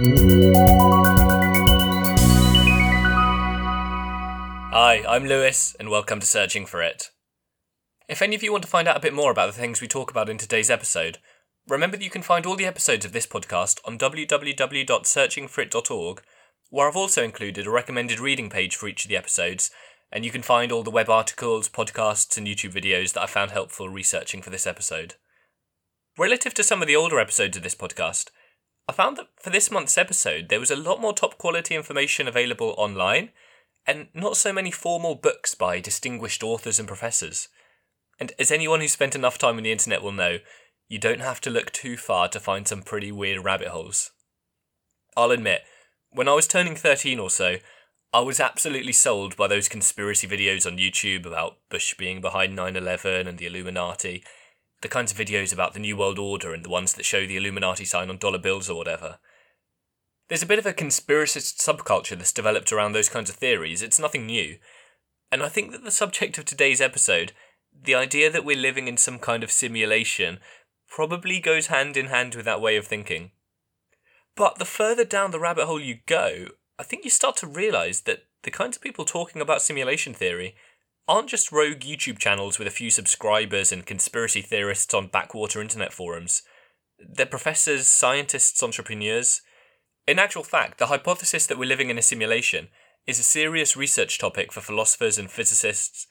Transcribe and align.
Hi, 0.00 0.06
I'm 5.08 5.24
Lewis, 5.24 5.74
and 5.80 5.90
welcome 5.90 6.20
to 6.20 6.26
Searching 6.26 6.66
for 6.66 6.80
It. 6.80 7.10
If 8.08 8.22
any 8.22 8.36
of 8.36 8.44
you 8.44 8.52
want 8.52 8.62
to 8.62 8.70
find 8.70 8.86
out 8.86 8.96
a 8.96 9.00
bit 9.00 9.12
more 9.12 9.32
about 9.32 9.48
the 9.48 9.58
things 9.58 9.80
we 9.80 9.88
talk 9.88 10.12
about 10.12 10.28
in 10.28 10.38
today's 10.38 10.70
episode, 10.70 11.18
remember 11.66 11.96
that 11.96 12.04
you 12.04 12.10
can 12.10 12.22
find 12.22 12.46
all 12.46 12.54
the 12.54 12.64
episodes 12.64 13.04
of 13.04 13.10
this 13.10 13.26
podcast 13.26 13.80
on 13.84 13.98
www.searchingforit.org, 13.98 16.22
where 16.70 16.88
I've 16.88 16.94
also 16.94 17.24
included 17.24 17.66
a 17.66 17.70
recommended 17.70 18.20
reading 18.20 18.50
page 18.50 18.76
for 18.76 18.86
each 18.86 19.04
of 19.04 19.08
the 19.08 19.16
episodes, 19.16 19.72
and 20.12 20.24
you 20.24 20.30
can 20.30 20.42
find 20.42 20.70
all 20.70 20.84
the 20.84 20.92
web 20.92 21.10
articles, 21.10 21.68
podcasts, 21.68 22.38
and 22.38 22.46
YouTube 22.46 22.72
videos 22.72 23.14
that 23.14 23.22
I 23.22 23.26
found 23.26 23.50
helpful 23.50 23.88
researching 23.88 24.42
for 24.42 24.50
this 24.50 24.64
episode. 24.64 25.16
Relative 26.16 26.54
to 26.54 26.62
some 26.62 26.82
of 26.82 26.86
the 26.86 26.94
older 26.94 27.18
episodes 27.18 27.56
of 27.56 27.64
this 27.64 27.74
podcast, 27.74 28.30
I 28.88 28.92
found 28.92 29.18
that 29.18 29.28
for 29.38 29.50
this 29.50 29.70
month's 29.70 29.98
episode, 29.98 30.48
there 30.48 30.60
was 30.60 30.70
a 30.70 30.76
lot 30.76 31.00
more 31.00 31.12
top 31.12 31.36
quality 31.36 31.74
information 31.74 32.26
available 32.26 32.74
online 32.78 33.30
and 33.86 34.08
not 34.14 34.36
so 34.36 34.52
many 34.52 34.70
formal 34.70 35.14
books 35.14 35.54
by 35.54 35.78
distinguished 35.78 36.42
authors 36.42 36.78
and 36.78 36.88
professors. 36.88 37.48
And 38.18 38.32
as 38.38 38.50
anyone 38.50 38.80
who's 38.80 38.92
spent 38.92 39.14
enough 39.14 39.38
time 39.38 39.58
on 39.58 39.62
the 39.62 39.72
internet 39.72 40.02
will 40.02 40.12
know, 40.12 40.38
you 40.88 40.98
don't 40.98 41.20
have 41.20 41.40
to 41.42 41.50
look 41.50 41.70
too 41.70 41.98
far 41.98 42.28
to 42.28 42.40
find 42.40 42.66
some 42.66 42.82
pretty 42.82 43.12
weird 43.12 43.44
rabbit 43.44 43.68
holes. 43.68 44.10
I'll 45.16 45.30
admit, 45.32 45.62
when 46.10 46.28
I 46.28 46.34
was 46.34 46.48
turning 46.48 46.74
13 46.74 47.18
or 47.18 47.28
so, 47.28 47.56
I 48.12 48.20
was 48.20 48.40
absolutely 48.40 48.94
sold 48.94 49.36
by 49.36 49.48
those 49.48 49.68
conspiracy 49.68 50.26
videos 50.26 50.66
on 50.66 50.78
YouTube 50.78 51.26
about 51.26 51.58
Bush 51.68 51.94
being 51.94 52.22
behind 52.22 52.56
9 52.56 52.74
11 52.74 53.26
and 53.26 53.36
the 53.36 53.46
Illuminati, 53.46 54.24
the 54.80 54.88
kinds 54.88 55.12
of 55.12 55.18
videos 55.18 55.52
about 55.52 55.74
the 55.74 55.80
New 55.80 55.96
World 55.96 56.18
Order 56.18 56.54
and 56.54 56.64
the 56.64 56.68
ones 56.68 56.94
that 56.94 57.04
show 57.04 57.26
the 57.26 57.36
Illuminati 57.36 57.84
sign 57.84 58.10
on 58.10 58.18
dollar 58.18 58.38
bills 58.38 58.70
or 58.70 58.76
whatever. 58.76 59.18
There's 60.28 60.42
a 60.42 60.46
bit 60.46 60.58
of 60.58 60.66
a 60.66 60.72
conspiracist 60.72 61.56
subculture 61.56 62.16
that's 62.16 62.32
developed 62.32 62.72
around 62.72 62.92
those 62.92 63.08
kinds 63.08 63.30
of 63.30 63.36
theories. 63.36 63.82
It's 63.82 63.98
nothing 63.98 64.26
new. 64.26 64.58
And 65.32 65.42
I 65.42 65.48
think 65.48 65.72
that 65.72 65.84
the 65.84 65.90
subject 65.90 66.38
of 66.38 66.44
today's 66.44 66.80
episode, 66.80 67.32
the 67.72 67.94
idea 67.94 68.30
that 68.30 68.44
we're 68.44 68.56
living 68.56 68.88
in 68.88 68.96
some 68.96 69.18
kind 69.18 69.42
of 69.42 69.50
simulation, 69.50 70.38
probably 70.88 71.40
goes 71.40 71.66
hand 71.66 71.96
in 71.96 72.06
hand 72.06 72.34
with 72.34 72.44
that 72.44 72.60
way 72.60 72.76
of 72.76 72.86
thinking. 72.86 73.30
But 74.36 74.58
the 74.58 74.64
further 74.64 75.04
down 75.04 75.30
the 75.32 75.40
rabbit 75.40 75.66
hole 75.66 75.80
you 75.80 75.98
go, 76.06 76.48
I 76.78 76.82
think 76.82 77.04
you 77.04 77.10
start 77.10 77.36
to 77.38 77.46
realize 77.46 78.02
that 78.02 78.24
the 78.42 78.50
kinds 78.50 78.76
of 78.76 78.82
people 78.82 79.04
talking 79.04 79.42
about 79.42 79.62
simulation 79.62 80.14
theory 80.14 80.54
aren't 81.08 81.30
just 81.30 81.50
rogue 81.50 81.80
YouTube 81.80 82.18
channels 82.18 82.58
with 82.58 82.68
a 82.68 82.72
few 82.72 82.90
subscribers 82.90 83.72
and 83.72 83.86
conspiracy 83.86 84.42
theorists 84.42 84.92
on 84.92 85.08
backwater 85.08 85.60
internet 85.60 85.92
forums. 85.92 86.42
They're 86.98 87.26
professors, 87.26 87.86
scientists, 87.86 88.62
entrepreneurs, 88.62 89.40
in 90.08 90.18
actual 90.18 90.42
fact, 90.42 90.78
the 90.78 90.86
hypothesis 90.86 91.46
that 91.46 91.58
we're 91.58 91.68
living 91.68 91.90
in 91.90 91.98
a 91.98 92.02
simulation 92.02 92.68
is 93.06 93.20
a 93.20 93.22
serious 93.22 93.76
research 93.76 94.18
topic 94.18 94.50
for 94.50 94.62
philosophers 94.62 95.18
and 95.18 95.30
physicists, 95.30 96.06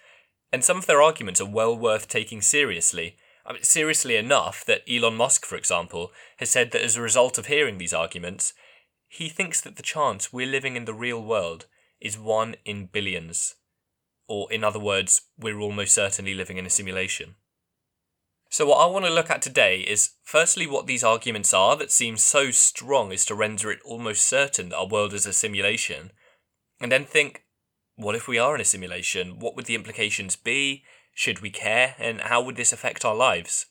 and 0.54 0.64
some 0.64 0.78
of 0.78 0.86
their 0.86 1.02
arguments 1.02 1.42
are 1.42 1.50
well 1.50 1.76
worth 1.76 2.08
taking 2.08 2.40
seriously. 2.40 3.18
I 3.44 3.54
mean, 3.54 3.64
seriously 3.64 4.16
enough 4.16 4.64
that 4.66 4.84
Elon 4.88 5.16
Musk, 5.16 5.48
for 5.48 5.56
example, 5.56 6.12
has 6.38 6.52
said 6.52 6.70
that 6.72 6.84
as 6.84 6.96
a 6.96 7.02
result 7.02 7.40
of 7.40 7.48
hearing 7.48 7.80
these 7.80 7.94
arguments, 7.94 8.54
he 9.08 9.30
thinks 9.30 9.62
that 9.62 9.78
the 9.78 9.84
chance 9.84 10.32
we're 10.32 10.46
living 10.46 10.76
in 10.76 10.86
the 10.86 10.94
real 10.94 11.24
world 11.24 11.66
is 12.00 12.20
one 12.20 12.56
in 12.66 12.86
billions. 12.86 13.56
Or, 14.28 14.52
in 14.52 14.64
other 14.64 14.80
words, 14.80 15.22
we're 15.38 15.60
almost 15.60 15.94
certainly 15.94 16.34
living 16.34 16.58
in 16.58 16.66
a 16.66 16.70
simulation. 16.70 17.36
So, 18.50 18.66
what 18.66 18.78
I 18.78 18.86
want 18.86 19.06
to 19.06 19.14
look 19.14 19.30
at 19.30 19.42
today 19.42 19.82
is 19.82 20.12
firstly 20.24 20.68
what 20.68 20.88
these 20.88 21.04
arguments 21.04 21.54
are 21.54 21.76
that 21.78 21.92
seem 21.92 22.18
so 22.18 22.52
strong 22.52 23.12
as 23.12 23.26
to 23.26 23.36
render 23.36 23.72
it 23.72 23.80
almost 23.84 24.28
certain 24.28 24.70
that 24.70 24.78
our 24.78 24.88
world 24.88 25.14
is 25.14 25.26
a 25.26 25.34
simulation, 25.34 26.12
and 26.80 26.92
then 26.92 27.06
think, 27.06 27.44
what 27.96 28.16
if 28.16 28.28
we 28.28 28.38
are 28.38 28.56
in 28.56 28.62
a 28.62 28.66
simulation? 28.66 29.40
What 29.40 29.56
would 29.56 29.66
the 29.66 29.76
implications 29.76 30.36
be? 30.36 30.84
Should 31.14 31.40
we 31.40 31.50
care? 31.50 31.96
And 31.98 32.22
how 32.22 32.42
would 32.42 32.56
this 32.56 32.72
affect 32.72 33.04
our 33.04 33.16
lives? 33.16 33.66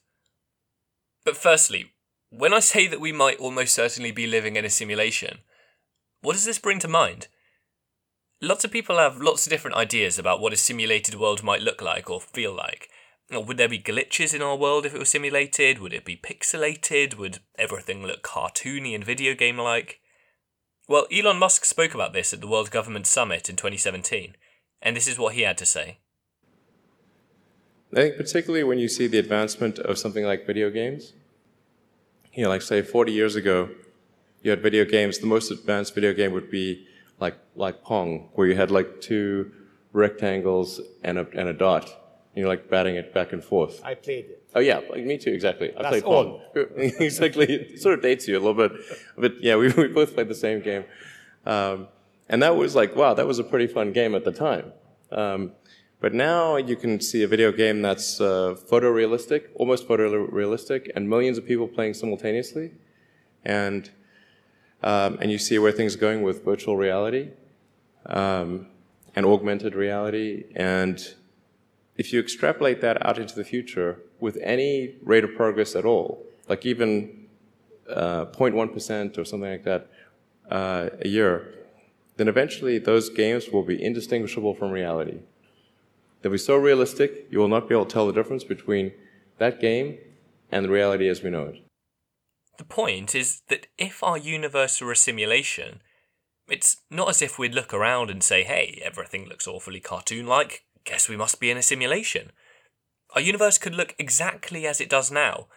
But 1.24 1.36
firstly, 1.36 1.92
when 2.30 2.52
I 2.52 2.60
say 2.60 2.86
that 2.88 3.00
we 3.00 3.12
might 3.12 3.38
almost 3.38 3.74
certainly 3.74 4.10
be 4.10 4.26
living 4.26 4.56
in 4.56 4.64
a 4.64 4.70
simulation, 4.70 5.38
what 6.22 6.32
does 6.32 6.44
this 6.44 6.58
bring 6.58 6.80
to 6.80 6.88
mind? 6.88 7.28
Lots 8.46 8.64
of 8.64 8.70
people 8.70 8.98
have 8.98 9.20
lots 9.20 9.44
of 9.44 9.50
different 9.50 9.76
ideas 9.76 10.20
about 10.20 10.40
what 10.40 10.52
a 10.52 10.56
simulated 10.56 11.16
world 11.16 11.42
might 11.42 11.62
look 11.62 11.82
like 11.82 12.08
or 12.08 12.20
feel 12.20 12.54
like. 12.54 12.88
Would 13.28 13.56
there 13.56 13.68
be 13.68 13.80
glitches 13.80 14.32
in 14.32 14.40
our 14.40 14.54
world 14.54 14.86
if 14.86 14.94
it 14.94 15.00
was 15.00 15.08
simulated? 15.08 15.80
Would 15.80 15.92
it 15.92 16.04
be 16.04 16.16
pixelated? 16.16 17.16
Would 17.16 17.40
everything 17.58 18.06
look 18.06 18.22
cartoony 18.22 18.94
and 18.94 19.02
video 19.02 19.34
game 19.34 19.58
like? 19.58 19.98
Well, 20.86 21.08
Elon 21.12 21.40
Musk 21.40 21.64
spoke 21.64 21.92
about 21.92 22.12
this 22.12 22.32
at 22.32 22.40
the 22.40 22.46
World 22.46 22.70
Government 22.70 23.08
Summit 23.08 23.50
in 23.50 23.56
2017, 23.56 24.36
and 24.80 24.96
this 24.96 25.08
is 25.08 25.18
what 25.18 25.34
he 25.34 25.40
had 25.40 25.58
to 25.58 25.66
say. 25.66 25.98
I 27.92 27.96
think 27.96 28.16
particularly 28.16 28.62
when 28.62 28.78
you 28.78 28.86
see 28.86 29.08
the 29.08 29.18
advancement 29.18 29.80
of 29.80 29.98
something 29.98 30.24
like 30.24 30.46
video 30.46 30.70
games, 30.70 31.14
you 32.32 32.44
know, 32.44 32.48
like 32.50 32.62
say 32.62 32.80
40 32.80 33.10
years 33.10 33.34
ago, 33.34 33.70
you 34.42 34.52
had 34.52 34.62
video 34.62 34.84
games. 34.84 35.18
The 35.18 35.26
most 35.26 35.50
advanced 35.50 35.96
video 35.96 36.12
game 36.12 36.30
would 36.30 36.48
be 36.48 36.86
like 37.20 37.36
like 37.54 37.82
Pong, 37.82 38.28
where 38.34 38.46
you 38.46 38.56
had 38.56 38.70
like 38.70 39.00
two 39.00 39.52
rectangles 39.92 40.80
and 41.02 41.18
a 41.18 41.26
and 41.32 41.48
a 41.48 41.52
dot, 41.52 41.84
And 41.84 42.40
you're 42.40 42.48
like 42.48 42.68
batting 42.68 42.96
it 42.96 43.14
back 43.14 43.32
and 43.32 43.42
forth. 43.42 43.80
I 43.84 43.94
played 43.94 44.26
it. 44.26 44.42
Oh 44.54 44.60
yeah, 44.60 44.80
like 44.90 45.04
me 45.04 45.18
too. 45.18 45.32
Exactly. 45.32 45.74
I 45.76 45.82
That's 45.82 45.88
played. 45.88 46.04
Pong. 46.04 46.40
exactly. 47.00 47.46
It 47.46 47.80
sort 47.80 47.94
of 47.94 48.02
dates 48.02 48.28
you 48.28 48.36
a 48.36 48.42
little 48.44 48.54
bit, 48.54 48.72
but 49.16 49.42
yeah, 49.42 49.56
we, 49.56 49.72
we 49.76 49.88
both 49.88 50.14
played 50.14 50.28
the 50.28 50.34
same 50.34 50.60
game, 50.60 50.84
um, 51.44 51.88
and 52.28 52.42
that 52.42 52.56
was 52.56 52.74
like 52.74 52.94
wow, 52.96 53.14
that 53.14 53.26
was 53.26 53.38
a 53.38 53.44
pretty 53.44 53.66
fun 53.66 53.92
game 53.92 54.14
at 54.14 54.24
the 54.24 54.32
time. 54.32 54.72
Um, 55.10 55.52
but 56.00 56.12
now 56.12 56.56
you 56.56 56.76
can 56.76 57.00
see 57.00 57.22
a 57.22 57.28
video 57.28 57.50
game 57.52 57.80
that's 57.80 58.20
uh, 58.20 58.54
photorealistic, 58.70 59.44
almost 59.54 59.88
photorealistic, 59.88 60.90
and 60.94 61.08
millions 61.08 61.38
of 61.38 61.46
people 61.46 61.66
playing 61.66 61.94
simultaneously, 61.94 62.72
and 63.44 63.90
um, 64.82 65.18
and 65.20 65.30
you 65.30 65.38
see 65.38 65.58
where 65.58 65.72
things 65.72 65.94
are 65.94 65.98
going 65.98 66.22
with 66.22 66.44
virtual 66.44 66.76
reality 66.76 67.30
um, 68.06 68.66
and 69.14 69.26
augmented 69.26 69.74
reality 69.74 70.44
and 70.54 71.14
if 71.96 72.12
you 72.12 72.20
extrapolate 72.20 72.80
that 72.82 73.04
out 73.06 73.18
into 73.18 73.34
the 73.34 73.44
future 73.44 73.98
with 74.20 74.38
any 74.42 74.96
rate 75.02 75.24
of 75.24 75.34
progress 75.34 75.74
at 75.74 75.84
all, 75.84 76.24
like 76.48 76.66
even 76.66 77.26
uh, 77.88 78.26
0.1% 78.26 79.18
or 79.18 79.24
something 79.24 79.50
like 79.50 79.64
that 79.64 79.88
uh, 80.50 80.90
a 81.00 81.08
year, 81.08 81.54
then 82.16 82.28
eventually 82.28 82.78
those 82.78 83.08
games 83.10 83.48
will 83.50 83.62
be 83.62 83.82
indistinguishable 83.82 84.54
from 84.54 84.70
reality. 84.70 85.18
They'll 86.20 86.32
be 86.32 86.38
so 86.38 86.56
realistic, 86.56 87.26
you 87.30 87.38
will 87.38 87.48
not 87.48 87.68
be 87.68 87.74
able 87.74 87.86
to 87.86 87.92
tell 87.92 88.06
the 88.06 88.12
difference 88.12 88.44
between 88.44 88.92
that 89.38 89.60
game 89.60 89.98
and 90.50 90.68
reality 90.68 91.08
as 91.08 91.22
we 91.22 91.30
know 91.30 91.44
it. 91.44 91.65
The 92.58 92.64
point 92.64 93.14
is 93.14 93.42
that 93.48 93.66
if 93.76 94.02
our 94.02 94.16
universe 94.16 94.80
were 94.80 94.92
a 94.92 94.96
simulation, 94.96 95.82
it's 96.48 96.78
not 96.90 97.08
as 97.08 97.20
if 97.20 97.38
we'd 97.38 97.54
look 97.54 97.74
around 97.74 98.10
and 98.10 98.22
say, 98.22 98.44
hey, 98.44 98.80
everything 98.84 99.26
looks 99.28 99.46
awfully 99.46 99.80
cartoon 99.80 100.26
like, 100.26 100.64
guess 100.84 101.08
we 101.08 101.16
must 101.16 101.40
be 101.40 101.50
in 101.50 101.56
a 101.56 101.62
simulation. 101.62 102.32
Our 103.14 103.20
universe 103.20 103.58
could 103.58 103.74
look 103.74 103.94
exactly 103.98 104.66
as 104.66 104.80
it 104.80 104.88
does 104.88 105.10
now, 105.10 105.48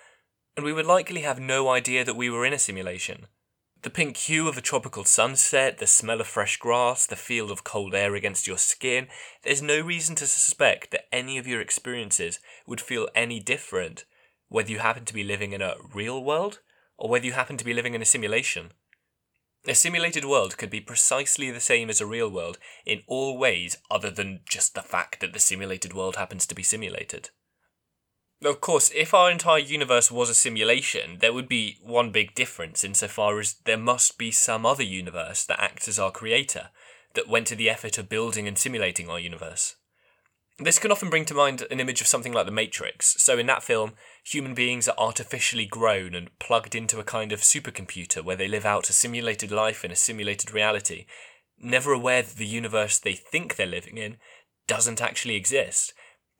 and 0.57 0.65
we 0.65 0.73
would 0.73 0.85
likely 0.85 1.21
have 1.21 1.39
no 1.39 1.69
idea 1.69 2.03
that 2.03 2.15
we 2.15 2.29
were 2.29 2.45
in 2.45 2.53
a 2.53 2.59
simulation. 2.59 3.27
The 3.81 3.89
pink 3.89 4.17
hue 4.17 4.49
of 4.49 4.57
a 4.57 4.61
tropical 4.61 5.05
sunset, 5.05 5.77
the 5.77 5.87
smell 5.87 6.19
of 6.19 6.27
fresh 6.27 6.57
grass, 6.57 7.05
the 7.05 7.15
feel 7.15 7.49
of 7.49 7.63
cold 7.63 7.95
air 7.95 8.13
against 8.13 8.45
your 8.45 8.57
skin, 8.57 9.07
there's 9.43 9.61
no 9.61 9.79
reason 9.79 10.15
to 10.15 10.27
suspect 10.27 10.91
that 10.91 11.07
any 11.13 11.37
of 11.37 11.47
your 11.47 11.61
experiences 11.61 12.39
would 12.67 12.81
feel 12.81 13.07
any 13.15 13.39
different, 13.39 14.03
whether 14.49 14.69
you 14.69 14.79
happen 14.79 15.05
to 15.05 15.13
be 15.13 15.23
living 15.23 15.53
in 15.53 15.61
a 15.61 15.75
real 15.93 16.21
world 16.21 16.59
or 16.99 17.09
whether 17.09 17.25
you 17.25 17.31
happen 17.31 17.57
to 17.57 17.65
be 17.65 17.73
living 17.73 17.95
in 17.95 18.01
a 18.01 18.05
simulation. 18.05 18.71
A 19.67 19.73
simulated 19.73 20.25
world 20.25 20.57
could 20.57 20.69
be 20.69 20.79
precisely 20.79 21.49
the 21.49 21.59
same 21.59 21.89
as 21.89 21.99
a 21.99 22.05
real 22.05 22.29
world 22.29 22.59
in 22.85 23.01
all 23.07 23.37
ways 23.37 23.77
other 23.89 24.11
than 24.11 24.41
just 24.47 24.75
the 24.75 24.81
fact 24.81 25.19
that 25.19 25.33
the 25.33 25.39
simulated 25.39 25.93
world 25.93 26.15
happens 26.15 26.45
to 26.45 26.55
be 26.55 26.63
simulated. 26.63 27.29
Of 28.43 28.61
course, 28.61 28.89
if 28.95 29.13
our 29.13 29.29
entire 29.29 29.59
universe 29.59 30.09
was 30.09 30.29
a 30.29 30.33
simulation, 30.33 31.17
there 31.19 31.33
would 31.33 31.49
be 31.49 31.77
one 31.81 32.11
big 32.11 32.35
difference 32.35 32.85
insofar 32.85 33.39
as 33.39 33.55
there 33.65 33.77
must 33.77 34.17
be 34.17 34.31
some 34.31 34.65
other 34.65 34.83
universe 34.83 35.45
that 35.45 35.61
acts 35.61 35.89
as 35.89 35.99
our 35.99 36.11
creator, 36.11 36.69
that 37.15 37.27
went 37.27 37.47
to 37.47 37.55
the 37.55 37.69
effort 37.69 37.97
of 37.97 38.07
building 38.07 38.47
and 38.47 38.57
simulating 38.57 39.09
our 39.09 39.19
universe. 39.19 39.75
This 40.57 40.79
can 40.79 40.91
often 40.91 41.09
bring 41.09 41.25
to 41.25 41.33
mind 41.33 41.65
an 41.69 41.79
image 41.79 42.01
of 42.01 42.07
something 42.07 42.33
like 42.33 42.45
The 42.45 42.51
Matrix. 42.51 43.21
So, 43.21 43.37
in 43.37 43.47
that 43.47 43.63
film, 43.63 43.93
human 44.33 44.53
beings 44.53 44.87
are 44.87 44.97
artificially 44.97 45.65
grown 45.65 46.13
and 46.13 46.37
plugged 46.39 46.75
into 46.75 46.99
a 46.99 47.03
kind 47.03 47.31
of 47.31 47.41
supercomputer 47.41 48.23
where 48.23 48.35
they 48.35 48.47
live 48.47 48.65
out 48.65 48.89
a 48.89 48.93
simulated 48.93 49.51
life 49.51 49.83
in 49.83 49.91
a 49.91 49.95
simulated 49.95 50.53
reality, 50.53 51.05
never 51.57 51.91
aware 51.91 52.21
that 52.21 52.35
the 52.35 52.45
universe 52.45 52.99
they 52.99 53.13
think 53.13 53.55
they're 53.55 53.65
living 53.65 53.97
in 53.97 54.17
doesn't 54.67 55.01
actually 55.01 55.35
exist, 55.35 55.93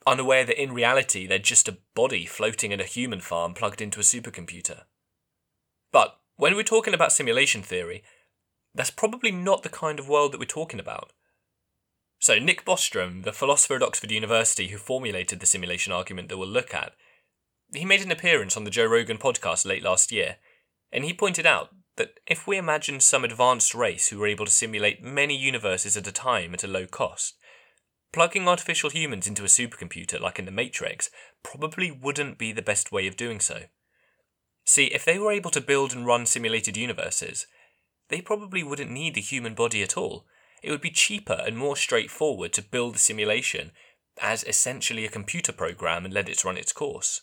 unaware 0.05 0.45
that 0.45 0.61
in 0.61 0.73
reality 0.73 1.25
they're 1.25 1.39
just 1.39 1.67
a 1.67 1.77
body 1.95 2.25
floating 2.25 2.71
in 2.71 2.79
a 2.79 2.85
human 2.85 3.19
farm 3.19 3.53
plugged 3.53 3.81
into 3.81 3.99
a 3.99 4.03
supercomputer. 4.03 4.83
But 5.91 6.19
When 6.39 6.55
we're 6.55 6.63
talking 6.63 6.93
about 6.93 7.11
simulation 7.11 7.61
theory, 7.63 8.01
that's 8.73 8.91
probably 8.91 9.29
not 9.29 9.61
the 9.61 9.67
kind 9.67 9.99
of 9.99 10.07
world 10.07 10.31
that 10.31 10.39
we're 10.39 10.45
talking 10.45 10.79
about. 10.79 11.11
So, 12.17 12.39
Nick 12.39 12.63
Bostrom, 12.63 13.25
the 13.25 13.33
philosopher 13.33 13.75
at 13.75 13.83
Oxford 13.83 14.09
University 14.09 14.69
who 14.69 14.77
formulated 14.77 15.41
the 15.41 15.45
simulation 15.45 15.91
argument 15.91 16.29
that 16.29 16.37
we'll 16.37 16.47
look 16.47 16.73
at, 16.73 16.93
he 17.73 17.85
made 17.85 18.01
an 18.01 18.11
appearance 18.11 18.57
on 18.57 18.63
the 18.63 18.71
Joe 18.71 18.85
Rogan 18.85 19.17
podcast 19.17 19.65
late 19.65 19.83
last 19.83 20.11
year, 20.11 20.37
and 20.91 21.03
he 21.03 21.13
pointed 21.13 21.45
out 21.45 21.69
that 21.97 22.19
if 22.25 22.47
we 22.47 22.57
imagine 22.57 22.99
some 22.99 23.23
advanced 23.23 23.75
race 23.75 24.07
who 24.07 24.17
were 24.17 24.27
able 24.27 24.45
to 24.45 24.51
simulate 24.51 25.03
many 25.03 25.35
universes 25.35 25.97
at 25.97 26.07
a 26.07 26.11
time 26.11 26.53
at 26.53 26.63
a 26.63 26.67
low 26.67 26.87
cost, 26.87 27.35
plugging 28.11 28.47
artificial 28.47 28.89
humans 28.89 29.27
into 29.27 29.43
a 29.43 29.47
supercomputer 29.47 30.19
like 30.19 30.39
in 30.39 30.45
the 30.45 30.51
Matrix 30.51 31.09
probably 31.43 31.91
wouldn't 31.91 32.37
be 32.37 32.51
the 32.51 32.61
best 32.61 32.91
way 32.91 33.05
of 33.05 33.17
doing 33.17 33.39
so. 33.39 33.63
See, 34.65 34.85
if 34.85 35.05
they 35.05 35.19
were 35.19 35.31
able 35.31 35.51
to 35.51 35.61
build 35.61 35.93
and 35.93 36.05
run 36.05 36.25
simulated 36.25 36.77
universes, 36.77 37.47
they 38.09 38.21
probably 38.21 38.63
wouldn't 38.63 38.91
need 38.91 39.15
the 39.15 39.21
human 39.21 39.53
body 39.53 39.83
at 39.83 39.97
all. 39.97 40.25
It 40.63 40.71
would 40.71 40.81
be 40.81 40.91
cheaper 40.91 41.41
and 41.45 41.57
more 41.57 41.75
straightforward 41.75 42.53
to 42.53 42.61
build 42.61 42.95
the 42.95 42.99
simulation 42.99 43.71
as 44.21 44.43
essentially 44.43 45.05
a 45.05 45.09
computer 45.09 45.51
program 45.51 46.05
and 46.05 46.13
let 46.13 46.29
it 46.29 46.43
run 46.43 46.57
its 46.57 46.73
course. 46.73 47.21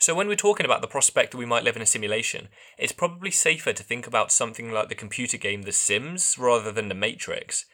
So, 0.00 0.14
when 0.14 0.28
we're 0.28 0.34
talking 0.34 0.64
about 0.64 0.80
the 0.80 0.88
prospect 0.88 1.32
that 1.32 1.36
we 1.36 1.44
might 1.44 1.62
live 1.62 1.76
in 1.76 1.82
a 1.82 1.86
simulation, 1.86 2.48
it's 2.78 2.90
probably 2.90 3.30
safer 3.30 3.74
to 3.74 3.82
think 3.82 4.06
about 4.06 4.32
something 4.32 4.72
like 4.72 4.88
the 4.88 4.94
computer 4.94 5.36
game 5.36 5.62
The 5.62 5.72
Sims 5.72 6.36
rather 6.38 6.72
than 6.72 6.88
The 6.88 6.94
Matrix. 6.94 7.66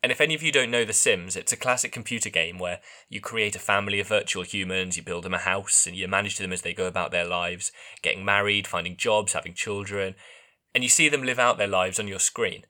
And 0.00 0.12
if 0.12 0.20
any 0.20 0.32
of 0.34 0.44
you 0.44 0.52
don't 0.52 0.70
know 0.70 0.84
The 0.84 0.92
Sims, 0.92 1.34
it's 1.34 1.52
a 1.52 1.56
classic 1.56 1.90
computer 1.90 2.30
game 2.30 2.60
where 2.60 2.78
you 3.08 3.20
create 3.20 3.56
a 3.56 3.60
family 3.60 3.98
of 3.98 4.06
virtual 4.06 4.44
humans, 4.44 4.96
you 4.96 5.02
build 5.02 5.24
them 5.24 5.34
a 5.34 5.38
house, 5.38 5.84
and 5.84 5.96
you 5.96 6.06
manage 6.06 6.38
them 6.38 6.52
as 6.52 6.62
they 6.62 6.72
go 6.72 6.86
about 6.86 7.10
their 7.10 7.26
lives, 7.26 7.72
getting 8.00 8.24
married, 8.24 8.68
finding 8.68 8.96
jobs, 8.96 9.32
having 9.32 9.52
children, 9.52 10.14
and 10.72 10.84
you 10.84 10.88
see 10.88 11.08
them 11.08 11.24
live 11.24 11.40
out 11.40 11.58
their 11.58 11.66
lives 11.66 11.98
on 11.98 12.06
your 12.06 12.20
screen. 12.20 12.62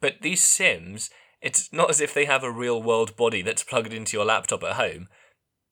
But 0.00 0.22
these 0.22 0.44
Sims, 0.44 1.10
it's 1.42 1.72
not 1.72 1.90
as 1.90 2.00
if 2.00 2.14
they 2.14 2.26
have 2.26 2.44
a 2.44 2.52
real 2.52 2.80
world 2.80 3.16
body 3.16 3.42
that's 3.42 3.64
plugged 3.64 3.92
into 3.92 4.16
your 4.16 4.24
laptop 4.24 4.62
at 4.62 4.74
home. 4.74 5.08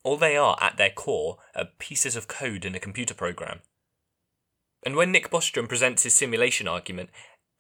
All 0.05 0.19
they 0.19 0.37
are, 0.37 0.57
at 0.61 0.77
their 0.77 0.91
core, 0.91 1.39
are 1.57 1.69
pieces 1.79 2.15
of 2.15 2.29
code 2.29 2.65
in 2.65 2.75
a 2.75 2.81
computer 2.81 3.15
program. 3.15 3.61
And 4.85 4.97
when 4.97 5.11
Nick 5.11 5.31
Bostrom 5.31 5.67
presents 5.67 6.03
his 6.03 6.15
simulation 6.15 6.69
argument, 6.69 7.09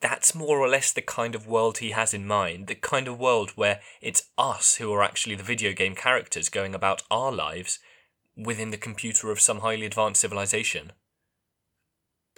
that's 0.00 0.34
more 0.34 0.58
or 0.58 0.68
less 0.68 0.92
the 0.92 1.00
kind 1.00 1.34
of 1.34 1.46
world 1.46 1.78
he 1.78 1.92
has 1.92 2.12
in 2.12 2.26
mind, 2.26 2.66
the 2.66 2.74
kind 2.74 3.08
of 3.08 3.18
world 3.18 3.52
where 3.54 3.80
it's 4.02 4.28
us 4.36 4.76
who 4.76 4.92
are 4.92 5.02
actually 5.02 5.34
the 5.34 5.42
video 5.42 5.72
game 5.72 5.94
characters 5.94 6.50
going 6.50 6.74
about 6.74 7.02
our 7.10 7.32
lives 7.32 7.78
within 8.36 8.70
the 8.70 8.76
computer 8.76 9.30
of 9.30 9.40
some 9.40 9.60
highly 9.60 9.86
advanced 9.86 10.20
civilization. 10.20 10.92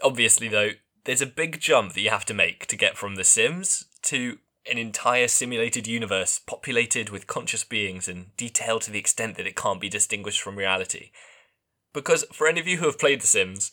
Obviously, 0.05 0.47
though, 0.47 0.71
there's 1.05 1.23
a 1.23 1.27
big 1.27 1.59
jump 1.59 1.95
that 1.95 2.01
you 2.01 2.11
have 2.11 2.27
to 2.27 2.35
make 2.35 2.67
to 2.67 2.77
get 2.77 2.97
from 2.97 3.17
The 3.17 3.25
Sims 3.25 3.87
to 4.03 4.39
an 4.71 4.79
entire 4.79 5.29
simulated 5.29 5.87
universe 5.87 6.41
populated 6.45 7.11
with 7.11 7.27
conscious 7.27 7.65
beings 7.65 8.09
and 8.09 8.37
detailed 8.37 8.83
to 8.83 8.91
the 8.91 8.99
extent 8.99 9.37
that 9.37 9.47
it 9.47 9.57
can't 9.57 9.81
be 9.81 9.89
distinguished 9.89 10.41
from 10.41 10.57
reality. 10.57 11.11
Because 11.93 12.25
for 12.33 12.47
any 12.47 12.61
of 12.61 12.67
you 12.67 12.79
who 12.79 12.87
have 12.87 12.99
played 12.99 13.21
The 13.21 13.27
Sims, 13.27 13.73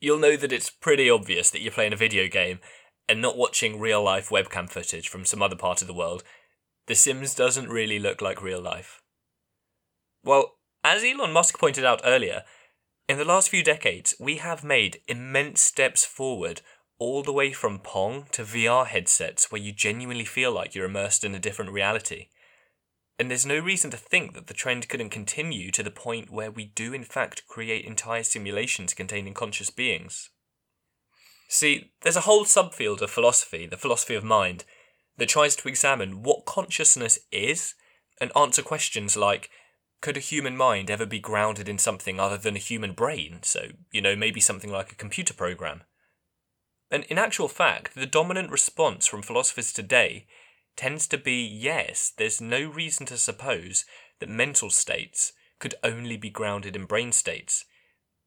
you'll 0.00 0.18
know 0.18 0.36
that 0.36 0.52
it's 0.52 0.70
pretty 0.70 1.08
obvious 1.10 1.50
that 1.50 1.60
you're 1.60 1.72
playing 1.72 1.92
a 1.92 1.96
video 1.96 2.28
game 2.28 2.60
and 3.08 3.20
not 3.20 3.36
watching 3.36 3.80
real 3.80 4.02
life 4.02 4.28
webcam 4.28 4.68
footage 4.68 5.08
from 5.08 5.24
some 5.24 5.42
other 5.42 5.56
part 5.56 5.82
of 5.82 5.88
the 5.88 5.94
world. 5.94 6.22
The 6.86 6.94
Sims 6.94 7.34
doesn't 7.34 7.68
really 7.68 7.98
look 7.98 8.20
like 8.20 8.42
real 8.42 8.60
life. 8.60 9.02
Well, 10.22 10.56
as 10.82 11.02
Elon 11.02 11.32
Musk 11.32 11.58
pointed 11.58 11.84
out 11.84 12.00
earlier, 12.04 12.44
in 13.08 13.18
the 13.18 13.24
last 13.24 13.48
few 13.48 13.62
decades, 13.62 14.14
we 14.18 14.36
have 14.36 14.64
made 14.64 15.00
immense 15.06 15.60
steps 15.60 16.04
forward 16.04 16.62
all 16.98 17.22
the 17.22 17.32
way 17.32 17.52
from 17.52 17.78
Pong 17.78 18.26
to 18.32 18.42
VR 18.42 18.86
headsets 18.86 19.50
where 19.50 19.60
you 19.60 19.72
genuinely 19.72 20.24
feel 20.24 20.52
like 20.52 20.74
you're 20.74 20.86
immersed 20.86 21.24
in 21.24 21.34
a 21.34 21.40
different 21.40 21.72
reality. 21.72 22.28
And 23.18 23.30
there's 23.30 23.46
no 23.46 23.58
reason 23.58 23.90
to 23.90 23.96
think 23.96 24.34
that 24.34 24.46
the 24.46 24.54
trend 24.54 24.88
couldn't 24.88 25.10
continue 25.10 25.70
to 25.72 25.82
the 25.82 25.90
point 25.90 26.30
where 26.30 26.50
we 26.50 26.66
do 26.66 26.92
in 26.92 27.04
fact 27.04 27.46
create 27.46 27.84
entire 27.84 28.22
simulations 28.22 28.94
containing 28.94 29.34
conscious 29.34 29.70
beings. 29.70 30.30
See, 31.48 31.92
there's 32.02 32.16
a 32.16 32.22
whole 32.22 32.44
subfield 32.44 33.00
of 33.00 33.10
philosophy, 33.10 33.66
the 33.66 33.76
philosophy 33.76 34.14
of 34.14 34.24
mind, 34.24 34.64
that 35.16 35.28
tries 35.28 35.54
to 35.56 35.68
examine 35.68 36.22
what 36.22 36.44
consciousness 36.44 37.18
is 37.30 37.74
and 38.20 38.32
answer 38.36 38.62
questions 38.62 39.16
like 39.16 39.50
could 40.00 40.16
a 40.16 40.20
human 40.20 40.56
mind 40.56 40.90
ever 40.90 41.06
be 41.06 41.18
grounded 41.18 41.68
in 41.68 41.78
something 41.78 42.18
other 42.18 42.36
than 42.36 42.56
a 42.56 42.58
human 42.58 42.92
brain? 42.92 43.38
So, 43.42 43.68
you 43.90 44.02
know, 44.02 44.16
maybe 44.16 44.40
something 44.40 44.70
like 44.70 44.92
a 44.92 44.96
computer 44.96 45.32
program. 45.32 45.82
And 46.94 47.02
in 47.06 47.18
actual 47.18 47.48
fact, 47.48 47.96
the 47.96 48.06
dominant 48.06 48.52
response 48.52 49.04
from 49.04 49.22
philosophers 49.22 49.72
today 49.72 50.28
tends 50.76 51.08
to 51.08 51.18
be 51.18 51.44
yes, 51.44 52.12
there's 52.16 52.40
no 52.40 52.68
reason 52.68 53.04
to 53.06 53.18
suppose 53.18 53.84
that 54.20 54.28
mental 54.28 54.70
states 54.70 55.32
could 55.58 55.74
only 55.82 56.16
be 56.16 56.30
grounded 56.30 56.76
in 56.76 56.84
brain 56.84 57.10
states. 57.10 57.64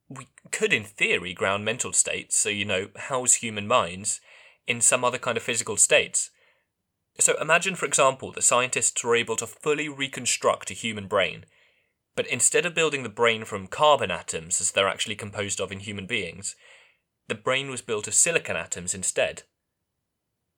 We 0.09 0.27
could, 0.51 0.73
in 0.73 0.83
theory, 0.83 1.33
ground 1.33 1.63
mental 1.63 1.93
states, 1.93 2.35
so 2.37 2.49
you 2.49 2.65
know, 2.65 2.89
house 2.97 3.35
human 3.35 3.67
minds, 3.69 4.19
in 4.67 4.81
some 4.81 5.05
other 5.05 5.17
kind 5.17 5.37
of 5.37 5.43
physical 5.43 5.77
states. 5.77 6.29
So 7.21 7.39
imagine, 7.39 7.75
for 7.75 7.85
example, 7.85 8.33
that 8.33 8.41
scientists 8.41 9.01
were 9.01 9.15
able 9.15 9.37
to 9.37 9.47
fully 9.47 9.87
reconstruct 9.87 10.71
a 10.71 10.73
human 10.73 11.07
brain, 11.07 11.45
but 12.17 12.27
instead 12.27 12.65
of 12.65 12.75
building 12.75 13.03
the 13.03 13.09
brain 13.09 13.45
from 13.45 13.67
carbon 13.67 14.11
atoms 14.11 14.59
as 14.59 14.73
they're 14.73 14.89
actually 14.89 15.15
composed 15.15 15.61
of 15.61 15.71
in 15.71 15.79
human 15.79 16.05
beings, 16.05 16.57
the 17.27 17.35
brain 17.35 17.69
was 17.69 17.81
built 17.81 18.07
of 18.07 18.13
silicon 18.13 18.56
atoms 18.56 18.94
instead. 18.94 19.44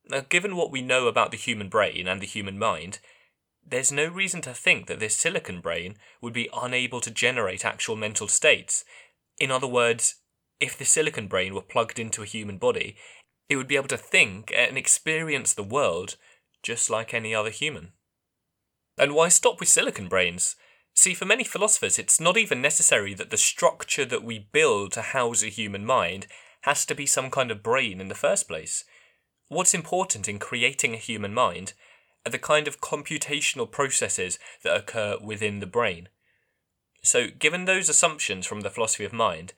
Now, 0.09 0.21
given 0.27 0.55
what 0.55 0.71
we 0.71 0.81
know 0.81 1.07
about 1.07 1.31
the 1.31 1.37
human 1.37 1.69
brain 1.69 2.07
and 2.07 2.21
the 2.21 2.25
human 2.25 2.57
mind, 2.57 2.99
there's 3.65 3.91
no 3.91 4.07
reason 4.07 4.41
to 4.41 4.53
think 4.53 4.87
that 4.87 4.99
this 4.99 5.15
silicon 5.15 5.61
brain 5.61 5.97
would 6.21 6.33
be 6.33 6.49
unable 6.53 7.01
to 7.01 7.11
generate 7.11 7.65
actual 7.65 7.95
mental 7.95 8.27
states. 8.27 8.83
In 9.39 9.51
other 9.51 9.67
words, 9.67 10.15
if 10.59 10.77
the 10.77 10.85
silicon 10.85 11.27
brain 11.27 11.53
were 11.53 11.61
plugged 11.61 11.99
into 11.99 12.23
a 12.23 12.27
human 12.27 12.57
body, 12.57 12.95
it 13.47 13.55
would 13.55 13.67
be 13.67 13.75
able 13.75 13.87
to 13.87 13.97
think 13.97 14.51
and 14.55 14.77
experience 14.77 15.53
the 15.53 15.63
world 15.63 16.15
just 16.63 16.89
like 16.89 17.13
any 17.13 17.33
other 17.33 17.49
human. 17.49 17.93
And 18.97 19.15
why 19.15 19.29
stop 19.29 19.59
with 19.59 19.69
silicon 19.69 20.07
brains? 20.07 20.55
See, 20.93 21.13
for 21.13 21.25
many 21.25 21.43
philosophers, 21.43 21.97
it's 21.97 22.19
not 22.19 22.37
even 22.37 22.61
necessary 22.61 23.13
that 23.13 23.29
the 23.29 23.37
structure 23.37 24.05
that 24.05 24.23
we 24.23 24.49
build 24.51 24.91
to 24.93 25.01
house 25.01 25.43
a 25.43 25.47
human 25.47 25.85
mind 25.85 26.27
has 26.61 26.85
to 26.85 26.95
be 26.95 27.05
some 27.05 27.29
kind 27.29 27.51
of 27.51 27.63
brain 27.63 28.01
in 28.01 28.07
the 28.07 28.15
first 28.15 28.47
place. 28.47 28.83
What's 29.47 29.73
important 29.73 30.27
in 30.27 30.39
creating 30.39 30.93
a 30.93 30.97
human 30.97 31.33
mind 31.33 31.73
are 32.25 32.31
the 32.31 32.37
kind 32.37 32.67
of 32.67 32.81
computational 32.81 33.69
processes 33.69 34.37
that 34.63 34.75
occur 34.75 35.17
within 35.21 35.59
the 35.59 35.65
brain. 35.65 36.09
So, 37.01 37.27
given 37.27 37.65
those 37.65 37.89
assumptions 37.89 38.45
from 38.45 38.61
the 38.61 38.69
philosophy 38.69 39.05
of 39.05 39.13
mind, 39.13 39.53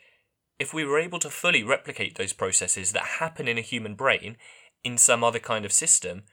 if 0.59 0.73
we 0.73 0.85
were 0.85 0.99
able 0.99 1.17
to 1.19 1.29
fully 1.29 1.63
replicate 1.63 2.15
those 2.15 2.33
processes 2.33 2.91
that 2.91 3.17
happen 3.19 3.47
in 3.47 3.57
a 3.57 3.61
human 3.61 3.95
brain 3.95 4.37
in 4.83 4.97
some 4.97 5.23
other 5.23 5.39
kind 5.39 5.65
of 5.65 5.71
system, 5.71 6.23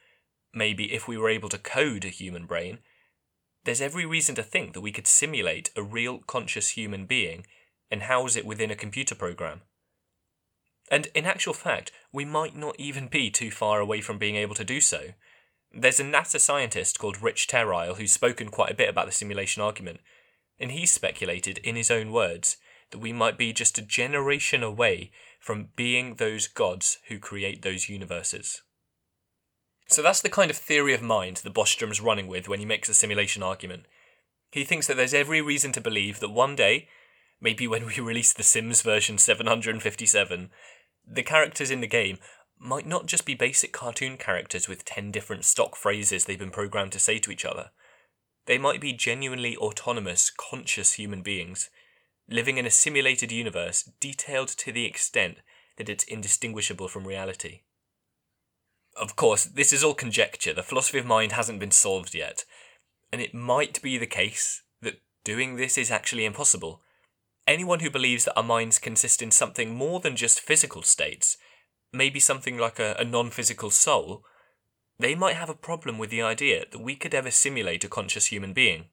maybe 0.55 0.93
if 0.93 1.09
we 1.09 1.17
were 1.17 1.31
able 1.31 1.49
to 1.49 1.59
code 1.59 2.05
a 2.05 2.09
human 2.09 2.45
brain, 2.45 2.79
there's 3.65 3.81
every 3.81 4.05
reason 4.05 4.35
to 4.35 4.43
think 4.43 4.75
that 4.75 4.83
we 4.83 4.93
could 4.93 5.07
simulate 5.07 5.71
a 5.77 5.83
real 5.83 6.19
conscious 6.19 6.71
human 6.71 7.07
being 7.07 7.47
and 7.91 8.03
house 8.03 8.37
it 8.37 8.47
within 8.47 8.71
a 8.71 8.77
computer 8.77 9.15
program. 9.15 9.63
And 10.91 11.09
in 11.15 11.27
actual 11.27 11.55
fact, 11.55 11.93
we 12.13 12.25
might 12.25 12.57
not 12.57 12.77
even 12.79 13.09
be 13.09 13.31
too 13.31 13.51
far 13.51 13.81
away 13.81 14.01
from 14.01 14.19
being 14.19 14.37
able 14.37 14.55
to 14.55 14.65
do 14.65 14.81
so. 14.81 15.09
There's 15.73 16.01
a 16.01 16.05
NASA 16.05 16.41
scientist 16.41 16.99
called 16.99 17.23
Rich 17.23 17.47
Terrile 17.49 17.97
who's 17.97 18.13
spoken 18.13 18.49
quite 18.49 18.71
a 18.71 18.77
bit 18.77 18.89
about 18.89 19.07
the 19.07 19.13
simulation 19.13 19.63
argument, 19.63 20.01
and 20.59 20.73
he 20.73 20.87
speculated, 20.87 21.59
in 21.59 21.77
his 21.77 21.91
own 21.91 22.11
words, 22.11 22.57
that 22.91 22.99
we 22.99 23.13
might 23.13 23.37
be 23.37 23.53
just 23.53 23.79
a 23.79 23.83
generation 23.83 24.63
away 24.63 25.11
from 25.39 25.69
being 25.77 26.15
those 26.15 26.49
gods 26.49 26.99
who 27.09 27.19
create 27.19 27.63
those 27.63 27.89
universes. 27.89 28.63
So 29.89 30.03
that's 30.03 30.21
the 30.21 30.29
kind 30.29 30.51
of 30.51 30.57
theory 30.57 30.95
of 30.95 31.03
mind 31.03 31.39
that 31.39 31.55
Bostrom's 31.55 32.01
running 32.01 32.27
with 32.27 32.49
when 32.49 32.61
he 32.61 32.67
makes 32.67 32.89
the 32.89 32.95
simulation 32.95 33.43
argument. 33.43 33.85
He 34.51 34.65
thinks 34.65 34.87
that 34.87 34.97
there's 34.97 35.15
every 35.15 35.41
reason 35.41 35.73
to 35.73 35.81
believe 35.81 36.21
that 36.21 36.31
one 36.31 36.57
day, 36.57 36.89
maybe 37.41 37.67
when 37.67 37.87
we 37.87 38.01
release 38.01 38.33
The 38.33 38.43
Sims 38.43 38.83
version 38.83 39.19
757, 39.19 40.51
the 41.11 41.23
characters 41.23 41.71
in 41.71 41.81
the 41.81 41.87
game 41.87 42.19
might 42.59 42.87
not 42.87 43.07
just 43.07 43.25
be 43.25 43.35
basic 43.35 43.73
cartoon 43.73 44.17
characters 44.17 44.69
with 44.69 44.85
10 44.85 45.11
different 45.11 45.45
stock 45.45 45.77
phrases 45.77 46.25
they've 46.25 46.39
been 46.39 46.51
programmed 46.51 46.93
to 46.93 46.99
say 46.99 47.19
to 47.19 47.31
each 47.31 47.45
other. 47.45 47.71
They 48.47 48.59
might 48.59 48.81
be 48.81 48.93
genuinely 48.93 49.57
autonomous, 49.57 50.31
conscious 50.31 50.95
human 50.95 51.23
beings, 51.23 51.71
living 52.29 52.59
in 52.59 52.67
a 52.67 52.71
simulated 52.71 53.31
universe 53.31 53.91
detailed 54.01 54.49
to 54.49 54.73
the 54.73 54.85
extent 54.85 55.39
that 55.77 55.89
it's 55.89 56.05
indistinguishable 56.05 56.89
from 56.89 57.07
reality. 57.07 57.61
Of 58.97 59.17
course, 59.17 59.45
this 59.45 59.73
is 59.73 59.85
all 59.85 59.95
conjecture, 59.95 60.53
the 60.53 60.63
philosophy 60.63 60.99
of 60.99 61.07
mind 61.07 61.33
hasn't 61.33 61.61
been 61.61 61.71
solved 61.71 62.15
yet, 62.15 62.45
and 63.13 63.21
it 63.23 63.35
might 63.35 63.81
be 63.81 63.97
the 63.97 64.07
case 64.07 64.63
that 64.83 65.01
doing 65.25 65.57
this 65.57 65.79
is 65.79 65.91
actually 65.91 66.25
impossible, 66.25 66.83
Anyone 67.49 67.81
who 67.81 67.91
believes 67.91 68.27
that 68.27 68.37
our 68.37 68.45
minds 68.45 68.79
consist 68.79 69.23
in 69.23 69.33
something 69.33 69.75
more 69.75 69.99
than 69.99 70.15
just 70.15 70.39
physical 70.39 70.83
states 70.83 71.37
maybe 71.93 72.21
something 72.21 72.59
like 72.59 72.79
a, 72.79 72.97
a 72.99 73.05
non 73.05 73.31
physical 73.31 73.71
soul, 73.71 74.25
they 74.99 75.15
might 75.15 75.37
have 75.37 75.49
a 75.49 75.55
problem 75.55 75.99
with 75.99 76.11
the 76.11 76.23
idea 76.23 76.65
that 76.71 76.81
we 76.81 76.97
could 76.97 77.15
ever 77.15 77.31
simulate 77.31 77.85
a 77.85 77.89
conscious 77.89 78.27
human 78.27 78.53
being. 78.53 78.87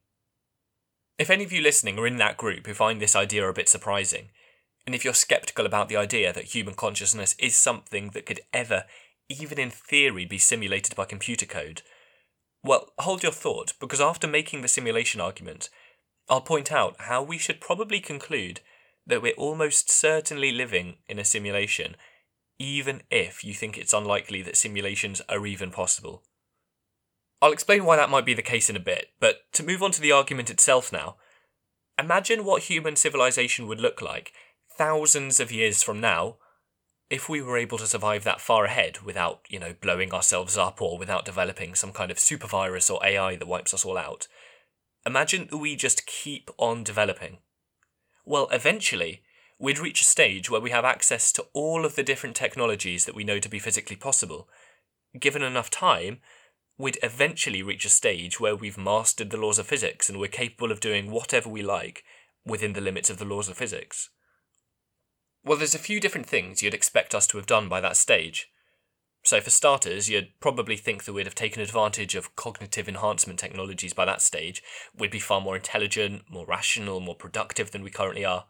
If 1.17 1.29
any 1.29 1.43
of 1.43 1.51
you 1.51 1.61
listening 1.61 1.97
are 1.97 2.07
in 2.07 2.17
that 2.17 2.37
group 2.37 2.67
who 2.67 2.73
find 2.73 3.01
this 3.01 3.15
idea 3.15 3.47
a 3.47 3.53
bit 3.53 3.69
surprising, 3.69 4.29
and 4.85 4.93
if 4.93 5.03
you're 5.03 5.13
skeptical 5.13 5.65
about 5.65 5.89
the 5.89 5.97
idea 5.97 6.31
that 6.33 6.55
human 6.55 6.75
consciousness 6.75 7.35
is 7.39 7.55
something 7.55 8.09
that 8.09 8.25
could 8.25 8.41
ever, 8.53 8.83
even 9.29 9.57
in 9.57 9.71
theory, 9.71 10.25
be 10.25 10.37
simulated 10.37 10.95
by 10.95 11.05
computer 11.05 11.45
code, 11.45 11.81
well, 12.63 12.91
hold 12.99 13.23
your 13.23 13.31
thought, 13.31 13.73
because 13.79 14.01
after 14.01 14.27
making 14.27 14.61
the 14.61 14.67
simulation 14.67 15.21
argument, 15.21 15.69
I'll 16.29 16.41
point 16.41 16.71
out 16.71 16.95
how 16.99 17.21
we 17.21 17.37
should 17.37 17.61
probably 17.61 17.99
conclude 17.99 18.61
that 19.05 19.21
we're 19.21 19.33
almost 19.33 19.91
certainly 19.91 20.51
living 20.51 20.95
in 21.07 21.19
a 21.19 21.25
simulation, 21.25 21.95
even 22.57 23.03
if 23.11 23.43
you 23.43 23.53
think 23.53 23.77
it's 23.77 23.93
unlikely 23.93 24.41
that 24.41 24.57
simulations 24.57 25.21
are 25.29 25.45
even 25.45 25.69
possible. 25.69 26.23
I'll 27.41 27.51
explain 27.51 27.85
why 27.85 27.95
that 27.97 28.09
might 28.09 28.25
be 28.25 28.33
the 28.33 28.41
case 28.41 28.69
in 28.69 28.75
a 28.75 28.79
bit, 28.79 29.09
but 29.19 29.41
to 29.53 29.63
move 29.63 29.83
on 29.83 29.91
to 29.91 30.01
the 30.01 30.11
argument 30.11 30.49
itself 30.49 30.91
now, 30.91 31.17
imagine 31.99 32.43
what 32.43 32.63
human 32.63 32.95
civilization 32.95 33.67
would 33.67 33.79
look 33.79 34.01
like 34.01 34.33
thousands 34.77 35.39
of 35.39 35.51
years 35.51 35.83
from 35.83 35.99
now 35.99 36.37
if 37.09 37.29
we 37.29 37.41
were 37.41 37.57
able 37.57 37.77
to 37.77 37.85
survive 37.85 38.23
that 38.23 38.41
far 38.41 38.65
ahead 38.65 39.01
without, 39.01 39.41
you 39.47 39.59
know, 39.59 39.75
blowing 39.79 40.11
ourselves 40.11 40.57
up 40.57 40.81
or 40.81 40.97
without 40.97 41.23
developing 41.23 41.75
some 41.75 41.91
kind 41.91 42.09
of 42.09 42.17
super 42.17 42.47
virus 42.47 42.89
or 42.89 43.05
AI 43.05 43.35
that 43.35 43.47
wipes 43.47 43.73
us 43.73 43.85
all 43.85 43.97
out. 43.97 44.27
Imagine 45.05 45.47
we 45.51 45.75
just 45.75 46.07
keep 46.07 46.49
on 46.57 46.83
developing. 46.83 47.37
Well, 48.25 48.47
eventually, 48.51 49.21
we'd 49.59 49.77
reach 49.77 50.01
a 50.01 50.05
stage 50.05 50.49
where 50.49 50.61
we 50.61 50.71
have 50.71 50.83
access 50.83 51.31
to 51.33 51.45
all 51.53 51.85
of 51.85 51.95
the 51.95 52.03
different 52.03 52.35
technologies 52.35 53.05
that 53.05 53.15
we 53.15 53.23
know 53.23 53.39
to 53.39 53.49
be 53.49 53.59
physically 53.59 53.95
possible. 53.95 54.49
Given 55.19 55.43
enough 55.43 55.69
time, 55.69 56.21
we'd 56.77 56.97
eventually 57.03 57.61
reach 57.61 57.85
a 57.85 57.89
stage 57.89 58.39
where 58.39 58.55
we've 58.55 58.77
mastered 58.77 59.29
the 59.29 59.37
laws 59.37 59.59
of 59.59 59.67
physics 59.67 60.09
and 60.09 60.19
we're 60.19 60.27
capable 60.27 60.71
of 60.71 60.79
doing 60.79 61.11
whatever 61.11 61.49
we 61.49 61.61
like 61.61 62.03
within 62.45 62.73
the 62.73 62.81
limits 62.81 63.09
of 63.09 63.17
the 63.17 63.25
laws 63.25 63.47
of 63.47 63.57
physics. 63.57 64.09
Well, 65.43 65.57
there's 65.57 65.75
a 65.75 65.79
few 65.79 65.99
different 65.99 66.25
things 66.25 66.63
you'd 66.63 66.73
expect 66.73 67.13
us 67.13 67.27
to 67.27 67.37
have 67.37 67.45
done 67.45 67.69
by 67.69 67.79
that 67.81 67.97
stage. 67.97 68.49
So, 69.25 69.41
for 69.41 69.49
starters, 69.49 70.07
you'd 70.07 70.39
probably 70.39 70.77
think 70.77 71.03
that 71.03 71.13
we'd 71.13 71.25
have 71.25 71.33
taken 71.33 71.61
advantage 71.61 72.13
of 72.13 72.35
cognitive 72.35 72.87
enhancement 72.87 73.39
technologies 73.39 73.91
by 73.91 74.05
that 74.05 74.21
stage. 74.21 74.61
We'd 74.95 75.09
be 75.09 75.19
far 75.19 75.41
more 75.41 75.55
intelligent, 75.55 76.23
more 76.29 76.45
rational, 76.45 76.99
more 76.99 77.15
productive 77.15 77.71
than 77.71 77.81
we 77.81 77.89
currently 77.89 78.23
are. 78.23 78.45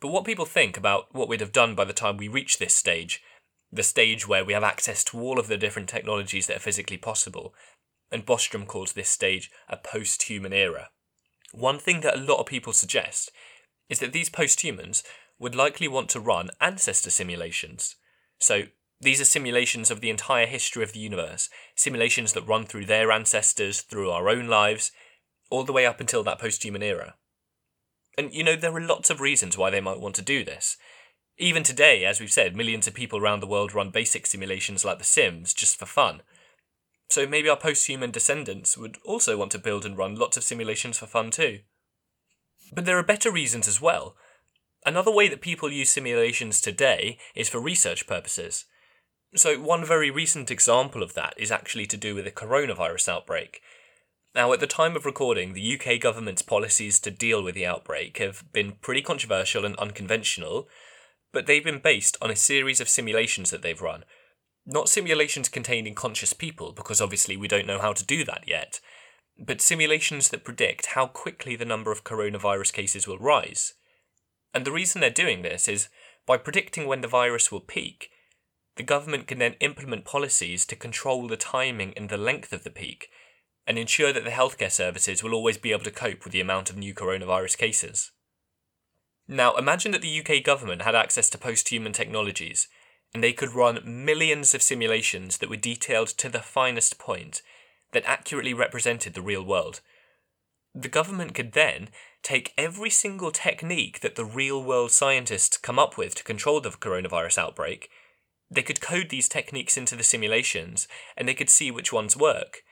But 0.00 0.08
what 0.08 0.24
people 0.24 0.44
think 0.44 0.76
about 0.76 1.14
what 1.14 1.28
we'd 1.28 1.40
have 1.40 1.52
done 1.52 1.76
by 1.76 1.84
the 1.84 1.92
time 1.92 2.16
we 2.16 2.28
reach 2.28 2.58
this 2.58 2.74
stage 2.74 3.22
the 3.72 3.82
stage 3.82 4.26
where 4.26 4.44
we 4.44 4.52
have 4.52 4.62
access 4.62 5.02
to 5.04 5.20
all 5.20 5.38
of 5.38 5.48
the 5.48 5.56
different 5.56 5.88
technologies 5.88 6.46
that 6.46 6.56
are 6.56 6.60
physically 6.60 6.96
possible, 6.96 7.54
and 8.10 8.24
Bostrom 8.24 8.66
calls 8.66 8.92
this 8.92 9.08
stage 9.08 9.50
a 9.68 9.76
post 9.76 10.24
human 10.24 10.52
era. 10.52 10.90
One 11.52 11.78
thing 11.78 12.00
that 12.00 12.16
a 12.16 12.20
lot 12.20 12.38
of 12.38 12.46
people 12.46 12.72
suggest 12.72 13.30
is 13.88 13.98
that 13.98 14.12
these 14.12 14.30
post 14.30 14.62
humans 14.62 15.02
would 15.38 15.54
likely 15.54 15.88
want 15.88 16.08
to 16.10 16.20
run 16.20 16.50
ancestor 16.60 17.10
simulations. 17.10 17.96
So, 18.38 18.64
these 19.00 19.20
are 19.20 19.26
simulations 19.26 19.90
of 19.90 20.00
the 20.00 20.10
entire 20.10 20.46
history 20.46 20.82
of 20.82 20.92
the 20.92 21.00
universe, 21.00 21.50
simulations 21.74 22.32
that 22.32 22.46
run 22.46 22.64
through 22.64 22.86
their 22.86 23.12
ancestors, 23.12 23.82
through 23.82 24.10
our 24.10 24.28
own 24.28 24.48
lives, 24.48 24.90
all 25.50 25.64
the 25.64 25.72
way 25.72 25.84
up 25.84 26.00
until 26.00 26.22
that 26.24 26.38
post 26.38 26.64
human 26.64 26.82
era. 26.82 27.14
And 28.16 28.32
you 28.32 28.42
know, 28.42 28.56
there 28.56 28.74
are 28.74 28.80
lots 28.80 29.10
of 29.10 29.20
reasons 29.20 29.58
why 29.58 29.70
they 29.70 29.80
might 29.80 30.00
want 30.00 30.14
to 30.16 30.22
do 30.22 30.44
this. 30.44 30.78
Even 31.38 31.62
today, 31.62 32.06
as 32.06 32.18
we've 32.18 32.32
said, 32.32 32.56
millions 32.56 32.86
of 32.86 32.94
people 32.94 33.18
around 33.18 33.40
the 33.40 33.46
world 33.46 33.74
run 33.74 33.90
basic 33.90 34.26
simulations 34.26 34.84
like 34.84 34.98
The 34.98 35.04
Sims 35.04 35.52
just 35.52 35.78
for 35.78 35.84
fun. 35.84 36.22
So 37.08 37.26
maybe 37.26 37.50
our 37.50 37.58
post-human 37.58 38.10
descendants 38.10 38.78
would 38.78 38.96
also 39.04 39.36
want 39.36 39.52
to 39.52 39.58
build 39.58 39.84
and 39.84 39.98
run 39.98 40.14
lots 40.14 40.38
of 40.38 40.42
simulations 40.42 40.96
for 40.96 41.06
fun 41.06 41.30
too. 41.30 41.60
But 42.72 42.86
there 42.86 42.98
are 42.98 43.02
better 43.02 43.30
reasons 43.30 43.68
as 43.68 43.80
well. 43.80 44.16
Another 44.86 45.10
way 45.10 45.28
that 45.28 45.42
people 45.42 45.70
use 45.70 45.90
simulations 45.90 46.60
today 46.60 47.18
is 47.34 47.50
for 47.50 47.60
research 47.60 48.06
purposes. 48.06 48.64
So, 49.36 49.60
one 49.60 49.84
very 49.84 50.10
recent 50.10 50.50
example 50.50 51.02
of 51.02 51.12
that 51.12 51.34
is 51.36 51.50
actually 51.52 51.86
to 51.88 51.96
do 51.98 52.14
with 52.14 52.24
the 52.24 52.30
coronavirus 52.30 53.08
outbreak. 53.10 53.60
Now, 54.34 54.50
at 54.54 54.60
the 54.60 54.66
time 54.66 54.96
of 54.96 55.04
recording, 55.04 55.52
the 55.52 55.78
UK 55.78 56.00
government's 56.00 56.40
policies 56.40 56.98
to 57.00 57.10
deal 57.10 57.42
with 57.42 57.54
the 57.54 57.66
outbreak 57.66 58.16
have 58.16 58.50
been 58.52 58.72
pretty 58.80 59.02
controversial 59.02 59.66
and 59.66 59.76
unconventional, 59.76 60.68
but 61.32 61.46
they've 61.46 61.62
been 61.62 61.80
based 61.80 62.16
on 62.22 62.30
a 62.30 62.36
series 62.36 62.80
of 62.80 62.88
simulations 62.88 63.50
that 63.50 63.60
they've 63.60 63.82
run. 63.82 64.04
Not 64.64 64.88
simulations 64.88 65.50
containing 65.50 65.94
conscious 65.94 66.32
people, 66.32 66.72
because 66.72 67.02
obviously 67.02 67.36
we 67.36 67.46
don't 67.46 67.66
know 67.66 67.78
how 67.78 67.92
to 67.92 68.04
do 68.04 68.24
that 68.24 68.44
yet, 68.46 68.80
but 69.38 69.60
simulations 69.60 70.30
that 70.30 70.44
predict 70.44 70.86
how 70.94 71.06
quickly 71.06 71.56
the 71.56 71.66
number 71.66 71.92
of 71.92 72.04
coronavirus 72.04 72.72
cases 72.72 73.06
will 73.06 73.18
rise. 73.18 73.74
And 74.54 74.64
the 74.64 74.72
reason 74.72 75.02
they're 75.02 75.10
doing 75.10 75.42
this 75.42 75.68
is 75.68 75.88
by 76.26 76.38
predicting 76.38 76.86
when 76.86 77.02
the 77.02 77.08
virus 77.08 77.52
will 77.52 77.60
peak, 77.60 78.10
the 78.76 78.82
government 78.82 79.26
can 79.26 79.38
then 79.38 79.54
implement 79.60 80.04
policies 80.04 80.66
to 80.66 80.76
control 80.76 81.26
the 81.26 81.36
timing 81.36 81.92
and 81.96 82.08
the 82.08 82.16
length 82.16 82.52
of 82.52 82.64
the 82.64 82.70
peak, 82.70 83.10
and 83.66 83.78
ensure 83.78 84.12
that 84.12 84.24
the 84.24 84.30
healthcare 84.30 84.70
services 84.70 85.22
will 85.22 85.34
always 85.34 85.58
be 85.58 85.72
able 85.72 85.84
to 85.84 85.90
cope 85.90 86.24
with 86.24 86.32
the 86.32 86.40
amount 86.40 86.70
of 86.70 86.76
new 86.76 86.94
coronavirus 86.94 87.56
cases. 87.58 88.12
Now, 89.28 89.56
imagine 89.56 89.90
that 89.92 90.02
the 90.02 90.20
UK 90.20 90.44
government 90.44 90.82
had 90.82 90.94
access 90.94 91.28
to 91.30 91.38
post 91.38 91.70
human 91.70 91.92
technologies, 91.92 92.68
and 93.12 93.24
they 93.24 93.32
could 93.32 93.54
run 93.54 94.04
millions 94.04 94.54
of 94.54 94.62
simulations 94.62 95.38
that 95.38 95.50
were 95.50 95.56
detailed 95.56 96.08
to 96.08 96.28
the 96.28 96.40
finest 96.40 96.98
point, 96.98 97.42
that 97.92 98.04
accurately 98.04 98.54
represented 98.54 99.14
the 99.14 99.22
real 99.22 99.44
world. 99.44 99.80
The 100.74 100.88
government 100.88 101.34
could 101.34 101.52
then 101.52 101.88
take 102.22 102.52
every 102.58 102.90
single 102.90 103.30
technique 103.30 104.00
that 104.00 104.16
the 104.16 104.24
real 104.24 104.62
world 104.62 104.90
scientists 104.90 105.56
come 105.56 105.78
up 105.78 105.96
with 105.96 106.14
to 106.16 106.24
control 106.24 106.60
the 106.60 106.70
coronavirus 106.70 107.38
outbreak. 107.38 107.88
They 108.50 108.62
could 108.62 108.80
code 108.80 109.08
these 109.10 109.28
techniques 109.28 109.76
into 109.76 109.96
the 109.96 110.02
simulations, 110.02 110.86
and 111.16 111.28
they 111.28 111.34
could 111.34 111.50
see 111.50 111.70
which 111.70 111.92
ones 111.92 112.16
work. 112.16 112.62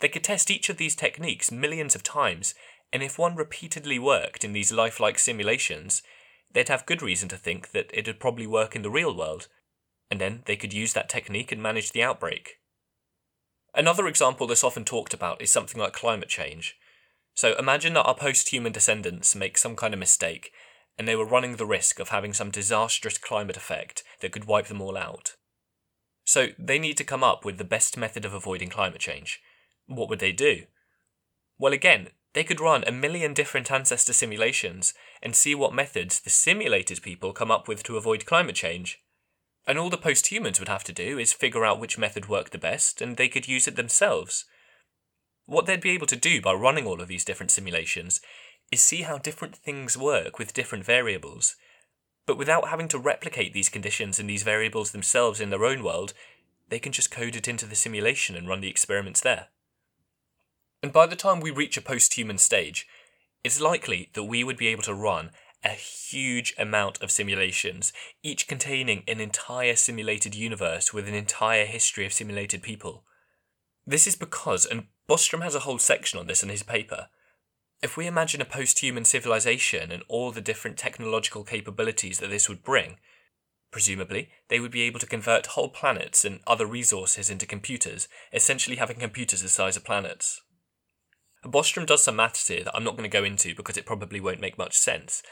They 0.00 0.08
could 0.08 0.22
test 0.22 0.50
each 0.50 0.68
of 0.68 0.76
these 0.76 0.94
techniques 0.94 1.50
millions 1.50 1.94
of 1.94 2.02
times 2.02 2.54
and 2.92 3.02
if 3.02 3.18
one 3.18 3.36
repeatedly 3.36 3.98
worked 3.98 4.44
in 4.44 4.52
these 4.52 4.72
lifelike 4.72 5.18
simulations, 5.18 6.02
they'd 6.52 6.68
have 6.68 6.86
good 6.86 7.02
reason 7.02 7.28
to 7.28 7.36
think 7.36 7.72
that 7.72 7.90
it'd 7.92 8.20
probably 8.20 8.46
work 8.46 8.74
in 8.74 8.82
the 8.82 8.90
real 8.90 9.14
world, 9.14 9.48
and 10.10 10.20
then 10.20 10.42
they 10.46 10.56
could 10.56 10.72
use 10.72 10.94
that 10.94 11.08
technique 11.08 11.52
and 11.52 11.62
manage 11.62 11.92
the 11.92 12.02
outbreak. 12.02 12.60
Another 13.74 14.06
example 14.06 14.46
that's 14.46 14.64
often 14.64 14.84
talked 14.84 15.12
about 15.12 15.42
is 15.42 15.52
something 15.52 15.80
like 15.80 15.92
climate 15.92 16.28
change. 16.28 16.76
So 17.34 17.56
imagine 17.58 17.92
that 17.94 18.04
our 18.04 18.14
post 18.14 18.48
human 18.48 18.72
descendants 18.72 19.36
make 19.36 19.58
some 19.58 19.76
kind 19.76 19.92
of 19.92 20.00
mistake, 20.00 20.50
and 20.98 21.06
they 21.06 21.14
were 21.14 21.26
running 21.26 21.56
the 21.56 21.66
risk 21.66 22.00
of 22.00 22.08
having 22.08 22.32
some 22.32 22.50
disastrous 22.50 23.18
climate 23.18 23.56
effect 23.56 24.02
that 24.20 24.32
could 24.32 24.46
wipe 24.46 24.66
them 24.66 24.80
all 24.80 24.96
out. 24.96 25.36
So 26.24 26.48
they 26.58 26.78
need 26.78 26.96
to 26.98 27.04
come 27.04 27.24
up 27.24 27.44
with 27.44 27.58
the 27.58 27.64
best 27.64 27.96
method 27.96 28.24
of 28.24 28.34
avoiding 28.34 28.68
climate 28.68 29.00
change. 29.00 29.40
What 29.86 30.08
would 30.10 30.18
they 30.18 30.32
do? 30.32 30.64
Well, 31.58 31.72
again, 31.72 32.10
they 32.34 32.44
could 32.44 32.60
run 32.60 32.84
a 32.86 32.92
million 32.92 33.34
different 33.34 33.72
ancestor 33.72 34.12
simulations 34.12 34.94
and 35.22 35.34
see 35.34 35.54
what 35.54 35.74
methods 35.74 36.20
the 36.20 36.30
simulated 36.30 37.02
people 37.02 37.32
come 37.32 37.50
up 37.50 37.66
with 37.66 37.82
to 37.84 37.96
avoid 37.96 38.26
climate 38.26 38.54
change. 38.54 39.02
And 39.66 39.78
all 39.78 39.90
the 39.90 39.96
post 39.96 40.28
humans 40.28 40.58
would 40.58 40.68
have 40.68 40.84
to 40.84 40.92
do 40.92 41.18
is 41.18 41.32
figure 41.32 41.64
out 41.64 41.80
which 41.80 41.98
method 41.98 42.28
worked 42.28 42.52
the 42.52 42.58
best, 42.58 43.02
and 43.02 43.16
they 43.16 43.28
could 43.28 43.48
use 43.48 43.66
it 43.66 43.76
themselves. 43.76 44.44
What 45.46 45.66
they'd 45.66 45.80
be 45.80 45.90
able 45.90 46.06
to 46.06 46.16
do 46.16 46.40
by 46.40 46.52
running 46.52 46.86
all 46.86 47.00
of 47.00 47.08
these 47.08 47.24
different 47.24 47.50
simulations 47.50 48.20
is 48.70 48.82
see 48.82 49.02
how 49.02 49.18
different 49.18 49.56
things 49.56 49.96
work 49.96 50.38
with 50.38 50.54
different 50.54 50.84
variables. 50.84 51.56
But 52.28 52.36
without 52.36 52.68
having 52.68 52.88
to 52.88 52.98
replicate 52.98 53.54
these 53.54 53.70
conditions 53.70 54.18
and 54.18 54.28
these 54.28 54.42
variables 54.42 54.92
themselves 54.92 55.40
in 55.40 55.48
their 55.48 55.64
own 55.64 55.82
world, 55.82 56.12
they 56.68 56.78
can 56.78 56.92
just 56.92 57.10
code 57.10 57.34
it 57.34 57.48
into 57.48 57.64
the 57.64 57.74
simulation 57.74 58.36
and 58.36 58.46
run 58.46 58.60
the 58.60 58.68
experiments 58.68 59.22
there. 59.22 59.46
And 60.82 60.92
by 60.92 61.06
the 61.06 61.16
time 61.16 61.40
we 61.40 61.50
reach 61.50 61.78
a 61.78 61.80
post 61.80 62.18
human 62.18 62.36
stage, 62.36 62.86
it's 63.42 63.62
likely 63.62 64.10
that 64.12 64.24
we 64.24 64.44
would 64.44 64.58
be 64.58 64.66
able 64.66 64.82
to 64.82 64.92
run 64.92 65.30
a 65.64 65.70
huge 65.70 66.54
amount 66.58 67.00
of 67.00 67.10
simulations, 67.10 67.94
each 68.22 68.46
containing 68.46 69.04
an 69.08 69.20
entire 69.20 69.74
simulated 69.74 70.34
universe 70.34 70.92
with 70.92 71.08
an 71.08 71.14
entire 71.14 71.64
history 71.64 72.04
of 72.04 72.12
simulated 72.12 72.60
people. 72.62 73.04
This 73.86 74.06
is 74.06 74.16
because, 74.16 74.66
and 74.66 74.88
Bostrom 75.08 75.42
has 75.42 75.54
a 75.54 75.60
whole 75.60 75.78
section 75.78 76.18
on 76.18 76.26
this 76.26 76.42
in 76.42 76.50
his 76.50 76.62
paper, 76.62 77.08
if 77.82 77.96
we 77.96 78.06
imagine 78.06 78.40
a 78.40 78.46
post 78.46 78.80
human 78.80 79.04
civilization 79.04 79.92
and 79.92 80.02
all 80.08 80.32
the 80.32 80.40
different 80.40 80.76
technological 80.76 81.44
capabilities 81.44 82.18
that 82.18 82.30
this 82.30 82.48
would 82.48 82.64
bring, 82.64 82.96
presumably 83.70 84.30
they 84.48 84.58
would 84.58 84.72
be 84.72 84.82
able 84.82 84.98
to 84.98 85.06
convert 85.06 85.46
whole 85.46 85.68
planets 85.68 86.24
and 86.24 86.40
other 86.46 86.66
resources 86.66 87.30
into 87.30 87.46
computers, 87.46 88.08
essentially 88.32 88.76
having 88.76 88.98
computers 88.98 89.42
the 89.42 89.48
size 89.48 89.76
of 89.76 89.84
planets. 89.84 90.40
Bostrom 91.44 91.86
does 91.86 92.02
some 92.02 92.16
maths 92.16 92.48
here 92.48 92.64
that 92.64 92.74
I'm 92.74 92.82
not 92.82 92.96
going 92.96 93.08
to 93.08 93.16
go 93.16 93.24
into 93.24 93.54
because 93.54 93.76
it 93.76 93.86
probably 93.86 94.20
won't 94.20 94.40
make 94.40 94.58
much 94.58 94.76
sense. 94.76 95.22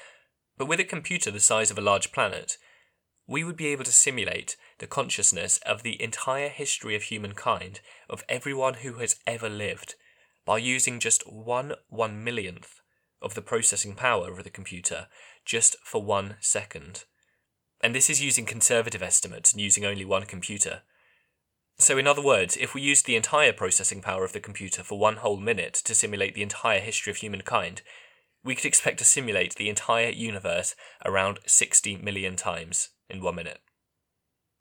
But 0.56 0.66
with 0.66 0.78
a 0.78 0.84
computer 0.84 1.30
the 1.30 1.40
size 1.40 1.70
of 1.70 1.78
a 1.78 1.82
large 1.82 2.12
planet, 2.12 2.58
we 3.26 3.42
would 3.42 3.56
be 3.56 3.66
able 3.66 3.84
to 3.84 3.92
simulate 3.92 4.56
the 4.78 4.86
consciousness 4.86 5.58
of 5.66 5.82
the 5.82 6.00
entire 6.00 6.48
history 6.48 6.94
of 6.94 7.04
humankind, 7.04 7.80
of 8.08 8.22
everyone 8.28 8.74
who 8.74 8.94
has 8.94 9.16
ever 9.26 9.48
lived, 9.48 9.96
by 10.46 10.58
using 10.58 10.98
just 11.00 11.30
one 11.30 11.74
one 11.88 12.24
millionth 12.24 12.80
of 13.20 13.34
the 13.34 13.42
processing 13.42 13.94
power 13.94 14.30
of 14.30 14.44
the 14.44 14.50
computer 14.50 15.08
just 15.44 15.76
for 15.84 16.02
one 16.02 16.36
second. 16.40 17.04
And 17.82 17.94
this 17.94 18.08
is 18.08 18.22
using 18.22 18.46
conservative 18.46 19.02
estimates 19.02 19.52
and 19.52 19.60
using 19.60 19.84
only 19.84 20.04
one 20.04 20.24
computer. 20.24 20.82
So, 21.78 21.98
in 21.98 22.06
other 22.06 22.22
words, 22.22 22.56
if 22.56 22.72
we 22.72 22.80
used 22.80 23.04
the 23.04 23.16
entire 23.16 23.52
processing 23.52 24.00
power 24.00 24.24
of 24.24 24.32
the 24.32 24.40
computer 24.40 24.82
for 24.82 24.98
one 24.98 25.16
whole 25.16 25.36
minute 25.36 25.74
to 25.84 25.94
simulate 25.94 26.34
the 26.34 26.42
entire 26.42 26.80
history 26.80 27.10
of 27.10 27.18
humankind, 27.18 27.82
we 28.42 28.54
could 28.54 28.64
expect 28.64 28.98
to 28.98 29.04
simulate 29.04 29.56
the 29.56 29.68
entire 29.68 30.08
universe 30.08 30.74
around 31.04 31.40
60 31.46 31.96
million 31.96 32.36
times 32.36 32.90
in 33.10 33.20
one 33.20 33.34
minute. 33.34 33.58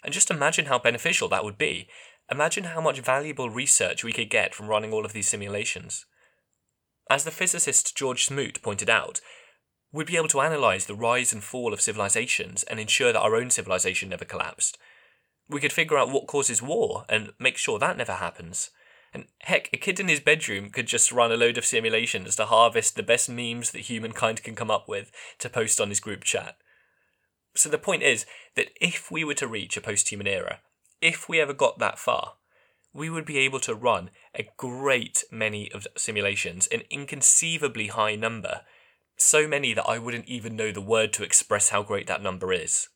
And 0.04 0.14
just 0.14 0.30
imagine 0.30 0.66
how 0.66 0.78
beneficial 0.78 1.30
that 1.30 1.46
would 1.46 1.58
be. 1.58 1.88
Imagine 2.32 2.66
how 2.66 2.82
much 2.82 3.00
valuable 3.00 3.50
research 3.50 4.04
we 4.04 4.14
could 4.14 4.30
get 4.30 4.56
from 4.56 4.68
running 4.68 4.92
all 4.92 5.06
of 5.06 5.14
these 5.14 5.28
simulations. 5.28 6.06
As 7.10 7.24
the 7.24 7.32
physicist 7.32 7.96
George 7.96 8.26
Smoot 8.26 8.62
pointed 8.64 8.90
out, 8.90 9.22
we'd 9.92 10.08
be 10.08 10.18
able 10.18 10.28
to 10.30 10.40
analyse 10.40 10.86
the 10.86 10.96
rise 10.96 11.32
and 11.32 11.44
fall 11.44 11.72
of 11.72 11.82
civilizations 11.82 12.64
and 12.64 12.80
ensure 12.80 13.14
that 13.14 13.22
our 13.22 13.36
own 13.36 13.52
civilization 13.52 14.10
never 14.10 14.26
collapsed. 14.26 14.78
We 15.48 15.60
could 15.60 15.72
figure 15.72 15.98
out 15.98 16.10
what 16.10 16.26
causes 16.26 16.62
war 16.62 17.06
and 17.08 17.34
make 17.40 17.58
sure 17.58 17.78
that 17.78 17.98
never 17.98 18.14
happens. 18.14 18.72
And 19.14 19.28
heck, 19.42 19.70
a 19.72 19.78
kid 19.78 20.00
in 20.00 20.08
his 20.08 20.20
bedroom 20.20 20.72
could 20.72 20.88
just 20.88 21.12
run 21.12 21.32
a 21.32 21.38
load 21.38 21.58
of 21.60 21.66
simulations 21.66 22.36
to 22.36 22.46
harvest 22.46 22.96
the 22.96 23.04
best 23.04 23.30
memes 23.30 23.72
that 23.72 23.82
humankind 23.82 24.44
can 24.44 24.56
come 24.56 24.72
up 24.72 24.90
with 24.90 25.12
to 25.40 25.50
post 25.50 25.80
on 25.80 25.90
his 25.90 26.00
group 26.00 26.24
chat. 26.24 26.58
So 27.56 27.70
the 27.70 27.78
point 27.78 28.04
is 28.04 28.26
that 28.56 28.72
if 28.82 29.12
we 29.12 29.24
were 29.24 29.36
to 29.36 29.48
reach 29.48 29.78
a 29.78 29.82
post 29.82 30.10
human 30.10 30.28
era, 30.28 30.60
if 31.06 31.30
we 31.30 31.40
ever 31.40 31.54
got 31.54 31.78
that 31.78 32.00
far, 32.00 32.34
we 32.92 33.12
would 33.12 33.26
be 33.26 33.38
able 33.38 33.60
to 33.60 33.76
run 33.76 34.10
a 34.34 34.50
great 34.58 35.24
many 35.32 35.72
of 35.72 35.86
simulations, 35.96 36.66
an 36.68 36.82
inconceivably 36.90 37.88
high 37.88 38.16
number, 38.16 38.62
so 39.16 39.48
many 39.48 39.72
that 39.74 39.88
I 39.88 40.00
wouldn't 40.00 40.28
even 40.28 40.56
know 40.56 40.72
the 40.72 40.82
word 40.82 41.14
to 41.14 41.24
express 41.24 41.70
how 41.70 41.84
great 41.84 42.08
that 42.08 42.24
number 42.24 42.52
is. 42.52 42.88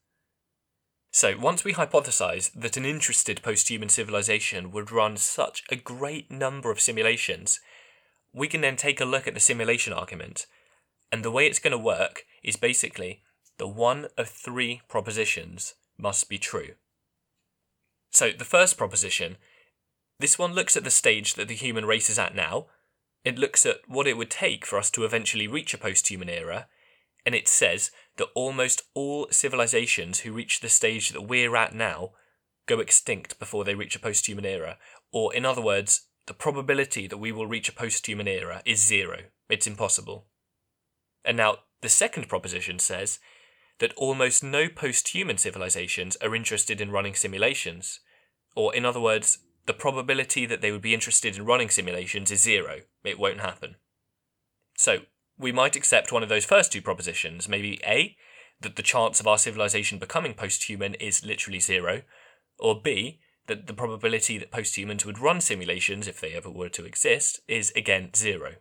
So, 1.11 1.37
once 1.37 1.63
we 1.63 1.73
hypothesize 1.73 2.51
that 2.53 2.77
an 2.77 2.85
interested 2.85 3.43
post-human 3.43 3.89
civilization 3.89 4.71
would 4.71 4.91
run 4.91 5.15
such 5.17 5.63
a 5.69 5.75
great 5.75 6.31
number 6.31 6.71
of 6.71 6.81
simulations, 6.81 7.59
we 8.33 8.47
can 8.47 8.61
then 8.61 8.75
take 8.75 8.99
a 8.99 9.05
look 9.05 9.27
at 9.27 9.35
the 9.35 9.39
simulation 9.39 9.93
argument. 9.93 10.47
And 11.11 11.23
the 11.23 11.31
way 11.31 11.45
it's 11.45 11.59
going 11.59 11.71
to 11.71 11.77
work 11.77 12.23
is 12.43 12.55
basically 12.55 13.21
the 13.57 13.67
one 13.67 14.07
of 14.17 14.29
three 14.29 14.81
propositions 14.87 15.75
must 15.97 16.27
be 16.27 16.39
true. 16.39 16.75
So, 18.11 18.31
the 18.31 18.45
first 18.45 18.77
proposition, 18.77 19.37
this 20.19 20.37
one 20.37 20.53
looks 20.53 20.75
at 20.75 20.83
the 20.83 20.89
stage 20.89 21.35
that 21.35 21.47
the 21.47 21.55
human 21.55 21.85
race 21.85 22.09
is 22.09 22.19
at 22.19 22.35
now. 22.35 22.67
It 23.23 23.37
looks 23.37 23.65
at 23.65 23.81
what 23.87 24.07
it 24.07 24.17
would 24.17 24.31
take 24.31 24.65
for 24.65 24.77
us 24.77 24.89
to 24.91 25.05
eventually 25.05 25.47
reach 25.47 25.73
a 25.73 25.77
post-human 25.77 26.29
era, 26.29 26.67
and 27.25 27.35
it 27.35 27.47
says 27.47 27.91
that 28.17 28.29
almost 28.33 28.83
all 28.93 29.27
civilizations 29.31 30.21
who 30.21 30.33
reach 30.33 30.59
the 30.59 30.69
stage 30.69 31.09
that 31.09 31.27
we're 31.27 31.55
at 31.55 31.75
now 31.75 32.11
go 32.65 32.79
extinct 32.79 33.39
before 33.39 33.63
they 33.63 33.75
reach 33.75 33.95
a 33.95 33.99
post 33.99 34.27
human 34.27 34.45
era. 34.45 34.77
Or, 35.11 35.33
in 35.33 35.45
other 35.45 35.61
words, 35.61 36.07
the 36.27 36.33
probability 36.33 37.07
that 37.07 37.17
we 37.17 37.31
will 37.31 37.47
reach 37.47 37.69
a 37.69 37.73
post 37.73 38.05
human 38.07 38.27
era 38.27 38.61
is 38.65 38.85
zero. 38.85 39.19
It's 39.49 39.67
impossible. 39.67 40.27
And 41.25 41.37
now, 41.37 41.59
the 41.81 41.89
second 41.89 42.29
proposition 42.29 42.79
says 42.79 43.19
that 43.79 43.93
almost 43.95 44.43
no 44.43 44.69
post 44.69 45.09
human 45.09 45.37
civilizations 45.37 46.15
are 46.17 46.35
interested 46.35 46.79
in 46.79 46.91
running 46.91 47.15
simulations. 47.15 47.99
Or, 48.55 48.73
in 48.75 48.85
other 48.85 48.99
words, 48.99 49.39
the 49.65 49.73
probability 49.73 50.45
that 50.45 50.61
they 50.61 50.71
would 50.71 50.81
be 50.81 50.93
interested 50.93 51.37
in 51.37 51.45
running 51.45 51.69
simulations 51.69 52.31
is 52.31 52.41
zero. 52.41 52.81
It 53.03 53.19
won't 53.19 53.39
happen. 53.39 53.75
So, 54.75 54.99
we 55.37 55.51
might 55.51 55.75
accept 55.75 56.11
one 56.11 56.23
of 56.23 56.29
those 56.29 56.45
first 56.45 56.71
two 56.71 56.81
propositions. 56.81 57.47
Maybe 57.47 57.79
A, 57.85 58.17
that 58.61 58.75
the 58.75 58.83
chance 58.83 59.19
of 59.19 59.27
our 59.27 59.37
civilization 59.37 59.99
becoming 59.99 60.33
post 60.33 60.63
human 60.63 60.93
is 60.95 61.25
literally 61.25 61.59
zero, 61.59 62.01
or 62.57 62.81
B, 62.81 63.19
that 63.47 63.67
the 63.67 63.73
probability 63.73 64.37
that 64.37 64.51
post 64.51 64.77
humans 64.77 65.05
would 65.05 65.19
run 65.19 65.41
simulations, 65.41 66.07
if 66.07 66.19
they 66.19 66.33
ever 66.33 66.49
were 66.49 66.69
to 66.69 66.85
exist, 66.85 67.39
is 67.47 67.71
again 67.75 68.11
zero. 68.15 68.55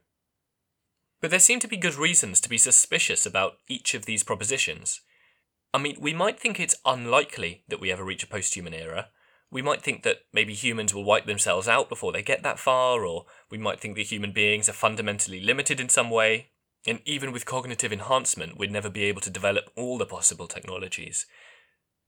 But 1.20 1.31
there 1.31 1.40
seem 1.40 1.59
to 1.61 1.68
be 1.68 1.76
good 1.76 1.96
reasons 1.96 2.40
to 2.40 2.48
be 2.48 2.59
suspicious 2.59 3.26
about 3.26 3.59
each 3.68 3.94
of 3.94 4.07
these 4.07 4.22
propositions. 4.22 5.00
I 5.72 5.78
mean, 5.78 5.96
we 6.00 6.14
might 6.14 6.40
think 6.40 6.59
it's 6.59 6.76
unlikely 6.85 7.64
that 7.68 7.81
we 7.81 7.92
ever 7.92 8.04
reach 8.04 8.22
a 8.22 8.28
post 8.28 8.54
human 8.54 8.72
era. 8.72 9.09
We 9.50 9.62
might 9.62 9.83
think 9.83 10.02
that 10.02 10.22
maybe 10.33 10.54
humans 10.54 10.94
will 10.94 11.04
wipe 11.04 11.26
themselves 11.26 11.68
out 11.68 11.88
before 11.88 12.12
they 12.12 12.22
get 12.22 12.42
that 12.42 12.59
far, 12.59 13.04
or 13.04 13.26
we 13.50 13.59
might 13.59 13.81
think 13.81 13.96
that 13.96 14.07
human 14.07 14.33
beings 14.33 14.68
are 14.68 14.74
fundamentally 14.74 15.40
limited 15.40 15.81
in 15.81 15.88
some 15.88 16.11
way, 16.11 16.48
and 16.87 17.00
even 17.04 17.33
with 17.33 17.46
cognitive 17.46 17.92
enhancement, 17.92 18.59
we'd 18.59 18.70
never 18.70 18.90
be 18.90 19.04
able 19.04 19.20
to 19.22 19.31
develop 19.31 19.70
all 19.76 19.98
the 19.98 20.07
possible 20.07 20.46
technologies. 20.46 21.26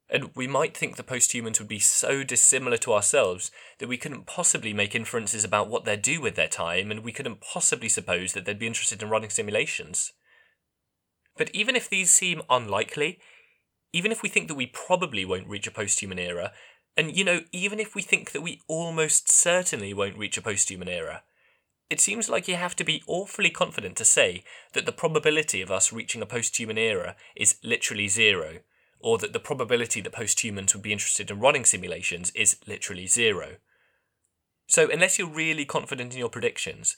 And 0.09 0.31
we 0.35 0.46
might 0.46 0.77
think 0.77 0.96
the 0.96 1.05
posthumans 1.05 1.61
would 1.61 1.68
be 1.68 1.79
so 1.79 2.25
dissimilar 2.25 2.77
to 2.79 2.92
ourselves 2.92 3.51
that 3.79 3.88
we 3.88 3.96
couldn't 3.96 4.27
possibly 4.27 4.73
make 4.73 4.94
inferences 4.94 5.44
about 5.44 5.68
what 5.68 5.85
they'd 5.85 6.03
do 6.03 6.20
with 6.20 6.35
their 6.35 6.49
time, 6.49 6.90
and 6.90 7.05
we 7.05 7.12
couldn't 7.12 7.40
possibly 7.40 7.88
suppose 7.88 8.33
that 8.33 8.44
they'd 8.44 8.59
be 8.59 8.66
interested 8.66 9.03
in 9.03 9.09
running 9.09 9.31
simulations. 9.31 10.12
But 11.37 11.51
even 11.55 11.77
if 11.77 11.88
these 11.88 12.11
seem 12.11 12.42
unlikely, 12.51 13.20
even 13.92 14.12
if 14.12 14.22
we 14.22 14.29
think 14.29 14.48
that 14.48 14.55
we 14.55 14.66
probably 14.66 15.24
won't 15.24 15.48
reach 15.48 15.66
a 15.66 15.70
posthuman 15.70 16.18
era, 16.18 16.53
and 16.96 17.16
you 17.16 17.24
know, 17.24 17.40
even 17.53 17.81
if 17.81 17.94
we 17.94 18.03
think 18.03 18.33
that 18.33 18.42
we 18.42 18.61
almost 18.68 19.31
certainly 19.31 19.94
won't 19.94 20.18
reach 20.18 20.37
a 20.37 20.42
posthuman 20.42 20.88
era, 20.88 21.22
it 21.90 22.00
seems 22.00 22.29
like 22.31 22.46
you 22.46 22.55
have 22.55 22.76
to 22.76 22.85
be 22.85 23.03
awfully 23.09 23.50
confident 23.50 23.96
to 23.96 24.05
say 24.05 24.44
that 24.74 24.87
the 24.87 24.92
probability 24.92 25.61
of 25.61 25.72
us 25.72 25.92
reaching 25.92 26.22
a 26.22 26.26
post-human 26.26 26.79
era 26.79 27.16
is 27.35 27.57
literally 27.64 28.07
zero, 28.07 28.61
or 29.00 29.18
that 29.18 29.33
the 29.33 29.40
probability 29.40 30.00
that 30.00 30.12
post-humans 30.12 30.72
would 30.72 30.85
be 30.85 30.92
interested 30.92 31.31
in 31.31 31.40
running 31.40 31.64
simulations 31.64 32.31
is 32.31 32.57
literally 32.66 33.09
zero. 33.09 33.57
So, 34.68 34.88
unless 34.88 35.18
you're 35.18 35.29
really 35.29 35.64
confident 35.64 36.12
in 36.12 36.18
your 36.20 36.29
predictions, 36.29 36.96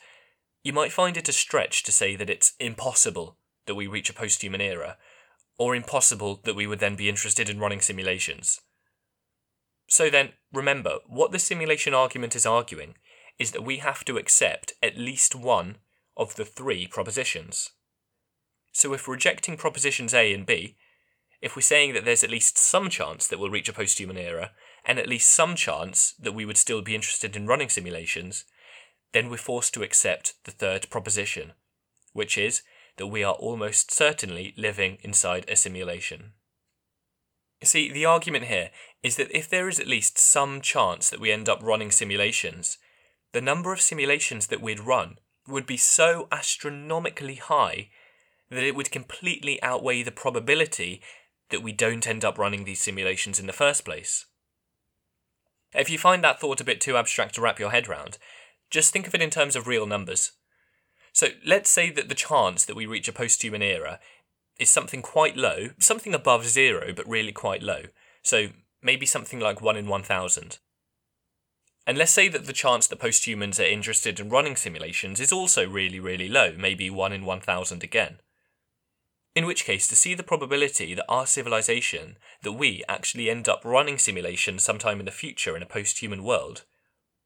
you 0.62 0.74
might 0.74 0.92
find 0.92 1.16
it 1.16 1.28
a 1.28 1.32
stretch 1.32 1.82
to 1.84 1.92
say 1.92 2.14
that 2.16 2.28
it's 2.28 2.52
impossible 2.60 3.38
that 3.66 3.74
we 3.74 3.86
reach 3.86 4.10
a 4.10 4.14
post-human 4.14 4.60
era, 4.60 4.98
or 5.58 5.74
impossible 5.74 6.40
that 6.44 6.56
we 6.56 6.66
would 6.66 6.80
then 6.80 6.96
be 6.96 7.08
interested 7.08 7.48
in 7.48 7.58
running 7.58 7.80
simulations. 7.80 8.60
So 9.88 10.08
then, 10.08 10.30
remember, 10.52 10.98
what 11.06 11.32
the 11.32 11.38
simulation 11.38 11.94
argument 11.94 12.34
is 12.34 12.46
arguing 12.46 12.94
is 13.38 13.52
that 13.52 13.64
we 13.64 13.78
have 13.78 14.04
to 14.06 14.16
accept 14.16 14.72
at 14.82 14.98
least 14.98 15.34
one 15.34 15.76
of 16.16 16.36
the 16.36 16.44
three 16.44 16.86
propositions. 16.86 17.70
So 18.72 18.94
if 18.94 19.06
we're 19.06 19.14
rejecting 19.14 19.56
propositions 19.56 20.14
A 20.14 20.32
and 20.32 20.46
B, 20.46 20.76
if 21.40 21.56
we're 21.56 21.62
saying 21.62 21.92
that 21.94 22.04
there's 22.04 22.24
at 22.24 22.30
least 22.30 22.56
some 22.56 22.88
chance 22.88 23.26
that 23.26 23.38
we'll 23.38 23.50
reach 23.50 23.68
a 23.68 23.72
post-human 23.72 24.16
era, 24.16 24.52
and 24.84 24.98
at 24.98 25.08
least 25.08 25.30
some 25.30 25.54
chance 25.54 26.14
that 26.18 26.32
we 26.32 26.44
would 26.44 26.56
still 26.56 26.82
be 26.82 26.94
interested 26.94 27.36
in 27.36 27.46
running 27.46 27.68
simulations, 27.68 28.44
then 29.12 29.28
we're 29.28 29.36
forced 29.36 29.74
to 29.74 29.82
accept 29.82 30.34
the 30.44 30.50
third 30.50 30.88
proposition, 30.88 31.52
which 32.12 32.38
is 32.38 32.62
that 32.96 33.06
we 33.06 33.24
are 33.24 33.34
almost 33.34 33.90
certainly 33.90 34.54
living 34.56 34.98
inside 35.02 35.44
a 35.48 35.56
simulation. 35.56 36.32
See, 37.62 37.92
the 37.92 38.04
argument 38.04 38.46
here 38.46 38.70
is 39.02 39.16
that 39.16 39.36
if 39.36 39.48
there 39.48 39.68
is 39.68 39.78
at 39.78 39.86
least 39.86 40.18
some 40.18 40.60
chance 40.60 41.08
that 41.10 41.20
we 41.20 41.30
end 41.30 41.48
up 41.48 41.62
running 41.62 41.90
simulations, 41.90 42.78
the 43.32 43.40
number 43.40 43.72
of 43.72 43.80
simulations 43.80 44.48
that 44.48 44.60
we'd 44.60 44.80
run 44.80 45.18
would 45.46 45.66
be 45.66 45.76
so 45.76 46.28
astronomically 46.30 47.36
high 47.36 47.88
that 48.50 48.64
it 48.64 48.74
would 48.74 48.90
completely 48.90 49.62
outweigh 49.62 50.02
the 50.02 50.12
probability 50.12 51.00
that 51.50 51.62
we 51.62 51.72
don't 51.72 52.06
end 52.06 52.24
up 52.24 52.38
running 52.38 52.64
these 52.64 52.80
simulations 52.80 53.38
in 53.38 53.46
the 53.46 53.52
first 53.52 53.84
place. 53.84 54.26
If 55.74 55.88
you 55.88 55.98
find 55.98 56.22
that 56.22 56.40
thought 56.40 56.60
a 56.60 56.64
bit 56.64 56.80
too 56.80 56.96
abstract 56.96 57.36
to 57.36 57.40
wrap 57.40 57.58
your 57.58 57.70
head 57.70 57.88
round, 57.88 58.18
just 58.70 58.92
think 58.92 59.06
of 59.06 59.14
it 59.14 59.22
in 59.22 59.30
terms 59.30 59.56
of 59.56 59.66
real 59.66 59.86
numbers. 59.86 60.32
So 61.12 61.28
let's 61.44 61.70
say 61.70 61.90
that 61.90 62.08
the 62.08 62.14
chance 62.14 62.64
that 62.64 62.76
we 62.76 62.86
reach 62.86 63.08
a 63.08 63.12
post 63.12 63.42
human 63.42 63.62
era 63.62 64.00
is 64.58 64.70
something 64.70 65.02
quite 65.02 65.36
low, 65.36 65.70
something 65.78 66.14
above 66.14 66.46
zero, 66.46 66.92
but 66.94 67.08
really 67.08 67.32
quite 67.32 67.62
low. 67.62 67.82
So 68.22 68.48
maybe 68.82 69.06
something 69.06 69.40
like 69.40 69.60
1 69.60 69.76
in 69.76 69.86
1000. 69.86 70.58
And 71.86 71.98
let's 71.98 72.12
say 72.12 72.28
that 72.28 72.46
the 72.46 72.52
chance 72.52 72.86
that 72.86 73.00
posthumans 73.00 73.58
are 73.58 73.64
interested 73.64 74.20
in 74.20 74.28
running 74.28 74.56
simulations 74.56 75.20
is 75.20 75.32
also 75.32 75.68
really, 75.68 75.98
really 75.98 76.28
low, 76.28 76.54
maybe 76.56 76.88
1 76.90 77.12
in 77.12 77.24
1000 77.24 77.82
again. 77.82 78.18
In 79.34 79.46
which 79.46 79.64
case, 79.64 79.88
to 79.88 79.96
see 79.96 80.14
the 80.14 80.22
probability 80.22 80.94
that 80.94 81.06
our 81.08 81.26
civilization, 81.26 82.16
that 82.42 82.52
we 82.52 82.84
actually 82.88 83.30
end 83.30 83.48
up 83.48 83.64
running 83.64 83.98
simulations 83.98 84.62
sometime 84.62 85.00
in 85.00 85.06
the 85.06 85.10
future 85.10 85.56
in 85.56 85.62
a 85.62 85.66
post-human 85.66 86.22
world, 86.22 86.64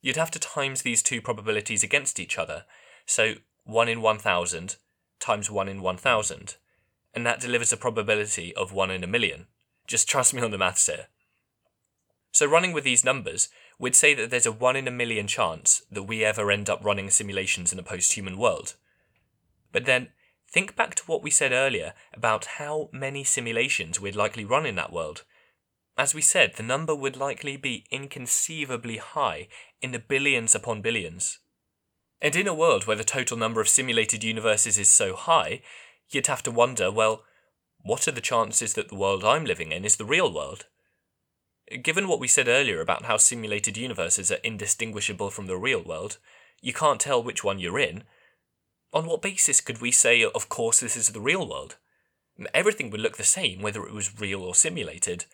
you'd 0.01 0.16
have 0.16 0.31
to 0.31 0.38
times 0.38 0.83
these 0.83 1.03
two 1.03 1.20
probabilities 1.20 1.83
against 1.83 2.20
each 2.20 2.38
other. 2.38 2.64
So 3.05 3.35
1 3.66 3.88
in 3.88 4.00
1000 4.00 4.76
times 5.20 5.50
1 5.50 5.68
in 5.68 5.83
1000. 5.83 6.57
And 7.14 7.26
that 7.26 7.40
delivers 7.40 7.72
a 7.72 7.76
probability 7.76 8.55
of 8.55 8.72
1 8.72 8.90
in 8.90 9.02
a 9.05 9.09
million. 9.09 9.46
Just 9.87 10.09
trust 10.09 10.35
me 10.35 10.42
on 10.42 10.50
the 10.50 10.59
maths 10.59 10.87
here. 10.87 11.07
So, 12.33 12.46
running 12.46 12.72
with 12.72 12.85
these 12.85 13.05
numbers, 13.05 13.48
we'd 13.79 13.94
say 13.94 14.14
that 14.14 14.31
there's 14.31 14.46
a 14.46 14.52
1 14.52 14.76
in 14.76 14.87
a 14.87 14.90
million 14.90 15.26
chance 15.26 15.83
that 15.90 16.02
we 16.02 16.24
ever 16.24 16.50
end 16.50 16.68
up 16.68 16.85
running 16.85 17.11
simulations 17.11 17.72
in 17.72 17.79
a 17.79 17.83
post 17.83 18.12
human 18.12 18.37
world. 18.37 18.74
But 19.72 19.87
then, 19.87 20.09
think 20.50 20.76
back 20.76 20.94
to 20.96 21.05
what 21.05 21.22
we 21.22 21.31
said 21.31 21.52
earlier 21.52 21.94
about 22.12 22.44
how 22.59 22.90
many 22.92 23.24
simulations 23.24 24.00
we'd 24.00 24.16
likely 24.16 24.44
run 24.44 24.66
in 24.66 24.76
that 24.76 24.92
world. 24.92 25.24
As 25.98 26.14
we 26.14 26.20
said, 26.20 26.55
the 26.57 26.62
number 26.62 26.94
would 26.94 27.16
likely 27.16 27.57
be 27.57 27.87
inconceivably 27.90 28.98
high, 28.98 29.48
in 29.81 29.92
the 29.92 29.98
billions 29.98 30.55
upon 30.55 30.83
billions. 30.83 31.38
And 32.20 32.35
in 32.35 32.46
a 32.46 32.55
world 32.55 32.87
where 32.87 32.96
the 32.96 33.05
total 33.05 33.37
number 33.37 33.61
of 33.61 33.68
simulated 33.68 34.24
universes 34.24 34.79
is 34.79 34.88
so 34.88 35.14
high, 35.14 35.62
you'd 36.11 36.26
have 36.29 36.42
to 36.44 36.50
wonder 36.50 36.90
well, 36.90 37.24
what 37.83 38.09
are 38.09 38.12
the 38.12 38.20
chances 38.20 38.74
that 38.74 38.88
the 38.88 38.96
world 38.96 39.24
I'm 39.24 39.44
living 39.44 39.70
in 39.70 39.85
is 39.85 39.96
the 39.96 40.05
real 40.05 40.33
world? 40.33 40.66
Given 41.83 42.09
what 42.09 42.20
we 42.20 42.29
said 42.29 42.48
earlier 42.48 42.81
about 42.81 43.05
how 43.05 43.16
simulated 43.16 43.76
universes 43.76 44.31
are 44.31 44.38
indistinguishable 44.42 45.31
from 45.31 45.46
the 45.46 45.57
real 45.57 45.83
world, 45.83 46.18
you 46.61 46.72
can't 46.72 47.00
tell 47.00 47.22
which 47.22 47.44
one 47.44 47.59
you're 47.59 47.79
in. 47.79 48.05
On 48.92 49.07
what 49.07 49.22
basis 49.22 49.61
could 49.61 49.81
we 49.81 49.90
say, 49.90 50.24
of 50.24 50.48
course, 50.48 50.81
this 50.81 50.96
is 50.96 51.11
the 51.11 51.20
real 51.20 51.48
world? 51.48 51.76
Everything 52.55 52.90
would 52.90 53.00
look 53.00 53.16
the 53.16 53.24
same 53.24 53.62
whether 53.62 53.87
it 53.87 53.92
was 53.92 54.20
real 54.20 54.42
or 54.42 54.55
simulated. 54.55 55.26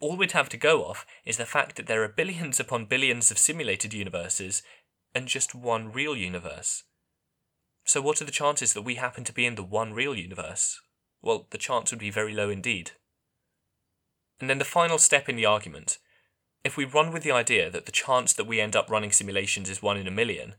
All 0.00 0.16
we'd 0.16 0.32
have 0.32 0.48
to 0.50 0.56
go 0.56 0.84
off 0.84 1.06
is 1.24 1.36
the 1.36 1.46
fact 1.46 1.76
that 1.76 1.86
there 1.86 2.02
are 2.02 2.08
billions 2.08 2.58
upon 2.58 2.86
billions 2.86 3.30
of 3.30 3.38
simulated 3.38 3.92
universes 3.92 4.62
and 5.14 5.26
just 5.26 5.54
one 5.54 5.92
real 5.92 6.16
universe. 6.16 6.84
So, 7.84 8.00
what 8.00 8.20
are 8.20 8.24
the 8.24 8.30
chances 8.30 8.72
that 8.74 8.82
we 8.82 8.96
happen 8.96 9.24
to 9.24 9.32
be 9.32 9.46
in 9.46 9.54
the 9.54 9.62
one 9.62 9.92
real 9.92 10.14
universe? 10.14 10.80
Well, 11.22 11.46
the 11.50 11.58
chance 11.58 11.90
would 11.90 12.00
be 12.00 12.10
very 12.10 12.34
low 12.34 12.50
indeed. 12.50 12.92
And 14.40 14.48
then 14.48 14.58
the 14.58 14.64
final 14.64 14.98
step 14.98 15.28
in 15.28 15.36
the 15.36 15.46
argument 15.46 15.98
if 16.62 16.76
we 16.76 16.84
run 16.84 17.12
with 17.12 17.22
the 17.22 17.32
idea 17.32 17.70
that 17.70 17.86
the 17.86 17.92
chance 17.92 18.32
that 18.34 18.46
we 18.46 18.60
end 18.60 18.76
up 18.76 18.90
running 18.90 19.12
simulations 19.12 19.70
is 19.70 19.82
1 19.82 19.96
in 19.96 20.06
a 20.06 20.10
million, 20.10 20.54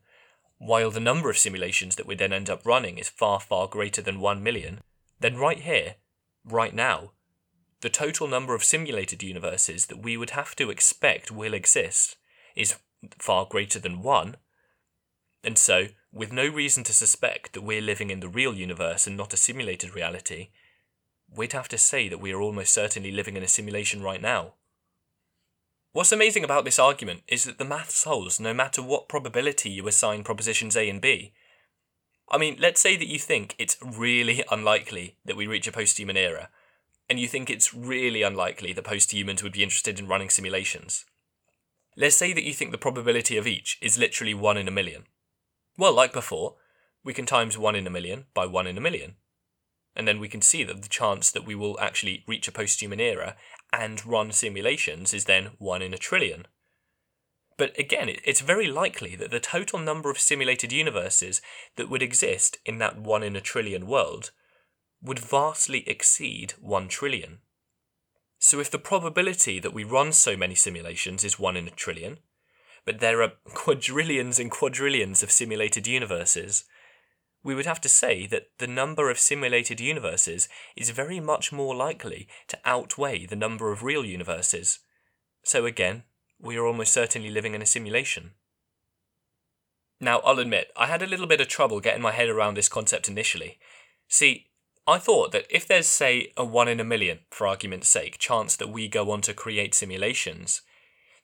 while 0.58 0.92
the 0.92 1.00
number 1.00 1.30
of 1.30 1.38
simulations 1.38 1.96
that 1.96 2.08
we 2.08 2.16
then 2.16 2.34
end 2.34 2.50
up 2.50 2.66
running 2.66 2.98
is 2.98 3.10
far, 3.10 3.40
far 3.40 3.68
greater 3.68 4.02
than 4.02 4.20
1 4.20 4.42
million, 4.42 4.82
then 5.20 5.38
right 5.38 5.60
here, 5.60 5.96
right 6.44 6.74
now, 6.74 7.12
the 7.82 7.90
total 7.90 8.28
number 8.28 8.56
of 8.56 8.64
simulated 8.64 9.22
universes 9.24 9.88
that 9.88 10.02
we 10.02 10.18
would 10.18 10.32
have 10.32 10.56
to 10.56 10.70
expect 10.70 11.32
will 11.32 11.54
exist 11.54 12.18
is 12.56 12.78
far 13.20 13.46
greater 13.46 13.80
than 13.80 14.02
1. 14.02 14.38
And 15.44 15.58
so, 15.58 15.88
with 16.12 16.32
no 16.32 16.48
reason 16.48 16.84
to 16.84 16.94
suspect 16.94 17.54
that 17.54 17.62
we're 17.62 17.82
living 17.82 18.10
in 18.10 18.20
the 18.20 18.30
real 18.30 18.54
universe 18.54 19.08
and 19.08 19.18
not 19.18 19.34
a 19.34 19.38
simulated 19.38 19.96
reality, 19.96 20.50
we'd 21.30 21.54
have 21.54 21.70
to 21.70 21.78
say 21.78 22.10
that 22.10 22.20
we 22.20 22.32
are 22.32 22.42
almost 22.42 22.74
certainly 22.74 23.12
living 23.12 23.38
in 23.38 23.44
a 23.44 23.48
simulation 23.48 24.02
right 24.04 24.22
now. 24.22 24.54
What's 25.94 26.12
amazing 26.12 26.44
about 26.44 26.64
this 26.64 26.80
argument 26.80 27.24
is 27.28 27.44
that 27.44 27.58
the 27.58 27.66
maths 27.66 28.06
holds 28.06 28.40
no 28.40 28.54
matter 28.54 28.82
what 28.82 29.10
probability 29.10 29.70
you 29.70 29.88
assign 29.88 30.24
propositions 30.24 30.78
A 30.78 30.90
and 30.90 31.02
B. 31.02 31.34
I 32.30 32.38
mean, 32.38 32.56
let's 32.60 32.80
say 32.80 32.96
that 32.96 33.10
you 33.10 33.20
think 33.20 33.56
it's 33.58 33.78
really 33.82 34.44
unlikely 34.50 35.18
that 35.26 35.36
we 35.36 35.48
reach 35.48 35.68
a 35.68 35.72
post 35.72 35.98
human 35.98 36.16
era, 36.16 36.50
and 37.10 37.20
you 37.20 37.28
think 37.28 37.50
it's 37.50 37.74
really 37.74 38.22
unlikely 38.22 38.72
that 38.72 38.86
post 38.86 39.12
humans 39.12 39.44
would 39.44 39.52
be 39.52 39.64
interested 39.64 40.00
in 40.00 40.08
running 40.08 40.30
simulations. 40.30 41.04
Let's 41.95 42.15
say 42.15 42.34
that 42.34 42.43
you 42.43 42.54
think 42.54 42.71
the 42.71 42.77
probability 42.77 43.38
of 43.38 43.47
each 43.47 43.77
is 43.82 43.97
literally 43.97 44.34
1 44.34 44.58
in 44.58 44.67
a 44.67 44.71
million. 44.71 45.04
Well, 45.77 45.93
like 45.93 46.13
before, 46.13 46.56
we 47.04 47.13
can 47.13 47.25
times 47.25 47.58
1 47.58 47.75
in 47.75 47.88
a 47.88 47.91
million 47.91 48.25
by 48.34 48.45
1 48.45 48.67
in 48.67 48.77
a 48.77 48.82
million 48.82 49.15
and 49.95 50.08
then 50.08 50.19
we 50.19 50.30
can 50.30 50.41
see 50.41 50.63
that 50.63 50.82
the 50.82 50.89
chance 50.89 51.32
that 51.32 51.45
we 51.45 51.56
will 51.56 51.80
actually 51.80 52.23
reach 52.27 52.47
a 52.47 52.51
post-human 52.51 52.99
era 52.99 53.36
and 53.73 54.06
run 54.06 54.32
simulations 54.32 55.13
is 55.13 55.25
then 55.25 55.51
1 55.58 55.82
in 55.82 55.93
a 55.93 55.97
trillion. 55.97 56.47
But 57.58 57.77
again, 57.77 58.10
it's 58.23 58.41
very 58.41 58.67
likely 58.67 59.15
that 59.17 59.32
the 59.32 59.39
total 59.39 59.80
number 59.80 60.10
of 60.10 60.19
simulated 60.19 60.71
universes 60.71 61.41
that 61.75 61.89
would 61.89 62.01
exist 62.01 62.58
in 62.65 62.77
that 62.80 62.97
1 62.97 63.23
in 63.23 63.36
a 63.36 63.41
trillion 63.41 63.86
world 63.86 64.32
would 65.01 65.19
vastly 65.19 65.88
exceed 65.88 66.54
1 66.60 66.88
trillion. 66.88 67.39
So 68.43 68.60
if 68.60 68.71
the 68.71 68.80
probability 68.80 69.60
that 69.60 69.71
we 69.71 69.84
run 69.84 70.12
so 70.12 70.36
many 70.36 70.56
simulations 70.56 71.23
is 71.23 71.38
1 71.38 71.56
in 71.56 71.67
a 71.67 71.71
trillion, 71.71 72.17
but 72.86 72.99
there 72.99 73.21
are 73.21 73.34
quadrillions 73.54 74.39
and 74.39 74.49
quadrillions 74.49 75.21
of 75.21 75.30
simulated 75.32 75.86
universes, 75.86 76.63
we 77.43 77.54
would 77.54 77.67
have 77.67 77.80
to 77.82 77.88
say 77.88 78.25
that 78.25 78.47
the 78.58 78.65
number 78.65 79.12
of 79.12 79.19
simulated 79.19 79.80
universes 79.80 80.49
is 80.75 80.89
very 80.89 81.19
much 81.19 81.51
more 81.51 81.75
likely 81.75 82.27
to 82.47 82.58
outweigh 82.65 83.27
the 83.27 83.36
number 83.36 83.71
of 83.71 83.84
real 83.84 84.04
universes. 84.04 84.80
So 85.43 85.67
again, 85.67 86.01
we 86.39 86.58
are 86.58 86.65
almost 86.65 86.93
certainly 86.93 87.30
living 87.30 87.54
in 87.54 87.62
a 87.62 87.67
simulation. 87.67 88.32
Now, 89.99 90.17
I'll 90.21 90.39
admit, 90.39 90.71
I 90.75 90.88
had 90.88 91.04
a 91.04 91.08
little 91.08 91.27
bit 91.27 91.41
of 91.41 91.47
trouble 91.47 91.80
getting 91.80 92.01
my 92.01 92.12
head 92.12 92.30
around 92.30 92.58
this 92.58 92.69
concept 92.69 93.08
initially. 93.08 93.60
See, 94.08 94.47
I 94.91 94.99
thought 94.99 95.32
that 95.32 95.47
if 95.49 95.65
there's, 95.65 95.88
say, 95.88 96.34
a 96.36 96.43
1 96.43 96.67
in 96.67 96.82
a 96.82 96.84
million, 96.84 97.19
for 97.30 97.47
argument's 97.47 97.88
sake, 97.88 98.17
chance 98.17 98.58
that 98.58 98.67
we 98.67 98.89
go 98.89 99.10
on 99.12 99.21
to 99.21 99.34
create 99.34 99.73
simulations, 99.73 100.63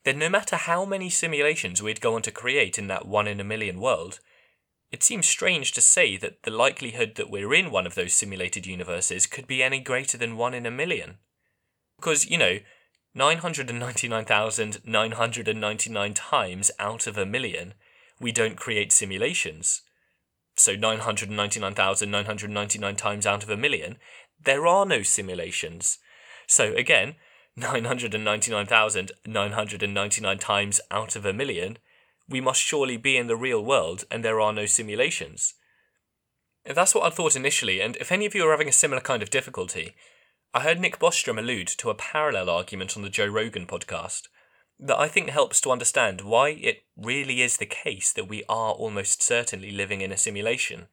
then 0.05 0.17
no 0.17 0.29
matter 0.29 0.55
how 0.55 0.85
many 0.85 1.09
simulations 1.09 1.83
we'd 1.83 1.99
go 1.99 2.15
on 2.15 2.21
to 2.21 2.31
create 2.31 2.79
in 2.79 2.87
that 2.87 3.05
1 3.05 3.27
in 3.27 3.41
a 3.41 3.43
million 3.43 3.81
world, 3.81 4.21
it 4.89 5.03
seems 5.03 5.27
strange 5.27 5.73
to 5.73 5.81
say 5.81 6.15
that 6.15 6.43
the 6.43 6.51
likelihood 6.51 7.15
that 7.15 7.29
we're 7.29 7.53
in 7.53 7.69
one 7.69 7.85
of 7.85 7.95
those 7.95 8.13
simulated 8.13 8.65
universes 8.65 9.27
could 9.27 9.47
be 9.47 9.61
any 9.61 9.81
greater 9.81 10.17
than 10.17 10.37
1 10.37 10.53
in 10.53 10.65
a 10.65 10.71
million. 10.71 11.17
Because, 11.97 12.25
you 12.25 12.37
know, 12.37 12.59
999,999 13.15 16.13
times 16.13 16.71
out 16.79 17.05
of 17.05 17.17
a 17.17 17.25
million, 17.25 17.73
we 18.17 18.31
don't 18.31 18.55
create 18.55 18.93
simulations. 18.93 19.81
So 20.57 20.75
999,999 20.75 22.95
times 22.95 23.25
out 23.25 23.43
of 23.43 23.49
a 23.49 23.57
million, 23.57 23.97
there 24.43 24.67
are 24.67 24.85
no 24.85 25.01
simulations. 25.03 25.99
So 26.47 26.73
again, 26.73 27.15
999,999 27.55 30.39
times 30.39 30.81
out 30.91 31.15
of 31.15 31.25
a 31.25 31.33
million, 31.33 31.77
we 32.29 32.41
must 32.41 32.61
surely 32.61 32.97
be 32.97 33.15
in 33.17 33.27
the 33.27 33.35
real 33.35 33.63
world 33.63 34.03
and 34.11 34.25
there 34.25 34.41
are 34.41 34.53
no 34.53 34.65
simulations. 34.65 35.53
That's 36.65 36.93
what 36.93 37.05
I 37.05 37.15
thought 37.15 37.37
initially, 37.37 37.79
and 37.79 37.95
if 37.95 38.11
any 38.11 38.25
of 38.25 38.35
you 38.35 38.45
are 38.45 38.51
having 38.51 38.67
a 38.67 38.73
similar 38.73 39.01
kind 39.01 39.23
of 39.23 39.29
difficulty, 39.29 39.95
I 40.53 40.61
heard 40.61 40.79
Nick 40.79 40.99
Bostrom 40.99 41.39
allude 41.39 41.67
to 41.67 41.89
a 41.89 41.95
parallel 41.95 42.49
argument 42.49 42.97
on 42.97 43.03
the 43.03 43.09
Joe 43.09 43.27
Rogan 43.27 43.65
podcast 43.65 44.27
that 44.79 44.99
I 44.99 45.07
think 45.07 45.29
helps 45.29 45.59
to 45.61 45.71
understand 45.71 46.21
why 46.21 46.49
it 46.49 46.83
really 46.95 47.41
is 47.41 47.57
the 47.57 47.65
case 47.65 48.13
that 48.13 48.27
we 48.27 48.43
are 48.47 48.71
almost 48.71 49.21
certainly 49.21 49.71
living 49.71 50.01
in 50.01 50.11
a 50.11 50.17
simulation. 50.17 50.87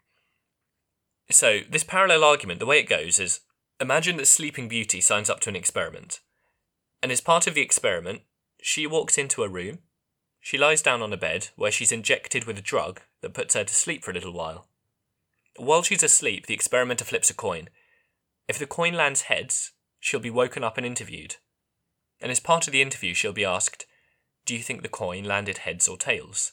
So, 1.30 1.60
this 1.68 1.84
parallel 1.84 2.24
argument, 2.24 2.60
the 2.60 2.66
way 2.66 2.78
it 2.78 2.88
goes 2.88 3.18
is 3.18 3.40
imagine 3.80 4.16
that 4.18 4.28
Sleeping 4.28 4.68
Beauty 4.68 5.00
signs 5.00 5.28
up 5.28 5.40
to 5.40 5.50
an 5.50 5.56
experiment. 5.56 6.20
And 7.02 7.12
as 7.12 7.20
part 7.20 7.46
of 7.46 7.54
the 7.54 7.62
experiment, 7.62 8.22
she 8.60 8.86
walks 8.86 9.18
into 9.18 9.42
a 9.42 9.48
room 9.48 9.80
she 10.44 10.58
lies 10.58 10.82
down 10.82 11.00
on 11.00 11.10
a 11.10 11.16
bed 11.16 11.48
where 11.56 11.70
she's 11.70 11.90
injected 11.90 12.44
with 12.44 12.58
a 12.58 12.60
drug 12.60 13.00
that 13.22 13.32
puts 13.32 13.54
her 13.54 13.64
to 13.64 13.74
sleep 13.74 14.04
for 14.04 14.10
a 14.10 14.14
little 14.14 14.34
while. 14.34 14.68
While 15.56 15.82
she's 15.82 16.02
asleep, 16.02 16.46
the 16.46 16.52
experimenter 16.52 17.06
flips 17.06 17.30
a 17.30 17.34
coin. 17.34 17.70
If 18.46 18.58
the 18.58 18.66
coin 18.66 18.92
lands 18.92 19.22
heads, 19.22 19.72
she'll 20.00 20.20
be 20.20 20.28
woken 20.28 20.62
up 20.62 20.76
and 20.76 20.84
interviewed. 20.84 21.36
And 22.20 22.30
as 22.30 22.40
part 22.40 22.66
of 22.66 22.72
the 22.72 22.82
interview, 22.82 23.14
she'll 23.14 23.32
be 23.32 23.44
asked, 23.44 23.86
Do 24.46 24.54
you 24.54 24.62
think 24.62 24.82
the 24.82 24.88
coin 24.88 25.24
landed 25.24 25.58
heads 25.58 25.88
or 25.88 25.96
tails? 25.96 26.52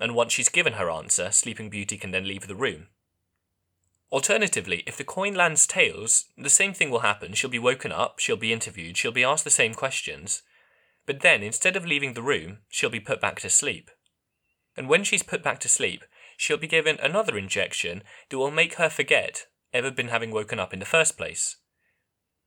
And 0.00 0.14
once 0.14 0.32
she's 0.32 0.48
given 0.48 0.74
her 0.74 0.90
answer, 0.90 1.30
Sleeping 1.30 1.70
Beauty 1.70 1.96
can 1.96 2.10
then 2.10 2.26
leave 2.26 2.46
the 2.46 2.54
room. 2.54 2.88
Alternatively, 4.10 4.82
if 4.86 4.96
the 4.96 5.04
coin 5.04 5.34
lands 5.34 5.66
tails, 5.66 6.26
the 6.36 6.50
same 6.50 6.74
thing 6.74 6.90
will 6.90 7.00
happen. 7.00 7.32
She'll 7.32 7.48
be 7.48 7.58
woken 7.58 7.92
up, 7.92 8.18
she'll 8.18 8.36
be 8.36 8.52
interviewed, 8.52 8.96
she'll 8.96 9.10
be 9.12 9.24
asked 9.24 9.44
the 9.44 9.50
same 9.50 9.72
questions, 9.72 10.42
but 11.06 11.20
then, 11.20 11.42
instead 11.42 11.76
of 11.76 11.86
leaving 11.86 12.12
the 12.12 12.22
room, 12.22 12.58
she'll 12.68 12.90
be 12.90 13.00
put 13.00 13.20
back 13.20 13.40
to 13.40 13.50
sleep. 13.50 13.90
And 14.76 14.88
when 14.88 15.04
she's 15.04 15.22
put 15.22 15.42
back 15.42 15.58
to 15.60 15.68
sleep, 15.68 16.04
she'll 16.36 16.58
be 16.58 16.66
given 16.66 16.98
another 17.00 17.36
injection 17.36 18.02
that 18.28 18.38
will 18.38 18.50
make 18.50 18.74
her 18.74 18.88
forget 18.88 19.46
ever 19.72 19.90
been 19.90 20.08
having 20.08 20.30
woken 20.30 20.58
up 20.60 20.72
in 20.72 20.78
the 20.78 20.86
first 20.86 21.16
place. 21.16 21.56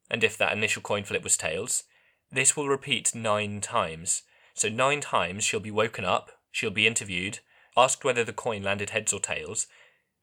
And 0.09 0.23
if 0.23 0.37
that 0.37 0.53
initial 0.53 0.81
coin 0.81 1.03
flip 1.03 1.23
was 1.23 1.35
tails, 1.35 1.83
this 2.31 2.55
will 2.55 2.67
repeat 2.67 3.15
nine 3.15 3.61
times. 3.61 4.23
So, 4.53 4.69
nine 4.69 5.01
times 5.01 5.43
she'll 5.43 5.59
be 5.59 5.71
woken 5.71 6.05
up, 6.05 6.31
she'll 6.51 6.71
be 6.71 6.87
interviewed, 6.87 7.39
asked 7.77 8.03
whether 8.03 8.23
the 8.23 8.33
coin 8.33 8.63
landed 8.63 8.91
heads 8.91 9.13
or 9.13 9.19
tails, 9.19 9.67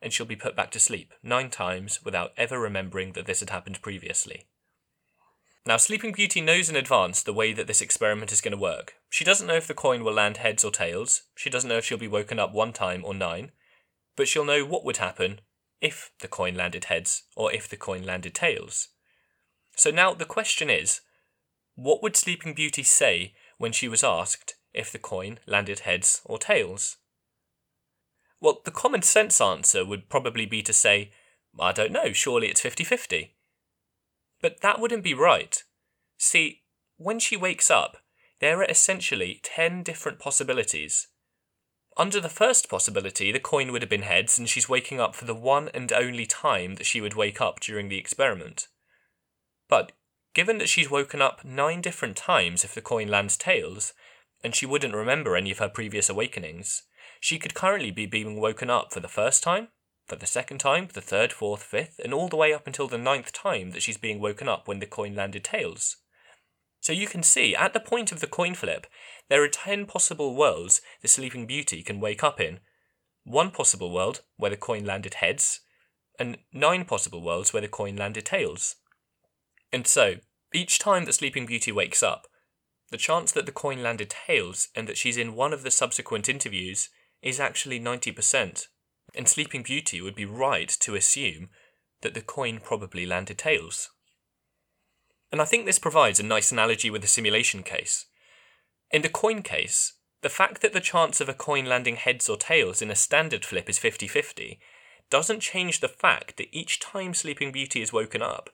and 0.00 0.12
she'll 0.12 0.26
be 0.26 0.36
put 0.36 0.56
back 0.56 0.70
to 0.72 0.80
sleep 0.80 1.12
nine 1.22 1.50
times 1.50 2.04
without 2.04 2.32
ever 2.36 2.58
remembering 2.58 3.12
that 3.12 3.26
this 3.26 3.40
had 3.40 3.50
happened 3.50 3.82
previously. 3.82 4.46
Now, 5.64 5.76
Sleeping 5.76 6.12
Beauty 6.12 6.40
knows 6.40 6.68
in 6.68 6.74
advance 6.74 7.22
the 7.22 7.32
way 7.32 7.52
that 7.52 7.68
this 7.68 7.80
experiment 7.80 8.32
is 8.32 8.40
going 8.40 8.52
to 8.52 8.58
work. 8.58 8.94
She 9.08 9.24
doesn't 9.24 9.46
know 9.46 9.54
if 9.54 9.68
the 9.68 9.74
coin 9.74 10.02
will 10.02 10.12
land 10.12 10.38
heads 10.38 10.64
or 10.64 10.72
tails, 10.72 11.22
she 11.36 11.50
doesn't 11.50 11.68
know 11.68 11.76
if 11.76 11.84
she'll 11.84 11.98
be 11.98 12.08
woken 12.08 12.40
up 12.40 12.52
one 12.52 12.72
time 12.72 13.04
or 13.04 13.14
nine, 13.14 13.52
but 14.16 14.26
she'll 14.26 14.44
know 14.44 14.64
what 14.64 14.84
would 14.84 14.96
happen 14.96 15.40
if 15.80 16.10
the 16.18 16.28
coin 16.28 16.56
landed 16.56 16.86
heads 16.86 17.24
or 17.36 17.52
if 17.52 17.68
the 17.68 17.76
coin 17.76 18.02
landed 18.02 18.34
tails. 18.34 18.88
So 19.76 19.90
now 19.90 20.14
the 20.14 20.24
question 20.24 20.68
is 20.68 21.00
what 21.74 22.02
would 22.02 22.16
Sleeping 22.16 22.54
Beauty 22.54 22.82
say 22.82 23.34
when 23.58 23.72
she 23.72 23.88
was 23.88 24.04
asked 24.04 24.56
if 24.74 24.90
the 24.90 24.98
coin 24.98 25.38
landed 25.46 25.80
heads 25.80 26.20
or 26.24 26.38
tails? 26.38 26.98
Well, 28.40 28.60
the 28.64 28.70
common 28.70 29.02
sense 29.02 29.40
answer 29.40 29.84
would 29.84 30.08
probably 30.08 30.46
be 30.46 30.62
to 30.62 30.72
say, 30.72 31.12
I 31.58 31.72
don't 31.72 31.92
know, 31.92 32.12
surely 32.12 32.48
it's 32.48 32.60
50 32.60 32.84
50. 32.84 33.34
But 34.40 34.60
that 34.60 34.80
wouldn't 34.80 35.04
be 35.04 35.14
right. 35.14 35.62
See, 36.18 36.62
when 36.96 37.18
she 37.18 37.36
wakes 37.36 37.70
up, 37.70 37.98
there 38.40 38.58
are 38.58 38.64
essentially 38.68 39.40
10 39.42 39.84
different 39.84 40.18
possibilities. 40.18 41.08
Under 41.96 42.20
the 42.20 42.28
first 42.28 42.68
possibility, 42.68 43.30
the 43.30 43.38
coin 43.38 43.70
would 43.70 43.82
have 43.82 43.90
been 43.90 44.02
heads, 44.02 44.38
and 44.38 44.48
she's 44.48 44.68
waking 44.68 44.98
up 44.98 45.14
for 45.14 45.26
the 45.26 45.34
one 45.34 45.68
and 45.74 45.92
only 45.92 46.26
time 46.26 46.74
that 46.76 46.86
she 46.86 47.00
would 47.00 47.14
wake 47.14 47.40
up 47.40 47.60
during 47.60 47.88
the 47.88 47.98
experiment. 47.98 48.68
But 49.68 49.92
given 50.34 50.58
that 50.58 50.68
she's 50.68 50.90
woken 50.90 51.20
up 51.20 51.44
nine 51.44 51.80
different 51.80 52.16
times 52.16 52.64
if 52.64 52.74
the 52.74 52.80
coin 52.80 53.08
lands 53.08 53.36
tails, 53.36 53.92
and 54.42 54.54
she 54.54 54.66
wouldn't 54.66 54.94
remember 54.94 55.36
any 55.36 55.50
of 55.50 55.58
her 55.58 55.68
previous 55.68 56.08
awakenings, 56.08 56.82
she 57.20 57.38
could 57.38 57.54
currently 57.54 57.90
be 57.90 58.06
being 58.06 58.40
woken 58.40 58.70
up 58.70 58.92
for 58.92 59.00
the 59.00 59.08
first 59.08 59.42
time, 59.42 59.68
for 60.06 60.16
the 60.16 60.26
second 60.26 60.58
time, 60.58 60.88
the 60.92 61.00
third, 61.00 61.32
fourth, 61.32 61.62
fifth, 61.62 62.00
and 62.02 62.12
all 62.12 62.28
the 62.28 62.36
way 62.36 62.52
up 62.52 62.66
until 62.66 62.88
the 62.88 62.98
ninth 62.98 63.32
time 63.32 63.70
that 63.70 63.82
she's 63.82 63.96
being 63.96 64.20
woken 64.20 64.48
up 64.48 64.66
when 64.66 64.80
the 64.80 64.86
coin 64.86 65.14
landed 65.14 65.44
tails. 65.44 65.98
So 66.80 66.92
you 66.92 67.06
can 67.06 67.22
see, 67.22 67.54
at 67.54 67.72
the 67.72 67.80
point 67.80 68.10
of 68.10 68.18
the 68.18 68.26
coin 68.26 68.54
flip, 68.54 68.88
there 69.28 69.42
are 69.44 69.48
10 69.48 69.86
possible 69.86 70.34
worlds 70.34 70.80
the 71.00 71.08
Sleeping 71.08 71.46
Beauty 71.46 71.82
can 71.82 72.00
wake 72.00 72.24
up 72.24 72.40
in. 72.40 72.58
One 73.22 73.52
possible 73.52 73.92
world 73.92 74.22
where 74.36 74.50
the 74.50 74.56
coin 74.56 74.84
landed 74.84 75.14
heads, 75.14 75.60
and 76.18 76.38
nine 76.52 76.84
possible 76.84 77.22
worlds 77.22 77.52
where 77.52 77.62
the 77.62 77.68
coin 77.68 77.94
landed 77.94 78.26
tails. 78.26 78.76
And 79.72 79.86
so, 79.86 80.16
each 80.52 80.78
time 80.78 81.06
that 81.06 81.14
Sleeping 81.14 81.46
Beauty 81.46 81.72
wakes 81.72 82.02
up, 82.02 82.26
the 82.90 82.98
chance 82.98 83.32
that 83.32 83.46
the 83.46 83.52
coin 83.52 83.82
landed 83.82 84.10
tails 84.10 84.68
and 84.74 84.86
that 84.86 84.98
she's 84.98 85.16
in 85.16 85.34
one 85.34 85.52
of 85.52 85.62
the 85.62 85.70
subsequent 85.70 86.28
interviews 86.28 86.90
is 87.22 87.40
actually 87.40 87.80
90%. 87.80 88.66
And 89.14 89.28
Sleeping 89.28 89.62
Beauty 89.62 90.02
would 90.02 90.14
be 90.14 90.26
right 90.26 90.68
to 90.68 90.94
assume 90.94 91.48
that 92.02 92.14
the 92.14 92.20
coin 92.20 92.60
probably 92.62 93.06
landed 93.06 93.38
tails. 93.38 93.90
And 95.30 95.40
I 95.40 95.46
think 95.46 95.64
this 95.64 95.78
provides 95.78 96.20
a 96.20 96.24
nice 96.24 96.52
analogy 96.52 96.90
with 96.90 97.00
the 97.00 97.08
simulation 97.08 97.62
case. 97.62 98.06
In 98.90 99.00
the 99.00 99.08
coin 99.08 99.40
case, 99.40 99.94
the 100.20 100.28
fact 100.28 100.60
that 100.60 100.74
the 100.74 100.80
chance 100.80 101.20
of 101.20 101.28
a 101.28 101.34
coin 101.34 101.64
landing 101.64 101.96
heads 101.96 102.28
or 102.28 102.36
tails 102.36 102.82
in 102.82 102.90
a 102.90 102.94
standard 102.94 103.44
flip 103.44 103.70
is 103.70 103.78
50 103.78 104.06
50 104.06 104.60
doesn't 105.10 105.40
change 105.40 105.80
the 105.80 105.88
fact 105.88 106.36
that 106.36 106.48
each 106.52 106.78
time 106.78 107.14
Sleeping 107.14 107.52
Beauty 107.52 107.80
is 107.80 107.92
woken 107.92 108.22
up, 108.22 108.50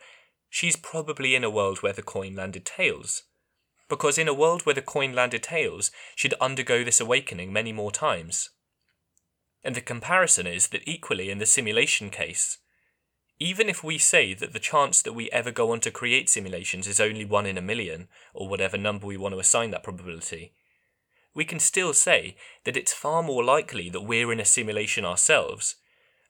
she's 0.51 0.77
probably 0.77 1.35
in 1.35 1.45
a 1.45 1.51
world 1.51 1.79
where 1.79 1.93
the 1.93 2.03
coin 2.03 2.35
landed 2.35 2.65
tails. 2.65 3.25
Because 3.89 4.19
in 4.19 4.29
a 4.29 4.35
world 4.35 4.67
where 4.67 4.75
the 4.75 4.83
coin 4.83 5.15
landed 5.15 5.43
tails, 5.43 5.91
she'd 6.15 6.35
undergo 6.41 6.85
this 6.85 7.01
awakening 7.01 7.53
many 7.53 7.73
more 7.73 7.91
times. 7.91 8.51
And 9.65 9.75
the 9.75 9.81
comparison 9.81 10.47
is 10.47 10.69
that 10.69 10.87
equally 10.87 11.31
in 11.31 11.39
the 11.39 11.47
simulation 11.47 12.11
case, 12.11 12.59
even 13.41 13.69
if 13.69 13.85
we 13.85 13.99
say 13.99 14.35
that 14.35 14.53
the 14.53 14.59
chance 14.59 15.01
that 15.03 15.13
we 15.13 15.31
ever 15.31 15.51
go 15.51 15.73
on 15.73 15.81
to 15.81 15.91
create 15.91 16.29
simulations 16.29 16.87
is 16.87 17.01
only 17.01 17.25
1 17.25 17.47
in 17.47 17.57
a 17.57 17.63
million, 17.63 18.09
or 18.35 18.49
whatever 18.49 18.77
number 18.77 19.07
we 19.07 19.17
want 19.17 19.33
to 19.33 19.39
assign 19.39 19.71
that 19.71 19.85
probability, 19.85 20.53
we 21.35 21.45
can 21.45 21.61
still 21.61 21.95
say 21.95 22.37
that 22.65 22.77
it's 22.77 22.93
far 22.93 23.23
more 23.23 23.45
likely 23.45 23.89
that 23.91 24.01
we're 24.01 24.33
in 24.33 24.41
a 24.41 24.45
simulation 24.45 25.05
ourselves, 25.05 25.77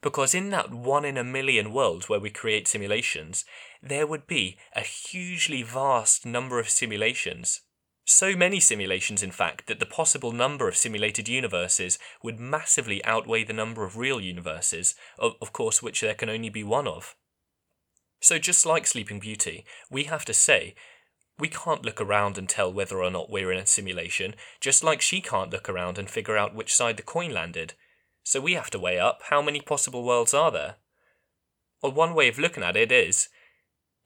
because 0.02 0.34
in 0.34 0.50
that 0.50 0.70
1 0.70 1.04
in 1.04 1.16
a 1.16 1.24
million 1.24 1.72
world 1.72 2.04
where 2.04 2.20
we 2.20 2.30
create 2.30 2.68
simulations, 2.68 3.44
there 3.82 4.06
would 4.06 4.26
be 4.26 4.56
a 4.74 4.80
hugely 4.80 5.62
vast 5.62 6.26
number 6.26 6.58
of 6.58 6.68
simulations 6.68 7.60
so 8.10 8.34
many 8.34 8.58
simulations, 8.58 9.22
in 9.22 9.30
fact, 9.30 9.66
that 9.66 9.80
the 9.80 9.86
possible 9.86 10.32
number 10.32 10.66
of 10.66 10.78
simulated 10.78 11.28
universes 11.28 11.98
would 12.22 12.40
massively 12.40 13.04
outweigh 13.04 13.44
the 13.44 13.52
number 13.52 13.84
of 13.84 13.98
real 13.98 14.18
universes, 14.18 14.94
of, 15.18 15.34
of 15.42 15.52
course, 15.52 15.82
which 15.82 16.00
there 16.00 16.14
can 16.14 16.30
only 16.30 16.48
be 16.48 16.64
one 16.64 16.88
of. 16.88 17.16
So, 18.20 18.38
just 18.38 18.64
like 18.64 18.86
Sleeping 18.86 19.20
Beauty, 19.20 19.66
we 19.90 20.04
have 20.04 20.24
to 20.24 20.32
say, 20.32 20.74
we 21.38 21.48
can't 21.48 21.84
look 21.84 22.00
around 22.00 22.38
and 22.38 22.48
tell 22.48 22.72
whether 22.72 23.02
or 23.02 23.10
not 23.10 23.28
we're 23.28 23.52
in 23.52 23.58
a 23.58 23.66
simulation, 23.66 24.34
just 24.58 24.82
like 24.82 25.02
she 25.02 25.20
can't 25.20 25.52
look 25.52 25.68
around 25.68 25.98
and 25.98 26.08
figure 26.08 26.38
out 26.38 26.54
which 26.54 26.74
side 26.74 26.96
the 26.96 27.02
coin 27.02 27.30
landed. 27.30 27.74
So, 28.22 28.40
we 28.40 28.54
have 28.54 28.70
to 28.70 28.78
weigh 28.78 28.98
up 28.98 29.20
how 29.28 29.42
many 29.42 29.60
possible 29.60 30.02
worlds 30.02 30.32
are 30.32 30.50
there. 30.50 30.76
Well, 31.82 31.92
one 31.92 32.14
way 32.14 32.28
of 32.28 32.38
looking 32.38 32.64
at 32.64 32.74
it 32.74 32.90
is 32.90 33.28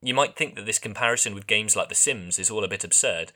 You 0.02 0.16
might 0.16 0.36
think 0.36 0.56
that 0.56 0.66
this 0.66 0.80
comparison 0.80 1.36
with 1.36 1.48
games 1.48 1.76
like 1.76 1.90
The 1.90 1.96
Sims 1.96 2.40
is 2.40 2.50
all 2.50 2.64
a 2.64 2.68
bit 2.68 2.84
absurd, 2.84 3.32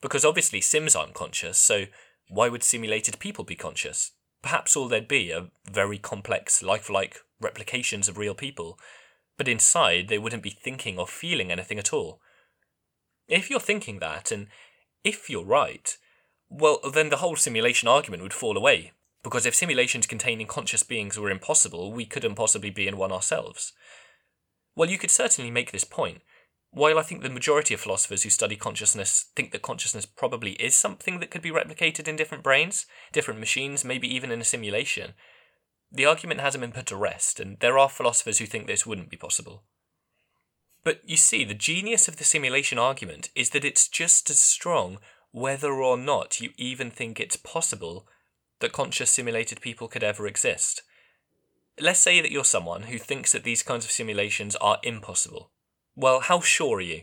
because 0.00 0.24
obviously 0.24 0.60
Sims 0.60 0.96
aren't 0.96 1.14
conscious, 1.14 1.56
so 1.56 1.84
why 2.28 2.48
would 2.48 2.64
simulated 2.64 3.20
people 3.20 3.44
be 3.44 3.54
conscious? 3.54 4.10
Perhaps 4.42 4.76
all 4.76 4.88
there'd 4.88 5.08
be 5.08 5.32
are 5.32 5.48
very 5.70 5.98
complex, 5.98 6.62
lifelike 6.62 7.18
replications 7.40 8.08
of 8.08 8.18
real 8.18 8.34
people, 8.34 8.78
but 9.38 9.48
inside 9.48 10.08
they 10.08 10.18
wouldn't 10.18 10.42
be 10.42 10.50
thinking 10.50 10.98
or 10.98 11.06
feeling 11.06 11.50
anything 11.50 11.78
at 11.78 11.92
all. 11.92 12.20
If 13.28 13.48
you're 13.48 13.60
thinking 13.60 14.00
that, 14.00 14.30
and 14.32 14.48
if 15.04 15.30
you're 15.30 15.44
right, 15.44 15.96
well, 16.50 16.80
then 16.92 17.08
the 17.08 17.18
whole 17.18 17.36
simulation 17.36 17.88
argument 17.88 18.22
would 18.22 18.34
fall 18.34 18.56
away, 18.56 18.92
because 19.22 19.46
if 19.46 19.54
simulations 19.54 20.06
containing 20.06 20.46
conscious 20.46 20.82
beings 20.82 21.18
were 21.18 21.30
impossible, 21.30 21.92
we 21.92 22.04
couldn't 22.04 22.34
possibly 22.34 22.70
be 22.70 22.88
in 22.88 22.96
one 22.96 23.12
ourselves. 23.12 23.72
Well, 24.74 24.90
you 24.90 24.98
could 24.98 25.10
certainly 25.10 25.50
make 25.50 25.70
this 25.70 25.84
point. 25.84 26.22
While 26.74 26.98
I 26.98 27.02
think 27.02 27.22
the 27.22 27.28
majority 27.28 27.74
of 27.74 27.80
philosophers 27.80 28.22
who 28.22 28.30
study 28.30 28.56
consciousness 28.56 29.26
think 29.36 29.52
that 29.52 29.60
consciousness 29.60 30.06
probably 30.06 30.52
is 30.52 30.74
something 30.74 31.20
that 31.20 31.30
could 31.30 31.42
be 31.42 31.50
replicated 31.50 32.08
in 32.08 32.16
different 32.16 32.42
brains, 32.42 32.86
different 33.12 33.40
machines, 33.40 33.84
maybe 33.84 34.12
even 34.12 34.32
in 34.32 34.40
a 34.40 34.44
simulation, 34.44 35.12
the 35.90 36.06
argument 36.06 36.40
hasn't 36.40 36.62
been 36.62 36.72
put 36.72 36.86
to 36.86 36.96
rest, 36.96 37.38
and 37.38 37.58
there 37.60 37.78
are 37.78 37.90
philosophers 37.90 38.38
who 38.38 38.46
think 38.46 38.66
this 38.66 38.86
wouldn't 38.86 39.10
be 39.10 39.18
possible. 39.18 39.64
But 40.82 41.02
you 41.04 41.18
see, 41.18 41.44
the 41.44 41.52
genius 41.52 42.08
of 42.08 42.16
the 42.16 42.24
simulation 42.24 42.78
argument 42.78 43.28
is 43.34 43.50
that 43.50 43.66
it's 43.66 43.86
just 43.86 44.30
as 44.30 44.38
strong 44.38 44.98
whether 45.30 45.72
or 45.74 45.98
not 45.98 46.40
you 46.40 46.52
even 46.56 46.90
think 46.90 47.20
it's 47.20 47.36
possible 47.36 48.08
that 48.60 48.72
conscious 48.72 49.10
simulated 49.10 49.60
people 49.60 49.88
could 49.88 50.02
ever 50.02 50.26
exist. 50.26 50.82
Let's 51.78 52.00
say 52.00 52.22
that 52.22 52.30
you're 52.30 52.44
someone 52.44 52.84
who 52.84 52.98
thinks 52.98 53.32
that 53.32 53.44
these 53.44 53.62
kinds 53.62 53.84
of 53.84 53.90
simulations 53.90 54.56
are 54.56 54.78
impossible. 54.82 55.51
Well, 55.94 56.20
how 56.20 56.40
sure 56.40 56.78
are 56.78 56.80
you? 56.80 57.02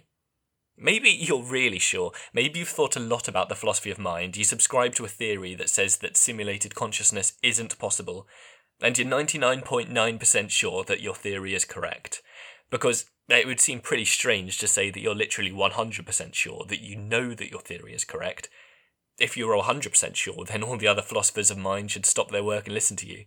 Maybe 0.77 1.09
you're 1.09 1.43
really 1.43 1.79
sure. 1.79 2.11
Maybe 2.33 2.59
you've 2.59 2.69
thought 2.69 2.95
a 2.95 3.01
lot 3.01 3.27
about 3.27 3.49
the 3.49 3.55
philosophy 3.55 3.91
of 3.91 3.99
mind. 3.99 4.37
You 4.37 4.43
subscribe 4.43 4.95
to 4.95 5.05
a 5.05 5.09
theory 5.09 5.53
that 5.55 5.69
says 5.69 5.97
that 5.97 6.17
simulated 6.17 6.73
consciousness 6.73 7.33
isn't 7.43 7.77
possible, 7.79 8.27
and 8.81 8.97
you're 8.97 9.07
99.9% 9.07 10.49
sure 10.49 10.83
that 10.85 11.01
your 11.01 11.15
theory 11.15 11.53
is 11.53 11.65
correct. 11.65 12.21
because 12.69 13.05
it 13.27 13.45
would 13.45 13.59
seem 13.59 13.79
pretty 13.79 14.05
strange 14.05 14.57
to 14.57 14.67
say 14.67 14.89
that 14.89 14.99
you're 14.99 15.15
literally 15.15 15.51
100% 15.51 16.33
sure 16.33 16.65
that 16.67 16.81
you 16.81 16.95
know 16.95 17.33
that 17.33 17.51
your 17.51 17.61
theory 17.61 17.93
is 17.93 18.05
correct. 18.05 18.49
If 19.19 19.35
you're 19.37 19.55
100% 19.55 20.15
sure, 20.15 20.45
then 20.45 20.63
all 20.63 20.77
the 20.77 20.87
other 20.87 21.01
philosophers 21.01 21.51
of 21.51 21.57
mind 21.57 21.91
should 21.91 22.05
stop 22.05 22.31
their 22.31 22.43
work 22.43 22.65
and 22.65 22.73
listen 22.73 22.97
to 22.97 23.07
you. 23.07 23.25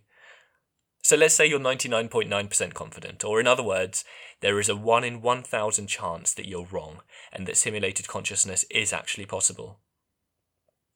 So 1.03 1.17
let's 1.17 1.35
say 1.35 1.45
you're 1.45 1.59
99.9% 1.59 2.73
confident, 2.73 3.25
or 3.25 3.41
in 3.41 3.45
other 3.45 3.61
words, 3.61 4.05
there 4.39 4.57
is 4.57 4.69
a 4.69 4.75
1 4.75 5.03
in 5.03 5.21
1000 5.21 5.87
chance 5.87 6.33
that 6.33 6.47
you're 6.47 6.67
wrong 6.71 7.01
and 7.33 7.45
that 7.45 7.57
simulated 7.57 8.07
consciousness 8.07 8.65
is 8.71 8.93
actually 8.93 9.25
possible. 9.25 9.79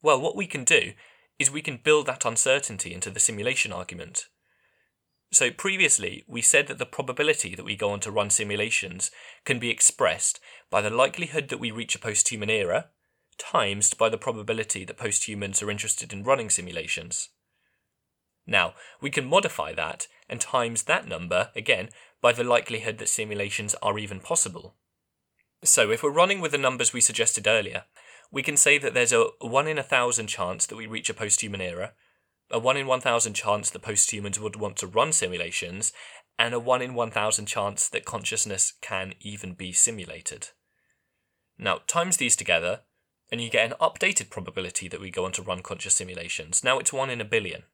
Well, 0.00 0.18
what 0.18 0.34
we 0.34 0.46
can 0.46 0.64
do 0.64 0.92
is 1.38 1.50
we 1.50 1.60
can 1.60 1.80
build 1.82 2.06
that 2.06 2.24
uncertainty 2.24 2.94
into 2.94 3.10
the 3.10 3.20
simulation 3.20 3.70
argument. 3.70 4.28
So 5.30 5.50
previously, 5.50 6.24
we 6.26 6.40
said 6.40 6.68
that 6.68 6.78
the 6.78 6.86
probability 6.86 7.54
that 7.54 7.64
we 7.64 7.76
go 7.76 7.90
on 7.90 8.00
to 8.00 8.10
run 8.10 8.30
simulations 8.30 9.10
can 9.44 9.58
be 9.58 9.68
expressed 9.68 10.40
by 10.70 10.80
the 10.80 10.88
likelihood 10.88 11.50
that 11.50 11.60
we 11.60 11.70
reach 11.70 11.94
a 11.94 11.98
post-human 11.98 12.48
era, 12.48 12.86
times 13.36 13.92
by 13.92 14.08
the 14.08 14.16
probability 14.16 14.84
that 14.86 14.96
post-humans 14.96 15.62
are 15.62 15.70
interested 15.70 16.14
in 16.14 16.24
running 16.24 16.48
simulations. 16.48 17.28
Now, 18.48 18.72
we 19.02 19.10
can 19.10 19.26
modify 19.26 19.74
that 19.74 20.08
and 20.26 20.40
times 20.40 20.84
that 20.84 21.06
number, 21.06 21.50
again, 21.54 21.90
by 22.22 22.32
the 22.32 22.42
likelihood 22.42 22.96
that 22.98 23.10
simulations 23.10 23.74
are 23.82 23.98
even 23.98 24.20
possible. 24.20 24.74
So 25.62 25.90
if 25.90 26.02
we're 26.02 26.10
running 26.10 26.40
with 26.40 26.52
the 26.52 26.58
numbers 26.58 26.94
we 26.94 27.02
suggested 27.02 27.46
earlier, 27.46 27.84
we 28.32 28.42
can 28.42 28.56
say 28.56 28.78
that 28.78 28.94
there's 28.94 29.12
a 29.12 29.26
1 29.40 29.68
in 29.68 29.78
a 29.78 29.82
thousand 29.82 30.28
chance 30.28 30.64
that 30.66 30.76
we 30.76 30.86
reach 30.86 31.10
a 31.10 31.14
post-human 31.14 31.60
era, 31.60 31.92
a 32.50 32.58
1 32.58 32.78
in 32.78 32.86
1000 32.86 33.34
chance 33.34 33.68
that 33.68 33.82
post-humans 33.82 34.40
would 34.40 34.56
want 34.56 34.78
to 34.78 34.86
run 34.86 35.12
simulations, 35.12 35.92
and 36.38 36.54
a 36.54 36.60
1 36.60 36.80
in 36.80 36.94
1000 36.94 37.44
chance 37.44 37.86
that 37.88 38.06
consciousness 38.06 38.72
can 38.80 39.12
even 39.20 39.52
be 39.52 39.72
simulated. 39.72 40.48
Now, 41.58 41.80
times 41.86 42.16
these 42.16 42.36
together, 42.36 42.80
and 43.30 43.42
you 43.42 43.50
get 43.50 43.70
an 43.70 43.76
updated 43.78 44.30
probability 44.30 44.88
that 44.88 45.00
we 45.00 45.10
go 45.10 45.26
on 45.26 45.32
to 45.32 45.42
run 45.42 45.60
conscious 45.60 45.94
simulations. 45.94 46.64
Now 46.64 46.78
it's 46.78 46.94
1 46.94 47.10
in 47.10 47.20
a 47.20 47.26
billion. 47.26 47.64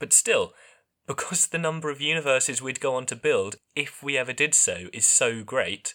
But 0.00 0.12
still, 0.12 0.54
because 1.06 1.46
the 1.46 1.58
number 1.58 1.90
of 1.90 2.00
universes 2.00 2.60
we'd 2.60 2.80
go 2.80 2.96
on 2.96 3.06
to 3.06 3.16
build, 3.16 3.56
if 3.76 4.02
we 4.02 4.18
ever 4.18 4.32
did 4.32 4.54
so, 4.54 4.88
is 4.92 5.06
so 5.06 5.44
great, 5.44 5.94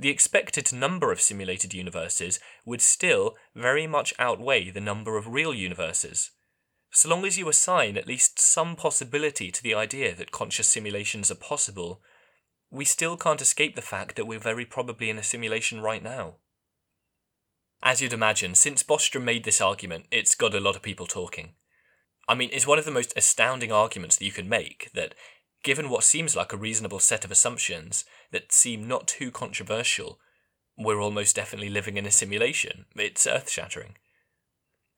the 0.00 0.10
expected 0.10 0.72
number 0.72 1.10
of 1.12 1.20
simulated 1.20 1.74
universes 1.74 2.38
would 2.64 2.80
still 2.80 3.36
very 3.54 3.86
much 3.86 4.14
outweigh 4.18 4.70
the 4.70 4.80
number 4.80 5.16
of 5.16 5.26
real 5.26 5.52
universes. 5.52 6.30
So 6.90 7.08
long 7.08 7.26
as 7.26 7.36
you 7.36 7.48
assign 7.48 7.96
at 7.96 8.06
least 8.06 8.38
some 8.38 8.76
possibility 8.76 9.50
to 9.50 9.62
the 9.62 9.74
idea 9.74 10.14
that 10.14 10.30
conscious 10.30 10.68
simulations 10.68 11.30
are 11.30 11.36
possible, 11.36 12.00
we 12.70 12.84
still 12.84 13.16
can't 13.16 13.42
escape 13.42 13.74
the 13.74 13.82
fact 13.82 14.16
that 14.16 14.26
we're 14.26 14.38
very 14.38 14.64
probably 14.64 15.10
in 15.10 15.18
a 15.18 15.22
simulation 15.22 15.80
right 15.80 16.02
now. 16.02 16.36
As 17.82 18.00
you'd 18.00 18.12
imagine, 18.12 18.54
since 18.54 18.82
Bostrom 18.82 19.24
made 19.24 19.44
this 19.44 19.60
argument, 19.60 20.06
it's 20.10 20.34
got 20.34 20.54
a 20.54 20.60
lot 20.60 20.76
of 20.76 20.82
people 20.82 21.06
talking. 21.06 21.54
I 22.28 22.34
mean, 22.34 22.50
it's 22.52 22.66
one 22.66 22.78
of 22.78 22.84
the 22.84 22.90
most 22.90 23.14
astounding 23.16 23.72
arguments 23.72 24.16
that 24.16 24.24
you 24.24 24.32
can 24.32 24.48
make 24.48 24.90
that, 24.94 25.14
given 25.64 25.88
what 25.88 26.04
seems 26.04 26.36
like 26.36 26.52
a 26.52 26.58
reasonable 26.58 27.00
set 27.00 27.24
of 27.24 27.30
assumptions 27.30 28.04
that 28.30 28.52
seem 28.52 28.86
not 28.86 29.08
too 29.08 29.30
controversial, 29.30 30.18
we're 30.76 31.00
almost 31.00 31.34
definitely 31.34 31.70
living 31.70 31.96
in 31.96 32.06
a 32.06 32.10
simulation. 32.10 32.84
It's 32.94 33.26
earth 33.26 33.48
shattering. 33.50 33.96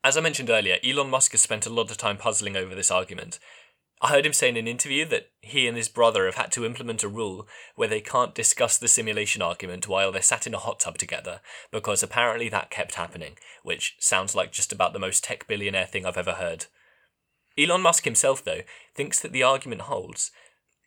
As 0.03 0.17
I 0.17 0.21
mentioned 0.21 0.51
earlier, 0.51 0.79
Elon 0.85 1.09
Musk 1.09 1.33
has 1.33 1.41
spent 1.41 1.67
a 1.67 1.71
lot 1.71 1.91
of 1.91 1.97
time 1.97 2.17
puzzling 2.17 2.57
over 2.57 2.75
this 2.75 2.91
argument. 2.91 3.39
I 4.03 4.09
heard 4.09 4.25
him 4.27 4.33
say 4.33 4.49
in 4.49 4.57
an 4.57 4.67
interview 4.67 5.05
that 5.07 5.29
he 5.43 5.69
and 5.69 5.77
his 5.77 5.89
brother 5.89 6.25
have 6.25 6.37
had 6.37 6.51
to 6.53 6.65
implement 6.65 7.05
a 7.05 7.09
rule 7.09 7.47
where 7.77 7.89
they 7.89 8.01
can't 8.01 8.35
discuss 8.35 8.79
the 8.79 8.89
simulation 8.89 9.43
argument 9.43 9.89
while 9.89 10.11
they're 10.11 10.23
sat 10.23 10.47
in 10.47 10.55
a 10.55 10.59
hot 10.59 10.81
tub 10.81 10.97
together, 10.97 11.41
because 11.71 12.03
apparently 12.03 12.49
that 12.49 12.71
kept 12.71 12.95
happening, 12.95 13.37
which 13.63 13.97
sounds 14.01 14.35
like 14.35 14.53
just 14.53 14.73
about 14.73 14.95
the 14.95 14.99
most 14.99 15.23
tech 15.23 15.47
billionaire 15.47 15.87
thing 15.87 16.07
I've 16.07 16.17
ever 16.17 16.33
heard. 16.33 16.67
Elon 17.61 17.83
Musk 17.83 18.05
himself, 18.05 18.45
though, 18.45 18.63
thinks 18.95 19.21
that 19.21 19.33
the 19.33 19.43
argument 19.43 19.83
holds, 19.83 20.31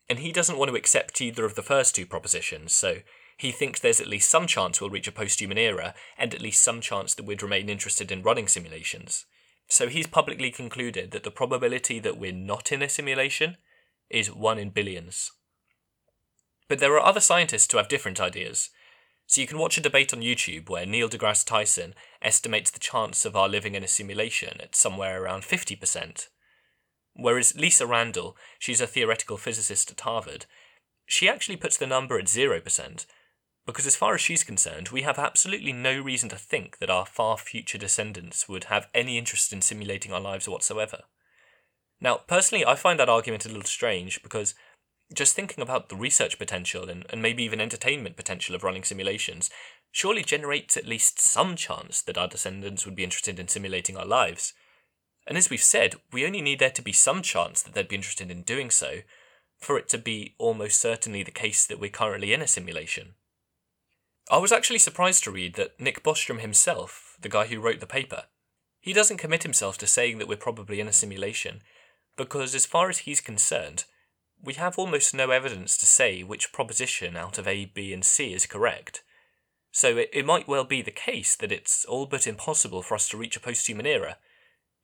and 0.09 0.19
he 0.19 0.31
doesn't 0.31 0.57
want 0.57 0.69
to 0.69 0.75
accept 0.75 1.21
either 1.21 1.45
of 1.45 1.55
the 1.55 1.61
first 1.61 1.95
two 1.95 2.05
propositions, 2.05 2.73
so 2.73 2.97
he 3.37 3.51
thinks 3.51 3.79
there's 3.79 4.01
at 4.01 4.07
least 4.07 4.29
some 4.29 4.47
chance 4.47 4.79
we'll 4.79 4.89
reach 4.89 5.07
a 5.07 5.11
post-human 5.11 5.57
era, 5.57 5.93
and 6.17 6.33
at 6.33 6.41
least 6.41 6.63
some 6.63 6.81
chance 6.81 7.13
that 7.13 7.25
we'd 7.25 7.43
remain 7.43 7.69
interested 7.69 8.11
in 8.11 8.23
running 8.23 8.47
simulations. 8.47 9.25
So 9.67 9.87
he's 9.87 10.07
publicly 10.07 10.51
concluded 10.51 11.11
that 11.11 11.23
the 11.23 11.31
probability 11.31 11.99
that 11.99 12.17
we're 12.17 12.31
not 12.31 12.71
in 12.71 12.81
a 12.81 12.89
simulation 12.89 13.57
is 14.09 14.31
1 14.31 14.59
in 14.59 14.69
billions. 14.69 15.31
But 16.67 16.79
there 16.79 16.93
are 16.93 17.05
other 17.05 17.19
scientists 17.19 17.71
who 17.71 17.77
have 17.77 17.87
different 17.87 18.21
ideas. 18.21 18.69
So 19.25 19.41
you 19.41 19.47
can 19.47 19.57
watch 19.57 19.77
a 19.77 19.81
debate 19.81 20.13
on 20.13 20.21
YouTube 20.21 20.69
where 20.69 20.85
Neil 20.85 21.09
deGrasse 21.09 21.45
Tyson 21.45 21.95
estimates 22.21 22.71
the 22.71 22.79
chance 22.79 23.25
of 23.25 23.35
our 23.35 23.49
living 23.49 23.73
in 23.73 23.83
a 23.83 23.87
simulation 23.87 24.59
at 24.61 24.75
somewhere 24.75 25.23
around 25.23 25.43
50%. 25.43 26.27
Whereas 27.15 27.55
Lisa 27.55 27.85
Randall, 27.85 28.35
she's 28.57 28.81
a 28.81 28.87
theoretical 28.87 29.37
physicist 29.37 29.91
at 29.91 30.01
Harvard, 30.01 30.45
she 31.05 31.29
actually 31.29 31.57
puts 31.57 31.77
the 31.77 31.87
number 31.87 32.17
at 32.17 32.25
0%, 32.25 33.05
because 33.65 33.85
as 33.85 33.95
far 33.95 34.15
as 34.15 34.21
she's 34.21 34.43
concerned, 34.43 34.89
we 34.89 35.03
have 35.03 35.19
absolutely 35.19 35.71
no 35.71 35.99
reason 36.01 36.29
to 36.29 36.35
think 36.35 36.79
that 36.79 36.89
our 36.89 37.05
far 37.05 37.37
future 37.37 37.77
descendants 37.77 38.49
would 38.49 38.65
have 38.65 38.87
any 38.93 39.17
interest 39.17 39.53
in 39.53 39.61
simulating 39.61 40.11
our 40.11 40.19
lives 40.19 40.47
whatsoever. 40.47 41.03
Now, 42.01 42.17
personally, 42.17 42.65
I 42.65 42.75
find 42.75 42.99
that 42.99 43.09
argument 43.09 43.45
a 43.45 43.47
little 43.47 43.63
strange 43.63 44.21
because 44.21 44.55
just 45.13 45.35
thinking 45.35 45.61
about 45.61 45.89
the 45.89 45.95
research 45.95 46.37
potential 46.37 46.89
and, 46.89 47.05
and 47.09 47.21
maybe 47.21 47.43
even 47.43 47.61
entertainment 47.61 48.17
potential 48.17 48.55
of 48.55 48.63
running 48.63 48.83
simulations 48.83 49.49
surely 49.91 50.23
generates 50.23 50.75
at 50.75 50.87
least 50.87 51.21
some 51.21 51.55
chance 51.55 52.01
that 52.01 52.17
our 52.17 52.27
descendants 52.27 52.85
would 52.85 52.95
be 52.95 53.03
interested 53.03 53.39
in 53.39 53.47
simulating 53.47 53.95
our 53.95 54.05
lives. 54.05 54.53
And 55.25 55.37
as 55.37 55.49
we've 55.49 55.63
said, 55.63 55.95
we 56.11 56.25
only 56.25 56.41
need 56.41 56.59
there 56.59 56.69
to 56.71 56.81
be 56.81 56.91
some 56.91 57.21
chance 57.21 57.61
that 57.61 57.73
they'd 57.73 57.87
be 57.87 57.95
interested 57.95 58.29
in 58.29 58.41
doing 58.41 58.69
so 58.69 58.99
for 59.57 59.77
it 59.77 59.87
to 59.89 59.97
be 59.97 60.35
almost 60.37 60.81
certainly 60.81 61.23
the 61.23 61.31
case 61.31 61.65
that 61.65 61.79
we're 61.79 61.89
currently 61.89 62.33
in 62.33 62.41
a 62.41 62.47
simulation. 62.47 63.13
I 64.29 64.37
was 64.37 64.51
actually 64.51 64.79
surprised 64.79 65.23
to 65.23 65.31
read 65.31 65.55
that 65.55 65.79
Nick 65.79 66.03
Bostrom 66.03 66.39
himself, 66.39 67.17
the 67.21 67.29
guy 67.29 67.47
who 67.47 67.59
wrote 67.59 67.79
the 67.79 67.87
paper, 67.87 68.23
he 68.79 68.91
doesn't 68.91 69.17
commit 69.17 69.43
himself 69.43 69.77
to 69.77 69.87
saying 69.87 70.17
that 70.17 70.27
we're 70.27 70.35
probably 70.35 70.81
in 70.81 70.87
a 70.87 70.93
simulation, 70.93 71.61
because 72.17 72.53
as 72.53 72.65
far 72.65 72.89
as 72.89 72.99
he's 72.99 73.21
concerned, 73.21 73.85
we 74.41 74.55
have 74.55 74.77
almost 74.77 75.13
no 75.13 75.29
evidence 75.31 75.77
to 75.77 75.85
say 75.85 76.21
which 76.21 76.51
proposition 76.51 77.15
out 77.15 77.37
of 77.37 77.47
A, 77.47 77.65
B, 77.65 77.93
and 77.93 78.03
C 78.03 78.33
is 78.33 78.45
correct. 78.45 79.03
So 79.71 79.97
it, 79.97 80.09
it 80.11 80.25
might 80.25 80.49
well 80.49 80.65
be 80.65 80.81
the 80.81 80.91
case 80.91 81.35
that 81.37 81.51
it's 81.51 81.85
all 81.85 82.05
but 82.05 82.27
impossible 82.27 82.81
for 82.81 82.95
us 82.95 83.07
to 83.09 83.17
reach 83.17 83.37
a 83.37 83.39
post-human 83.39 83.85
era, 83.85 84.17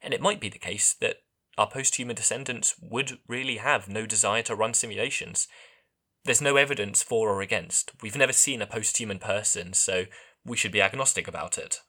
and 0.02 0.14
it 0.14 0.22
might 0.22 0.40
be 0.40 0.50
the 0.50 0.58
case 0.58 0.94
that 0.94 1.18
our 1.58 1.70
post-human 1.70 2.16
descendants 2.16 2.76
would 2.82 3.20
really 3.28 3.58
have 3.58 3.90
no 3.90 4.06
desire 4.06 4.42
to 4.44 4.56
run 4.56 4.74
simulations. 4.74 5.48
There's 6.24 6.42
no 6.42 6.56
evidence 6.56 7.04
for 7.04 7.30
or 7.30 7.42
against. 7.42 7.92
We've 8.02 8.16
never 8.16 8.34
seen 8.34 8.62
a 8.62 8.68
post-human 8.68 9.20
person, 9.20 9.74
so 9.74 10.06
we 10.46 10.58
should 10.58 10.72
be 10.72 10.82
agnostic 10.82 11.28
about 11.28 11.58
it. 11.58 11.82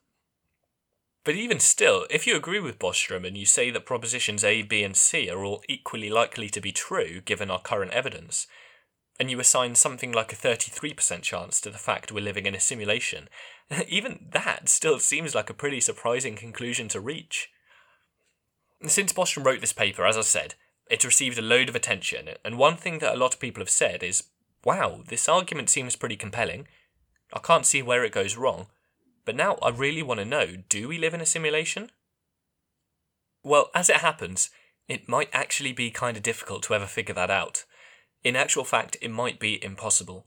But 1.22 1.36
even 1.36 1.60
still, 1.60 2.06
if 2.10 2.26
you 2.26 2.34
agree 2.34 2.60
with 2.60 2.78
Bostrom 2.78 3.26
and 3.26 3.36
you 3.36 3.44
say 3.44 3.70
that 3.70 3.84
propositions 3.84 4.42
A, 4.42 4.62
B, 4.62 4.82
and 4.82 4.96
C 4.96 5.28
are 5.30 5.44
all 5.44 5.62
equally 5.68 6.10
likely 6.10 6.48
to 6.48 6.60
be 6.60 6.72
true 6.72 7.20
given 7.20 7.50
our 7.50 7.60
current 7.60 7.92
evidence, 7.92 8.46
and 9.18 9.30
you 9.30 9.38
assign 9.38 9.74
something 9.74 10.12
like 10.12 10.32
a 10.32 10.36
33% 10.36 11.20
chance 11.20 11.60
to 11.60 11.70
the 11.70 11.78
fact 11.78 12.10
we're 12.10 12.24
living 12.24 12.46
in 12.46 12.54
a 12.54 12.60
simulation, 12.60 13.28
even 13.88 14.30
that 14.32 14.68
still 14.68 14.98
seems 14.98 15.34
like 15.34 15.50
a 15.50 15.54
pretty 15.54 15.80
surprising 15.80 16.36
conclusion 16.36 16.88
to 16.88 17.00
reach. 17.00 17.50
Since 18.86 19.12
Bostrom 19.12 19.44
wrote 19.44 19.60
this 19.60 19.72
paper, 19.72 20.06
as 20.06 20.16
I 20.16 20.22
said, 20.22 20.54
it 20.90 21.04
received 21.04 21.38
a 21.38 21.42
load 21.42 21.68
of 21.68 21.76
attention, 21.76 22.30
and 22.44 22.58
one 22.58 22.76
thing 22.76 22.98
that 22.98 23.14
a 23.14 23.18
lot 23.18 23.34
of 23.34 23.40
people 23.40 23.60
have 23.60 23.70
said 23.70 24.02
is, 24.02 24.24
wow, 24.64 25.02
this 25.06 25.28
argument 25.28 25.70
seems 25.70 25.96
pretty 25.96 26.16
compelling. 26.16 26.66
I 27.32 27.38
can't 27.38 27.66
see 27.66 27.82
where 27.82 28.04
it 28.04 28.12
goes 28.12 28.36
wrong. 28.36 28.66
But 29.24 29.36
now 29.36 29.58
I 29.62 29.68
really 29.68 30.02
want 30.02 30.18
to 30.18 30.24
know 30.24 30.56
do 30.68 30.88
we 30.88 30.98
live 30.98 31.14
in 31.14 31.20
a 31.20 31.26
simulation? 31.26 31.90
Well, 33.44 33.70
as 33.74 33.88
it 33.88 33.96
happens, 33.96 34.50
it 34.88 35.08
might 35.08 35.28
actually 35.32 35.72
be 35.72 35.90
kind 35.90 36.16
of 36.16 36.22
difficult 36.22 36.62
to 36.64 36.74
ever 36.74 36.86
figure 36.86 37.14
that 37.14 37.30
out. 37.30 37.64
In 38.24 38.34
actual 38.34 38.64
fact, 38.64 38.96
it 39.00 39.10
might 39.10 39.38
be 39.38 39.62
impossible. 39.62 40.26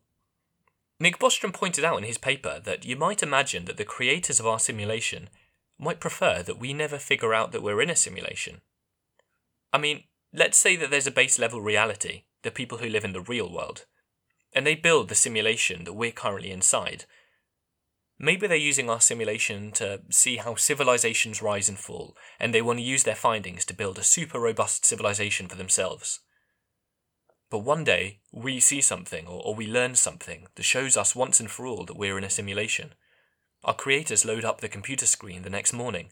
Nick 1.00 1.20
Bostrom 1.20 1.54
pointed 1.54 1.84
out 1.84 1.98
in 1.98 2.04
his 2.04 2.18
paper 2.18 2.62
that 2.64 2.86
you 2.86 2.96
might 2.96 3.22
imagine 3.22 3.66
that 3.66 3.78
the 3.78 3.84
creators 3.84 4.40
of 4.40 4.48
our 4.48 4.60
simulation 4.60 5.30
might 5.80 6.00
prefer 6.00 6.44
that 6.44 6.60
we 6.60 6.74
never 6.74 6.98
figure 6.98 7.34
out 7.34 7.52
that 7.52 7.64
we're 7.64 7.82
in 7.82 7.90
a 7.90 7.96
simulation. 7.96 8.62
I 9.72 9.78
mean, 9.78 10.04
let's 10.34 10.58
say 10.58 10.76
that 10.76 10.92
there's 10.92 11.08
a 11.08 11.12
base 11.12 11.40
level 11.40 11.62
reality, 11.62 12.24
the 12.44 12.52
people 12.52 12.78
who 12.78 12.90
live 12.90 13.04
in 13.04 13.14
the 13.14 13.22
real 13.22 13.52
world, 13.52 13.86
and 14.54 14.66
they 14.66 14.76
build 14.76 15.10
the 15.10 15.16
simulation 15.16 15.84
that 15.84 15.94
we're 15.94 16.12
currently 16.12 16.52
inside. 16.52 17.06
Maybe 18.20 18.48
they're 18.48 18.58
using 18.58 18.90
our 18.90 19.02
simulation 19.02 19.72
to 19.74 20.02
see 20.10 20.38
how 20.38 20.56
civilizations 20.56 21.42
rise 21.42 21.68
and 21.68 21.78
fall, 21.78 22.16
and 22.40 22.54
they 22.54 22.62
want 22.62 22.80
to 22.80 22.86
use 22.86 23.04
their 23.04 23.16
findings 23.16 23.66
to 23.66 23.74
build 23.74 23.98
a 23.98 24.04
super 24.04 24.40
robust 24.40 24.86
civilization 24.86 25.48
for 25.48 25.56
themselves. 25.56 26.20
But 27.50 27.60
one 27.60 27.84
day, 27.84 28.20
we 28.32 28.60
see 28.60 28.82
something 28.82 29.28
or, 29.28 29.42
or 29.44 29.56
we 29.56 29.68
learn 29.68 29.96
something 29.96 30.48
that 30.56 30.64
shows 30.64 30.98
us 30.98 31.16
once 31.16 31.40
and 31.40 31.52
for 31.52 31.66
all 31.66 31.86
that 31.86 31.98
we're 31.98 32.18
in 32.18 32.24
a 32.24 32.30
simulation. 32.30 32.94
Our 33.64 33.74
creators 33.74 34.26
load 34.26 34.44
up 34.44 34.62
the 34.62 34.68
computer 34.68 35.06
screen 35.06 35.44
the 35.44 35.50
next 35.50 35.74
morning, 35.74 36.10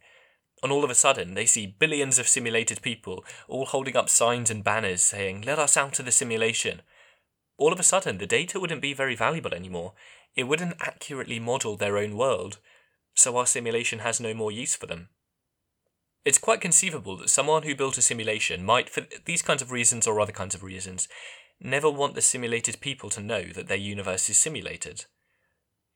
and 0.64 0.72
all 0.72 0.84
of 0.84 0.90
a 0.90 0.96
sudden 0.96 1.34
they 1.34 1.46
see 1.46 1.76
billions 1.78 2.18
of 2.20 2.28
simulated 2.28 2.82
people 2.82 3.26
all 3.48 3.66
holding 3.66 3.98
up 3.98 4.10
signs 4.10 4.50
and 4.50 4.64
banners 4.64 5.04
saying, 5.04 5.42
Let 5.42 5.60
us 5.60 5.76
out 5.76 6.00
of 6.00 6.06
the 6.06 6.12
simulation. 6.12 6.82
All 7.58 7.74
of 7.74 7.80
a 7.80 7.84
sudden, 7.84 8.18
the 8.18 8.26
data 8.26 8.60
wouldn't 8.60 8.82
be 8.82 8.94
very 8.94 9.16
valuable 9.16 9.54
anymore. 9.54 9.94
It 10.36 10.46
wouldn't 10.46 10.78
accurately 10.80 11.40
model 11.40 11.76
their 11.76 11.98
own 11.98 12.16
world, 12.16 12.58
so 13.14 13.38
our 13.38 13.46
simulation 13.46 14.00
has 14.00 14.20
no 14.20 14.34
more 14.34 14.52
use 14.52 14.76
for 14.76 14.88
them. 14.88 15.10
It's 16.24 16.38
quite 16.38 16.62
conceivable 16.62 17.18
that 17.18 17.30
someone 17.30 17.64
who 17.64 17.76
built 17.76 17.98
a 17.98 18.02
simulation 18.02 18.64
might, 18.64 18.90
for 18.90 19.06
these 19.26 19.42
kinds 19.42 19.62
of 19.62 19.72
reasons 19.72 20.08
or 20.08 20.20
other 20.20 20.32
kinds 20.32 20.56
of 20.56 20.64
reasons, 20.64 21.08
never 21.60 21.90
want 21.90 22.16
the 22.16 22.22
simulated 22.22 22.80
people 22.80 23.10
to 23.12 23.22
know 23.22 23.46
that 23.46 23.68
their 23.68 23.78
universe 23.78 24.30
is 24.30 24.38
simulated. 24.38 25.06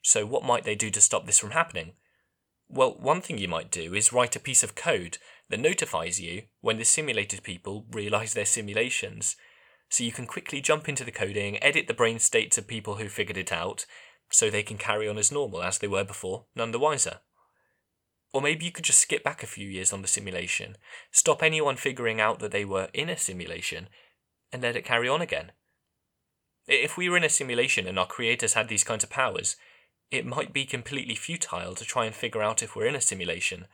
So, 0.07 0.23
what 0.23 0.43
might 0.43 0.65
they 0.65 0.75
do 0.75 0.91
to 0.91 1.01
stop 1.01 1.25
this 1.25 1.39
from 1.39 1.49
happening? 1.49 1.93
Well, 2.69 2.95
one 2.99 3.21
thing 3.21 3.39
you 3.39 3.47
might 3.47 3.71
do 3.71 3.95
is 3.95 4.13
write 4.13 4.35
a 4.35 4.39
piece 4.39 4.61
of 4.61 4.75
code 4.75 5.17
that 5.49 5.59
notifies 5.59 6.21
you 6.21 6.43
when 6.61 6.77
the 6.77 6.85
simulated 6.85 7.41
people 7.41 7.87
realize 7.91 8.35
their 8.35 8.45
simulations. 8.45 9.35
So 9.89 10.03
you 10.03 10.11
can 10.11 10.27
quickly 10.27 10.61
jump 10.61 10.87
into 10.87 11.03
the 11.03 11.11
coding, 11.11 11.57
edit 11.57 11.87
the 11.87 11.95
brain 11.95 12.19
states 12.19 12.55
of 12.55 12.67
people 12.67 12.97
who 12.97 13.09
figured 13.09 13.35
it 13.35 13.51
out, 13.51 13.87
so 14.29 14.51
they 14.51 14.61
can 14.61 14.77
carry 14.77 15.09
on 15.09 15.17
as 15.17 15.31
normal 15.31 15.63
as 15.63 15.79
they 15.79 15.87
were 15.87 16.03
before, 16.03 16.45
none 16.55 16.69
the 16.69 16.77
wiser. 16.77 17.21
Or 18.31 18.43
maybe 18.43 18.63
you 18.63 18.71
could 18.71 18.85
just 18.85 18.99
skip 18.99 19.23
back 19.23 19.41
a 19.41 19.47
few 19.47 19.67
years 19.67 19.91
on 19.91 20.03
the 20.03 20.07
simulation, 20.07 20.77
stop 21.09 21.41
anyone 21.41 21.77
figuring 21.77 22.21
out 22.21 22.37
that 22.41 22.51
they 22.51 22.63
were 22.63 22.89
in 22.93 23.09
a 23.09 23.17
simulation, 23.17 23.89
and 24.51 24.61
let 24.61 24.75
it 24.75 24.85
carry 24.85 25.09
on 25.09 25.21
again. 25.21 25.53
If 26.67 26.95
we 26.95 27.09
were 27.09 27.17
in 27.17 27.23
a 27.23 27.29
simulation 27.29 27.87
and 27.87 27.97
our 27.97 28.05
creators 28.05 28.53
had 28.53 28.67
these 28.67 28.83
kinds 28.83 29.03
of 29.03 29.09
powers, 29.09 29.55
it 30.11 30.25
might 30.25 30.53
be 30.53 30.65
completely 30.65 31.15
futile 31.15 31.75
to 31.75 31.83
try 31.85 32.05
and 32.05 32.15
figure 32.15 32.41
out 32.41 32.63
if 32.63 32.75
we're 32.75 32.85
in 32.85 32.95
a 32.95 33.01
simulation, 33.01 33.67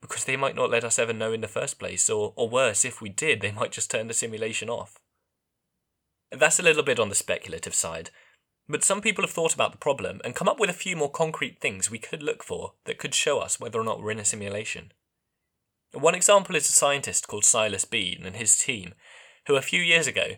because 0.00 0.24
they 0.24 0.36
might 0.36 0.56
not 0.56 0.70
let 0.70 0.84
us 0.84 0.98
ever 0.98 1.12
know 1.12 1.32
in 1.32 1.40
the 1.40 1.48
first 1.48 1.78
place, 1.78 2.08
or, 2.10 2.32
or 2.36 2.48
worse, 2.48 2.84
if 2.84 3.00
we 3.00 3.08
did, 3.08 3.40
they 3.40 3.52
might 3.52 3.72
just 3.72 3.90
turn 3.90 4.08
the 4.08 4.14
simulation 4.14 4.68
off. 4.68 4.98
That's 6.30 6.58
a 6.58 6.62
little 6.62 6.82
bit 6.82 6.98
on 6.98 7.08
the 7.08 7.14
speculative 7.14 7.74
side, 7.74 8.10
but 8.68 8.82
some 8.82 9.00
people 9.00 9.22
have 9.22 9.30
thought 9.30 9.54
about 9.54 9.72
the 9.72 9.78
problem 9.78 10.20
and 10.24 10.34
come 10.34 10.48
up 10.48 10.58
with 10.58 10.70
a 10.70 10.74
few 10.74 10.96
more 10.96 11.10
concrete 11.10 11.60
things 11.60 11.90
we 11.90 11.98
could 11.98 12.22
look 12.22 12.42
for 12.42 12.74
that 12.84 12.98
could 12.98 13.14
show 13.14 13.38
us 13.38 13.60
whether 13.60 13.80
or 13.80 13.84
not 13.84 14.02
we're 14.02 14.10
in 14.10 14.18
a 14.18 14.24
simulation. 14.24 14.92
One 15.92 16.14
example 16.14 16.56
is 16.56 16.68
a 16.68 16.72
scientist 16.72 17.28
called 17.28 17.44
Silas 17.44 17.84
Beane 17.84 18.24
and 18.24 18.36
his 18.36 18.58
team, 18.58 18.94
who 19.46 19.56
a 19.56 19.62
few 19.62 19.80
years 19.80 20.06
ago 20.06 20.32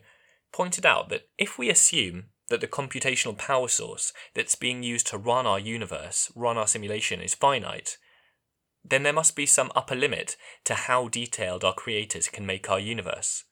pointed 0.53 0.85
out 0.85 1.09
that 1.09 1.29
if 1.39 1.59
we 1.59 1.71
assume 1.71 2.27
that 2.49 2.61
the 2.61 2.67
computational 2.67 3.37
power 3.37 3.69
source 3.69 4.13
that's 4.35 4.55
being 4.55 4.83
used 4.83 5.07
to 5.09 5.19
run 5.19 5.47
our 5.47 5.59
universe, 5.59 6.33
run 6.35 6.57
our 6.57 6.67
simulation, 6.67 7.21
is 7.21 7.35
finite, 7.35 7.99
then 8.85 9.03
there 9.03 9.13
must 9.13 9.37
be 9.37 9.47
some 9.47 9.73
upper 9.75 9.95
limit 9.95 10.37
to 10.65 10.75
how 10.75 11.09
detailed 11.09 11.65
our 11.65 11.75
creators 11.75 12.29
can 12.29 12.47
make 12.47 12.71
our 12.71 12.81
universe. 12.81 13.45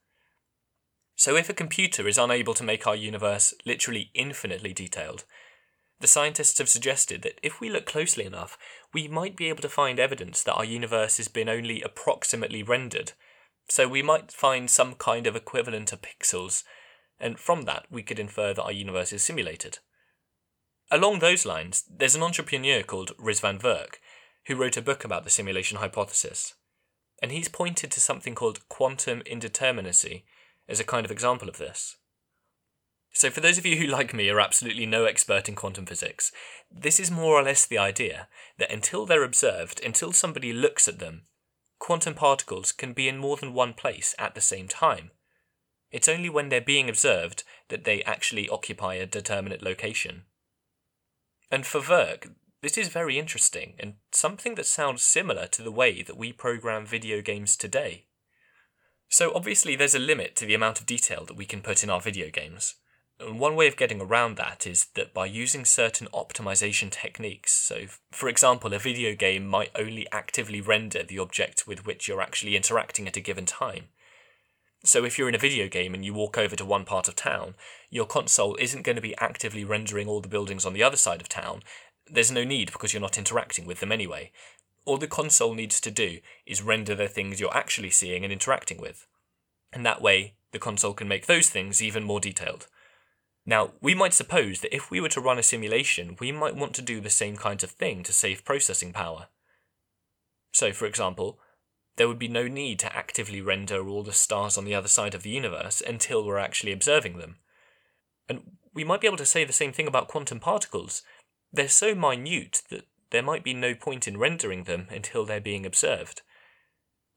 So, 1.14 1.36
if 1.36 1.48
a 1.48 1.54
computer 1.54 2.06
is 2.06 2.18
unable 2.18 2.54
to 2.54 2.64
make 2.64 2.86
our 2.86 2.96
universe 2.96 3.54
literally 3.64 4.10
infinitely 4.14 4.72
detailed, 4.72 5.24
the 5.98 6.06
scientists 6.06 6.58
have 6.58 6.68
suggested 6.68 7.22
that 7.22 7.40
if 7.42 7.58
we 7.58 7.70
look 7.70 7.86
closely 7.86 8.26
enough, 8.26 8.58
we 8.92 9.08
might 9.08 9.34
be 9.34 9.48
able 9.48 9.62
to 9.62 9.68
find 9.68 9.98
evidence 9.98 10.42
that 10.42 10.54
our 10.54 10.64
universe 10.64 11.16
has 11.16 11.28
been 11.28 11.48
only 11.48 11.80
approximately 11.80 12.62
rendered. 12.62 13.12
So, 13.68 13.88
we 13.88 14.02
might 14.02 14.30
find 14.30 14.70
some 14.70 14.94
kind 14.94 15.26
of 15.26 15.34
equivalent 15.34 15.92
of 15.92 16.02
pixels, 16.02 16.64
and 17.18 17.38
from 17.38 17.62
that, 17.62 17.86
we 17.90 18.02
could 18.02 18.18
infer 18.18 18.52
that 18.52 18.62
our 18.62 18.72
universe 18.72 19.12
is 19.12 19.22
simulated. 19.22 19.78
Along 20.90 21.18
those 21.18 21.44
lines, 21.44 21.84
there's 21.90 22.14
an 22.14 22.22
entrepreneur 22.22 22.82
called 22.82 23.16
Rizwan 23.16 23.60
Virk 23.60 23.96
who 24.46 24.54
wrote 24.54 24.76
a 24.76 24.82
book 24.82 25.04
about 25.04 25.24
the 25.24 25.30
simulation 25.30 25.78
hypothesis. 25.78 26.54
And 27.22 27.32
he's 27.32 27.48
pointed 27.48 27.90
to 27.92 28.00
something 28.00 28.34
called 28.34 28.68
quantum 28.68 29.22
indeterminacy 29.22 30.22
as 30.68 30.78
a 30.78 30.84
kind 30.84 31.04
of 31.04 31.10
example 31.10 31.48
of 31.48 31.58
this. 31.58 31.96
So, 33.12 33.30
for 33.30 33.40
those 33.40 33.56
of 33.56 33.64
you 33.64 33.76
who, 33.76 33.86
like 33.86 34.12
me, 34.12 34.28
are 34.28 34.38
absolutely 34.38 34.84
no 34.84 35.06
expert 35.06 35.48
in 35.48 35.54
quantum 35.54 35.86
physics, 35.86 36.32
this 36.70 37.00
is 37.00 37.10
more 37.10 37.34
or 37.34 37.42
less 37.42 37.64
the 37.64 37.78
idea 37.78 38.28
that 38.58 38.70
until 38.70 39.06
they're 39.06 39.24
observed, 39.24 39.80
until 39.82 40.12
somebody 40.12 40.52
looks 40.52 40.86
at 40.86 40.98
them, 40.98 41.22
quantum 41.78 42.14
particles 42.14 42.72
can 42.72 42.92
be 42.92 43.08
in 43.08 43.16
more 43.16 43.38
than 43.38 43.54
one 43.54 43.72
place 43.72 44.14
at 44.18 44.34
the 44.34 44.40
same 44.40 44.68
time. 44.68 45.10
It's 45.90 46.08
only 46.08 46.28
when 46.28 46.48
they're 46.48 46.60
being 46.60 46.88
observed 46.88 47.44
that 47.68 47.84
they 47.84 48.02
actually 48.02 48.48
occupy 48.48 48.94
a 48.94 49.06
determinate 49.06 49.62
location. 49.62 50.24
And 51.50 51.64
for 51.64 51.80
Virk, 51.80 52.32
this 52.62 52.76
is 52.76 52.88
very 52.88 53.18
interesting 53.18 53.74
and 53.78 53.94
something 54.10 54.56
that 54.56 54.66
sounds 54.66 55.02
similar 55.02 55.46
to 55.48 55.62
the 55.62 55.70
way 55.70 56.02
that 56.02 56.16
we 56.16 56.32
program 56.32 56.84
video 56.86 57.22
games 57.22 57.56
today. 57.56 58.06
So, 59.08 59.32
obviously, 59.34 59.76
there's 59.76 59.94
a 59.94 60.00
limit 60.00 60.34
to 60.36 60.46
the 60.46 60.54
amount 60.54 60.80
of 60.80 60.86
detail 60.86 61.24
that 61.26 61.36
we 61.36 61.44
can 61.44 61.62
put 61.62 61.84
in 61.84 61.90
our 61.90 62.00
video 62.00 62.28
games. 62.28 62.74
And 63.20 63.38
one 63.38 63.54
way 63.54 63.66
of 63.66 63.76
getting 63.76 64.00
around 64.00 64.36
that 64.36 64.66
is 64.66 64.88
that 64.94 65.14
by 65.14 65.26
using 65.26 65.64
certain 65.64 66.08
optimization 66.08 66.90
techniques. 66.90 67.52
So, 67.52 67.86
for 68.10 68.28
example, 68.28 68.74
a 68.74 68.78
video 68.78 69.14
game 69.14 69.46
might 69.46 69.70
only 69.74 70.06
actively 70.10 70.60
render 70.60 71.02
the 71.02 71.18
object 71.20 71.66
with 71.66 71.86
which 71.86 72.08
you're 72.08 72.20
actually 72.20 72.56
interacting 72.56 73.06
at 73.06 73.16
a 73.16 73.20
given 73.20 73.46
time. 73.46 73.84
So, 74.86 75.04
if 75.04 75.18
you're 75.18 75.28
in 75.28 75.34
a 75.34 75.38
video 75.38 75.68
game 75.68 75.94
and 75.94 76.04
you 76.04 76.14
walk 76.14 76.38
over 76.38 76.56
to 76.56 76.64
one 76.64 76.84
part 76.84 77.08
of 77.08 77.16
town, 77.16 77.54
your 77.90 78.06
console 78.06 78.56
isn't 78.60 78.82
going 78.82 78.96
to 78.96 79.02
be 79.02 79.16
actively 79.18 79.64
rendering 79.64 80.08
all 80.08 80.20
the 80.20 80.28
buildings 80.28 80.64
on 80.64 80.72
the 80.72 80.82
other 80.82 80.96
side 80.96 81.20
of 81.20 81.28
town. 81.28 81.62
There's 82.10 82.30
no 82.30 82.44
need 82.44 82.72
because 82.72 82.94
you're 82.94 83.00
not 83.00 83.18
interacting 83.18 83.66
with 83.66 83.80
them 83.80 83.92
anyway 83.92 84.30
all 84.86 84.96
the 84.96 85.08
console 85.08 85.52
needs 85.52 85.80
to 85.80 85.90
do 85.90 86.20
is 86.46 86.62
render 86.62 86.94
the 86.94 87.08
things 87.08 87.40
you're 87.40 87.54
actually 87.54 87.90
seeing 87.90 88.24
and 88.24 88.32
interacting 88.32 88.80
with. 88.80 89.06
And 89.72 89.84
that 89.84 90.00
way, 90.00 90.36
the 90.52 90.60
console 90.60 90.94
can 90.94 91.08
make 91.08 91.26
those 91.26 91.50
things 91.50 91.82
even 91.82 92.04
more 92.04 92.20
detailed. 92.20 92.68
Now, 93.44 93.72
we 93.82 93.94
might 93.94 94.14
suppose 94.14 94.60
that 94.60 94.74
if 94.74 94.90
we 94.90 95.00
were 95.00 95.08
to 95.10 95.20
run 95.20 95.38
a 95.38 95.42
simulation, 95.42 96.16
we 96.20 96.32
might 96.32 96.56
want 96.56 96.72
to 96.74 96.82
do 96.82 97.00
the 97.00 97.10
same 97.10 97.36
kinds 97.36 97.62
of 97.62 97.70
thing 97.70 98.02
to 98.04 98.12
save 98.12 98.44
processing 98.44 98.92
power. 98.92 99.26
So, 100.52 100.72
for 100.72 100.86
example, 100.86 101.38
there 101.96 102.08
would 102.08 102.18
be 102.18 102.28
no 102.28 102.46
need 102.46 102.78
to 102.80 102.96
actively 102.96 103.40
render 103.40 103.88
all 103.88 104.02
the 104.02 104.12
stars 104.12 104.56
on 104.56 104.64
the 104.64 104.74
other 104.74 104.88
side 104.88 105.14
of 105.14 105.22
the 105.22 105.30
universe 105.30 105.82
until 105.86 106.24
we're 106.24 106.38
actually 106.38 106.72
observing 106.72 107.18
them. 107.18 107.36
And 108.28 108.56
we 108.74 108.84
might 108.84 109.00
be 109.00 109.06
able 109.06 109.16
to 109.16 109.26
say 109.26 109.44
the 109.44 109.52
same 109.52 109.72
thing 109.72 109.86
about 109.86 110.08
quantum 110.08 110.40
particles. 110.40 111.02
They're 111.52 111.68
so 111.68 111.94
minute 111.94 112.62
that 112.70 112.84
there 113.10 113.22
might 113.22 113.44
be 113.44 113.54
no 113.54 113.74
point 113.74 114.06
in 114.06 114.18
rendering 114.18 114.64
them 114.64 114.88
until 114.90 115.24
they're 115.24 115.40
being 115.40 115.64
observed. 115.64 116.22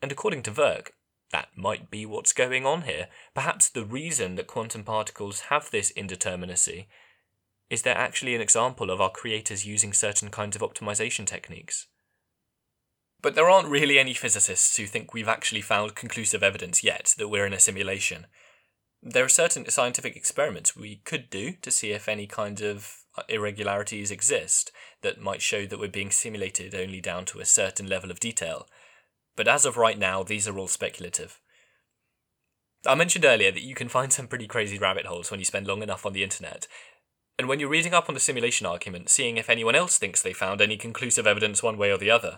And 0.02 0.12
according 0.12 0.44
to 0.44 0.52
Virk, 0.52 0.90
that 1.32 1.50
might 1.56 1.92
be 1.92 2.06
what's 2.06 2.34
going 2.34 2.66
on 2.66 2.84
here. 2.84 3.08
Perhaps 3.34 3.70
the 3.70 3.86
reason 3.86 4.36
that 4.36 4.48
quantum 4.48 4.84
particles 4.84 5.42
have 5.42 5.70
this 5.70 5.92
indeterminacy 5.94 6.86
is 7.70 7.82
they're 7.82 7.98
actually 7.98 8.34
an 8.34 8.42
example 8.42 8.90
of 8.90 9.00
our 9.02 9.12
creators 9.12 9.66
using 9.66 9.94
certain 9.94 10.30
kinds 10.30 10.56
of 10.56 10.62
optimization 10.62 11.26
techniques. 11.26 11.88
But 13.22 13.36
there 13.36 13.50
aren't 13.50 13.68
really 13.68 14.00
any 14.00 14.14
physicists 14.14 14.78
who 14.78 14.86
think 14.86 15.14
we've 15.14 15.28
actually 15.28 15.62
found 15.62 15.96
conclusive 15.96 16.42
evidence 16.42 16.84
yet 16.84 17.14
that 17.18 17.28
we're 17.28 17.46
in 17.46 17.54
a 17.54 17.60
simulation. 17.60 18.28
There 19.02 19.26
are 19.26 19.30
certain 19.30 19.70
scientific 19.70 20.16
experiments 20.16 20.76
we 20.76 20.98
could 20.98 21.30
do 21.30 21.54
to 21.62 21.72
see 21.72 21.92
if 21.92 22.08
any 22.08 22.28
kind 22.28 22.62
of 22.62 22.98
uh, 23.18 23.24
irregularities 23.30 24.12
exist 24.12 24.72
that 25.02 25.22
might 25.22 25.42
show 25.42 25.66
that 25.66 25.80
we're 25.80 25.90
being 25.90 26.12
simulated 26.12 26.76
only 26.76 27.02
down 27.02 27.26
to 27.26 27.40
a 27.40 27.46
certain 27.46 27.88
level 27.88 28.12
of 28.12 28.20
detail. 28.20 28.68
But 29.36 29.48
as 29.48 29.66
of 29.66 29.78
right 29.78 29.98
now, 29.98 30.24
these 30.24 30.48
are 30.48 30.58
all 30.58 30.68
speculative. 30.68 31.40
I 32.86 32.96
mentioned 32.96 33.26
earlier 33.26 33.52
that 33.52 33.64
you 33.64 33.76
can 33.76 33.90
find 33.90 34.12
some 34.12 34.28
pretty 34.28 34.48
crazy 34.48 34.78
rabbit 34.78 35.06
holes 35.06 35.32
when 35.32 35.40
you 35.40 35.46
spend 35.46 35.68
long 35.68 35.84
enough 35.84 36.06
on 36.06 36.14
the 36.14 36.24
internet. 36.24 36.68
And 37.38 37.48
when 37.48 37.60
you're 37.60 37.70
reading 37.70 37.94
up 37.94 38.08
on 38.10 38.14
the 38.16 38.22
simulation 38.22 38.66
argument, 38.66 39.10
seeing 39.10 39.38
if 39.38 39.50
anyone 39.50 39.76
else 39.76 39.98
thinks 39.98 40.22
they 40.22 40.34
found 40.34 40.62
any 40.62 40.78
conclusive 40.78 41.28
evidence 41.28 41.62
one 41.64 41.78
way 41.78 41.92
or 41.92 41.98
the 41.98 42.12
other. 42.12 42.38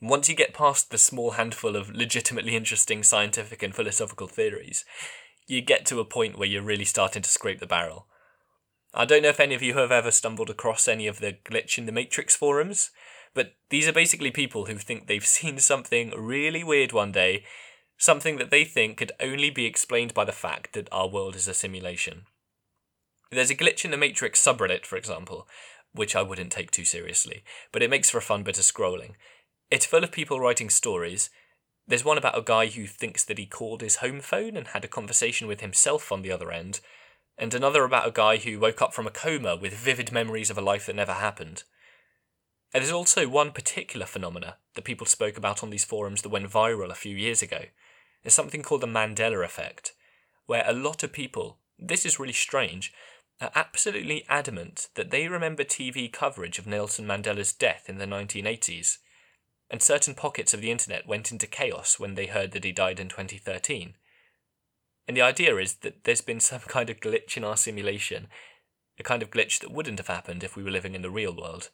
Once 0.00 0.28
you 0.28 0.34
get 0.34 0.52
past 0.52 0.90
the 0.90 0.98
small 0.98 1.32
handful 1.32 1.74
of 1.74 1.90
legitimately 1.90 2.54
interesting 2.54 3.02
scientific 3.02 3.62
and 3.62 3.74
philosophical 3.74 4.26
theories, 4.26 4.84
you 5.46 5.62
get 5.62 5.86
to 5.86 6.00
a 6.00 6.04
point 6.04 6.38
where 6.38 6.48
you're 6.48 6.62
really 6.62 6.84
starting 6.84 7.22
to 7.22 7.30
scrape 7.30 7.60
the 7.60 7.66
barrel. 7.66 8.06
I 8.92 9.04
don't 9.04 9.22
know 9.22 9.28
if 9.28 9.40
any 9.40 9.54
of 9.54 9.62
you 9.62 9.74
have 9.74 9.92
ever 9.92 10.10
stumbled 10.10 10.50
across 10.50 10.88
any 10.88 11.06
of 11.06 11.20
the 11.20 11.36
Glitch 11.44 11.78
in 11.78 11.86
the 11.86 11.92
Matrix 11.92 12.36
forums, 12.36 12.90
but 13.34 13.54
these 13.70 13.88
are 13.88 13.92
basically 13.92 14.30
people 14.30 14.66
who 14.66 14.76
think 14.76 15.06
they've 15.06 15.26
seen 15.26 15.58
something 15.58 16.10
really 16.10 16.62
weird 16.62 16.92
one 16.92 17.12
day, 17.12 17.44
something 17.96 18.36
that 18.36 18.50
they 18.50 18.64
think 18.64 18.98
could 18.98 19.12
only 19.20 19.50
be 19.50 19.64
explained 19.64 20.12
by 20.12 20.24
the 20.24 20.32
fact 20.32 20.74
that 20.74 20.88
our 20.92 21.08
world 21.08 21.36
is 21.36 21.48
a 21.48 21.54
simulation. 21.54 22.22
There's 23.30 23.50
a 23.50 23.56
Glitch 23.56 23.84
in 23.84 23.90
the 23.90 23.96
Matrix 23.96 24.44
subreddit, 24.44 24.84
for 24.84 24.96
example, 24.96 25.48
which 25.92 26.14
I 26.14 26.22
wouldn't 26.22 26.52
take 26.52 26.70
too 26.70 26.84
seriously, 26.84 27.42
but 27.72 27.82
it 27.82 27.90
makes 27.90 28.10
for 28.10 28.18
a 28.18 28.22
fun 28.22 28.42
bit 28.42 28.58
of 28.58 28.64
scrolling. 28.64 29.14
It's 29.68 29.86
full 29.86 30.04
of 30.04 30.12
people 30.12 30.38
writing 30.38 30.70
stories, 30.70 31.28
There's 31.88 32.04
one 32.04 32.18
about 32.18 32.38
a 32.38 32.42
guy 32.42 32.66
who 32.66 32.86
thinks 32.86 33.24
that 33.24 33.38
he 33.38 33.46
called 33.46 33.80
his 33.80 33.96
home 33.96 34.20
phone 34.20 34.56
and 34.56 34.68
had 34.68 34.84
a 34.84 34.88
conversation 34.88 35.46
with 35.46 35.60
himself 35.60 36.10
on 36.10 36.22
the 36.22 36.32
other 36.32 36.52
end, 36.52 36.80
and 37.38 37.52
another 37.52 37.84
about 37.84 38.08
a 38.08 38.12
guy 38.12 38.38
who 38.38 38.58
woke 38.58 38.80
up 38.80 38.94
from 38.94 39.06
a 39.06 39.10
coma 39.10 39.56
with 39.56 39.74
vivid 39.74 40.12
memories 40.12 40.50
of 40.50 40.58
a 40.58 40.62
life 40.62 40.86
that 40.86 40.96
never 40.96 41.14
happened. 41.14 41.64
And 42.72 42.82
there's 42.82 42.92
also 42.92 43.28
one 43.28 43.52
particular 43.52 44.06
phenomena 44.06 44.56
that 44.74 44.84
people 44.84 45.06
spoke 45.06 45.36
about 45.36 45.62
on 45.62 45.70
these 45.70 45.84
forums 45.84 46.22
that 46.22 46.28
went 46.28 46.50
viral 46.50 46.90
a 46.90 46.94
few 46.94 47.16
years 47.16 47.42
ago. 47.42 47.66
It's 48.22 48.34
something 48.34 48.62
called 48.62 48.80
the 48.80 48.86
Mandela 48.86 49.44
effect, 49.44 49.94
where 50.46 50.64
a 50.66 50.72
lot 50.72 51.02
of 51.02 51.12
people, 51.12 51.58
this 51.78 52.04
is 52.04 52.18
really 52.18 52.32
strange, 52.32 52.92
are 53.40 53.52
absolutely 53.54 54.24
adamant 54.28 54.88
that 54.94 55.10
they 55.10 55.28
remember 55.28 55.64
TV 55.64 56.12
coverage 56.12 56.58
of 56.58 56.66
Nelson 56.66 57.06
Mandela's 57.06 57.52
death 57.52 57.88
in 57.88 57.98
the 57.98 58.06
1980s, 58.06 58.98
and 59.70 59.82
certain 59.82 60.14
pockets 60.14 60.54
of 60.54 60.60
the 60.60 60.70
internet 60.70 61.06
went 61.06 61.32
into 61.32 61.46
chaos 61.46 61.98
when 61.98 62.14
they 62.14 62.26
heard 62.26 62.52
that 62.52 62.64
he 62.64 62.72
died 62.72 63.00
in 63.00 63.08
2013. 63.08 63.94
And 65.08 65.16
the 65.16 65.22
idea 65.22 65.56
is 65.56 65.74
that 65.76 66.04
there's 66.04 66.20
been 66.20 66.40
some 66.40 66.60
kind 66.68 66.90
of 66.90 67.00
glitch 67.00 67.36
in 67.36 67.44
our 67.44 67.56
simulation, 67.56 68.28
a 68.98 69.02
kind 69.02 69.22
of 69.22 69.30
glitch 69.30 69.60
that 69.60 69.72
wouldn't 69.72 69.98
have 69.98 70.08
happened 70.08 70.42
if 70.42 70.56
we 70.56 70.62
were 70.62 70.70
living 70.70 70.94
in 70.94 71.02
the 71.02 71.10
real 71.10 71.34
world. 71.34 71.70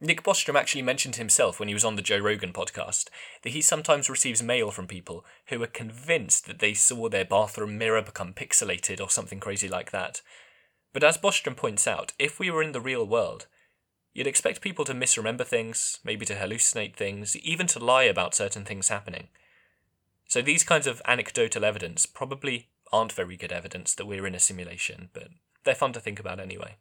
Nick 0.00 0.24
Bostrom 0.24 0.58
actually 0.58 0.82
mentioned 0.82 1.14
himself 1.14 1.60
when 1.60 1.68
he 1.68 1.74
was 1.74 1.84
on 1.84 1.94
the 1.94 2.02
Joe 2.02 2.18
Rogan 2.18 2.52
podcast 2.52 3.08
that 3.44 3.52
he 3.52 3.62
sometimes 3.62 4.10
receives 4.10 4.42
mail 4.42 4.72
from 4.72 4.88
people 4.88 5.24
who 5.46 5.62
are 5.62 5.68
convinced 5.68 6.46
that 6.46 6.58
they 6.58 6.74
saw 6.74 7.08
their 7.08 7.24
bathroom 7.24 7.78
mirror 7.78 8.02
become 8.02 8.34
pixelated 8.34 9.00
or 9.00 9.08
something 9.08 9.38
crazy 9.38 9.68
like 9.68 9.92
that. 9.92 10.20
But 10.92 11.04
as 11.04 11.18
Bostrom 11.18 11.56
points 11.56 11.86
out, 11.86 12.14
if 12.18 12.40
we 12.40 12.50
were 12.50 12.64
in 12.64 12.72
the 12.72 12.80
real 12.80 13.06
world, 13.06 13.46
you'd 14.12 14.26
expect 14.26 14.60
people 14.60 14.84
to 14.84 14.94
misremember 14.94 15.44
things, 15.44 15.98
maybe 16.04 16.26
to 16.26 16.34
hallucinate 16.34 16.96
things, 16.96 17.36
even 17.36 17.66
to 17.68 17.78
lie 17.78 18.04
about 18.04 18.34
certain 18.34 18.64
things 18.64 18.88
happening. 18.88 19.28
So 20.26 20.42
these 20.42 20.64
kinds 20.64 20.86
of 20.86 21.02
anecdotal 21.06 21.64
evidence 21.64 22.06
probably 22.06 22.68
aren't 22.92 23.12
very 23.12 23.36
good 23.36 23.52
evidence 23.52 23.94
that 23.94 24.06
we're 24.06 24.26
in 24.26 24.34
a 24.34 24.40
simulation, 24.40 25.08
but 25.12 25.28
they're 25.64 25.74
fun 25.74 25.92
to 25.94 26.00
think 26.00 26.20
about 26.20 26.40
anyway. 26.40 26.76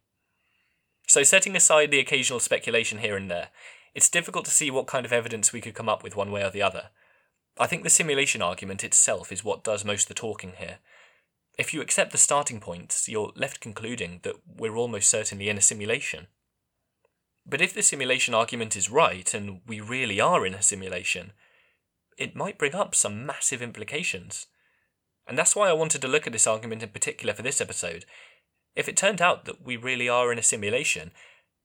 So, 1.07 1.23
setting 1.23 1.55
aside 1.55 1.91
the 1.91 1.99
occasional 1.99 2.39
speculation 2.39 2.99
here 2.99 3.17
and 3.17 3.29
there, 3.29 3.49
it's 3.93 4.09
difficult 4.09 4.45
to 4.45 4.51
see 4.51 4.71
what 4.71 4.87
kind 4.87 5.05
of 5.05 5.11
evidence 5.11 5.51
we 5.51 5.61
could 5.61 5.73
come 5.73 5.89
up 5.89 6.03
with 6.03 6.15
one 6.15 6.31
way 6.31 6.43
or 6.43 6.49
the 6.49 6.61
other. 6.61 6.89
I 7.57 7.67
think 7.67 7.83
the 7.83 7.89
simulation 7.89 8.41
argument 8.41 8.83
itself 8.83 9.31
is 9.31 9.43
what 9.43 9.63
does 9.63 9.83
most 9.83 10.03
of 10.03 10.07
the 10.07 10.13
talking 10.13 10.53
here. 10.57 10.77
If 11.57 11.73
you 11.73 11.81
accept 11.81 12.11
the 12.11 12.17
starting 12.17 12.59
points, 12.59 13.09
you're 13.09 13.33
left 13.35 13.59
concluding 13.59 14.21
that 14.23 14.35
we're 14.47 14.77
almost 14.77 15.09
certainly 15.09 15.49
in 15.49 15.57
a 15.57 15.61
simulation. 15.61 16.27
But 17.45 17.61
if 17.61 17.73
the 17.73 17.81
simulation 17.81 18.33
argument 18.33 18.75
is 18.75 18.89
right, 18.89 19.33
and 19.33 19.61
we 19.67 19.81
really 19.81 20.19
are 20.19 20.45
in 20.45 20.53
a 20.53 20.61
simulation, 20.61 21.33
it 22.17 22.35
might 22.35 22.57
bring 22.57 22.75
up 22.75 22.93
some 22.93 23.25
massive 23.25 23.61
implications. 23.61 24.47
And 25.27 25.37
that's 25.37 25.55
why 25.55 25.69
I 25.69 25.73
wanted 25.73 26.01
to 26.01 26.07
look 26.07 26.27
at 26.27 26.33
this 26.33 26.47
argument 26.47 26.83
in 26.83 26.89
particular 26.89 27.33
for 27.33 27.41
this 27.41 27.61
episode, 27.61 28.05
if 28.75 28.87
it 28.87 28.95
turned 28.95 29.21
out 29.21 29.45
that 29.45 29.65
we 29.65 29.75
really 29.75 30.07
are 30.07 30.31
in 30.31 30.39
a 30.39 30.43
simulation, 30.43 31.11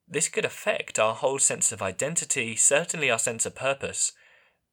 this 0.09 0.29
could 0.29 0.45
affect 0.45 0.99
our 0.99 1.15
whole 1.15 1.39
sense 1.39 1.73
of 1.73 1.83
identity, 1.83 2.57
certainly 2.57 3.11
our 3.11 3.19
sense 3.19 3.47
of 3.47 3.55
purpose. 3.55 4.13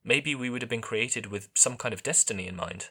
Maybe 0.04 0.36
we 0.36 0.50
would 0.50 0.62
have 0.62 0.70
been 0.70 0.82
created 0.82 1.28
with 1.28 1.50
some 1.56 1.78
kind 1.78 1.94
of 1.94 2.04
destiny 2.04 2.48
in 2.48 2.56
mind. 2.56 2.90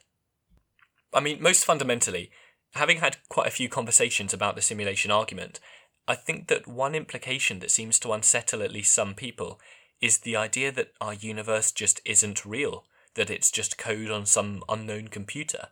I 1.13 1.21
mean, 1.21 1.43
most 1.43 1.65
fundamentally, 1.65 2.31
having 2.75 2.99
had 2.99 3.19
quite 3.29 3.47
a 3.47 3.53
few 3.53 3.69
conversations 3.69 4.33
about 4.33 4.57
the 4.57 4.63
simulation 4.63 5.11
argument, 5.11 5.61
I 6.09 6.15
think 6.15 6.49
that 6.49 6.67
one 6.67 6.95
implication 6.95 7.61
that 7.61 7.71
seems 7.71 7.99
to 8.01 8.13
unsettle 8.13 8.63
at 8.63 8.73
least 8.73 8.93
some 8.93 9.15
people 9.15 9.61
is 10.01 10.19
the 10.19 10.37
idea 10.37 10.73
that 10.73 10.93
our 11.01 11.15
universe 11.15 11.71
just 11.71 12.01
isn't 12.05 12.45
real, 12.45 12.85
that 13.15 13.31
it's 13.31 13.51
just 13.51 13.79
code 13.79 14.11
on 14.11 14.27
some 14.27 14.63
unknown 14.69 15.09
computer. 15.09 15.69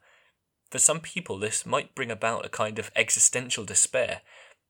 For 0.70 0.78
some 0.78 1.01
people, 1.01 1.39
this 1.39 1.66
might 1.66 1.97
bring 1.97 2.12
about 2.12 2.47
a 2.47 2.51
kind 2.51 2.78
of 2.78 2.93
existential 2.95 3.64
despair, 3.64 4.20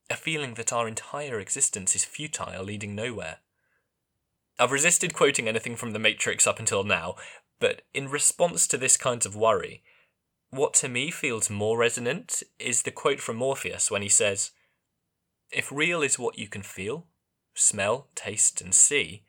a 0.09 0.15
feeling 0.15 0.55
that 0.55 0.73
our 0.73 0.87
entire 0.87 1.39
existence 1.39 1.95
is 1.95 2.03
futile, 2.03 2.63
leading 2.63 2.95
nowhere. 2.95 3.37
I've 4.57 4.71
resisted 4.71 5.13
quoting 5.13 5.47
anything 5.47 5.75
from 5.75 5.91
The 5.91 5.99
Matrix 5.99 6.47
up 6.47 6.59
until 6.59 6.83
now, 6.83 7.15
but 7.59 7.83
in 7.93 8.09
response 8.09 8.65
to 8.67 8.77
this 8.77 8.97
kind 8.97 9.23
of 9.25 9.35
worry, 9.35 9.83
what 10.49 10.73
to 10.75 10.89
me 10.89 11.11
feels 11.11 11.49
more 11.49 11.77
resonant 11.77 12.41
is 12.59 12.81
the 12.81 12.91
quote 12.91 13.19
from 13.19 13.37
Morpheus 13.37 13.91
when 13.91 14.01
he 14.01 14.09
says, 14.09 14.51
If 15.51 15.71
real 15.71 16.01
is 16.01 16.17
what 16.17 16.37
you 16.37 16.47
can 16.47 16.61
feel, 16.61 17.07
smell, 17.53 18.07
taste, 18.15 18.61
and 18.61 18.73
see, 18.73 19.23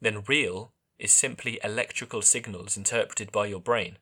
then 0.00 0.24
real 0.26 0.72
is 0.98 1.12
simply 1.12 1.58
electrical 1.64 2.22
signals 2.22 2.76
interpreted 2.76 3.32
by 3.32 3.46
your 3.46 3.60
brain. 3.60 3.98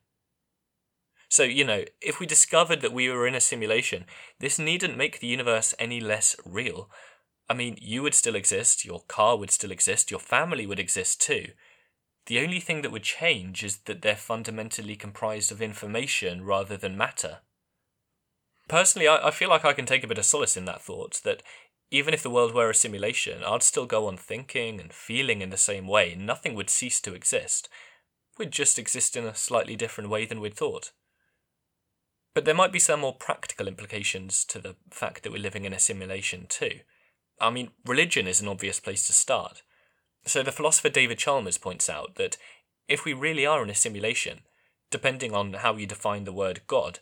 So, 1.30 1.42
you 1.42 1.64
know, 1.64 1.84
if 2.00 2.20
we 2.20 2.26
discovered 2.26 2.80
that 2.80 2.92
we 2.92 3.08
were 3.08 3.26
in 3.26 3.34
a 3.34 3.40
simulation, 3.40 4.06
this 4.40 4.58
needn't 4.58 4.96
make 4.96 5.20
the 5.20 5.26
universe 5.26 5.74
any 5.78 6.00
less 6.00 6.36
real. 6.44 6.90
I 7.48 7.54
mean, 7.54 7.78
you 7.80 8.02
would 8.02 8.14
still 8.14 8.34
exist, 8.34 8.84
your 8.84 9.00
car 9.08 9.36
would 9.36 9.50
still 9.50 9.70
exist, 9.70 10.10
your 10.10 10.20
family 10.20 10.66
would 10.66 10.78
exist 10.78 11.20
too. 11.20 11.48
The 12.26 12.40
only 12.40 12.60
thing 12.60 12.82
that 12.82 12.92
would 12.92 13.02
change 13.02 13.64
is 13.64 13.78
that 13.84 14.02
they're 14.02 14.16
fundamentally 14.16 14.96
comprised 14.96 15.50
of 15.50 15.62
information 15.62 16.44
rather 16.44 16.76
than 16.76 16.96
matter. 16.96 17.38
Personally, 18.68 19.08
I, 19.08 19.28
I 19.28 19.30
feel 19.30 19.48
like 19.48 19.64
I 19.64 19.72
can 19.72 19.86
take 19.86 20.04
a 20.04 20.06
bit 20.06 20.18
of 20.18 20.24
solace 20.24 20.56
in 20.56 20.66
that 20.66 20.82
thought 20.82 21.20
that 21.24 21.42
even 21.90 22.12
if 22.12 22.22
the 22.22 22.30
world 22.30 22.54
were 22.54 22.70
a 22.70 22.74
simulation, 22.74 23.42
I'd 23.42 23.62
still 23.62 23.86
go 23.86 24.06
on 24.06 24.16
thinking 24.18 24.78
and 24.80 24.92
feeling 24.92 25.40
in 25.40 25.50
the 25.50 25.56
same 25.56 25.86
way. 25.86 26.14
Nothing 26.14 26.54
would 26.54 26.68
cease 26.68 27.00
to 27.00 27.14
exist. 27.14 27.68
We'd 28.38 28.52
just 28.52 28.78
exist 28.78 29.16
in 29.16 29.24
a 29.24 29.34
slightly 29.34 29.74
different 29.74 30.10
way 30.10 30.26
than 30.26 30.40
we'd 30.40 30.54
thought. 30.54 30.92
But 32.34 32.44
there 32.44 32.54
might 32.54 32.72
be 32.72 32.78
some 32.78 33.00
more 33.00 33.14
practical 33.14 33.66
implications 33.66 34.44
to 34.44 34.58
the 34.58 34.76
fact 34.90 35.22
that 35.22 35.32
we're 35.32 35.42
living 35.42 35.64
in 35.64 35.72
a 35.72 35.78
simulation 35.78 36.46
too. 36.48 36.80
I 37.40 37.50
mean, 37.50 37.70
religion 37.86 38.26
is 38.26 38.40
an 38.40 38.48
obvious 38.48 38.80
place 38.80 39.06
to 39.06 39.12
start. 39.12 39.62
So 40.26 40.42
the 40.42 40.52
philosopher 40.52 40.90
David 40.90 41.18
Chalmers 41.18 41.56
points 41.56 41.88
out 41.88 42.16
that 42.16 42.36
if 42.86 43.04
we 43.04 43.12
really 43.12 43.46
are 43.46 43.62
in 43.62 43.70
a 43.70 43.74
simulation, 43.74 44.40
depending 44.90 45.34
on 45.34 45.54
how 45.54 45.76
you 45.76 45.86
define 45.86 46.24
the 46.24 46.32
word 46.32 46.60
God, 46.66 47.00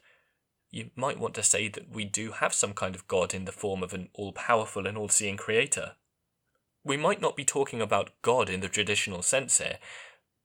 you 0.70 0.90
might 0.96 1.18
want 1.18 1.34
to 1.34 1.42
say 1.42 1.68
that 1.68 1.90
we 1.90 2.04
do 2.04 2.32
have 2.32 2.54
some 2.54 2.72
kind 2.72 2.94
of 2.94 3.08
God 3.08 3.34
in 3.34 3.44
the 3.44 3.52
form 3.52 3.82
of 3.82 3.92
an 3.92 4.08
all 4.14 4.32
powerful 4.32 4.86
and 4.86 4.96
all 4.98 5.08
seeing 5.08 5.36
creator. 5.36 5.92
We 6.84 6.96
might 6.96 7.20
not 7.20 7.36
be 7.36 7.44
talking 7.44 7.80
about 7.80 8.10
God 8.22 8.48
in 8.48 8.60
the 8.60 8.68
traditional 8.68 9.22
sense 9.22 9.58
here, 9.58 9.78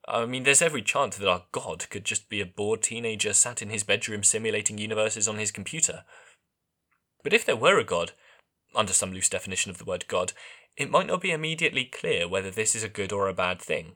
I 0.06 0.26
mean, 0.26 0.42
there's 0.42 0.62
every 0.62 0.82
chance 0.82 1.16
that 1.16 1.28
our 1.28 1.44
god 1.52 1.88
could 1.88 2.04
just 2.04 2.28
be 2.28 2.40
a 2.40 2.46
bored 2.46 2.82
teenager 2.82 3.32
sat 3.32 3.62
in 3.62 3.70
his 3.70 3.84
bedroom 3.84 4.24
simulating 4.24 4.78
universes 4.78 5.28
on 5.28 5.38
his 5.38 5.52
computer. 5.52 6.04
But 7.22 7.32
if 7.32 7.44
there 7.44 7.56
were 7.56 7.78
a 7.78 7.84
god, 7.84 8.12
under 8.74 8.92
some 8.92 9.12
loose 9.12 9.28
definition 9.28 9.70
of 9.70 9.78
the 9.78 9.84
word 9.84 10.08
god, 10.08 10.32
it 10.76 10.90
might 10.90 11.06
not 11.06 11.20
be 11.20 11.30
immediately 11.30 11.84
clear 11.84 12.26
whether 12.26 12.50
this 12.50 12.74
is 12.74 12.82
a 12.82 12.88
good 12.88 13.12
or 13.12 13.28
a 13.28 13.34
bad 13.34 13.60
thing. 13.60 13.92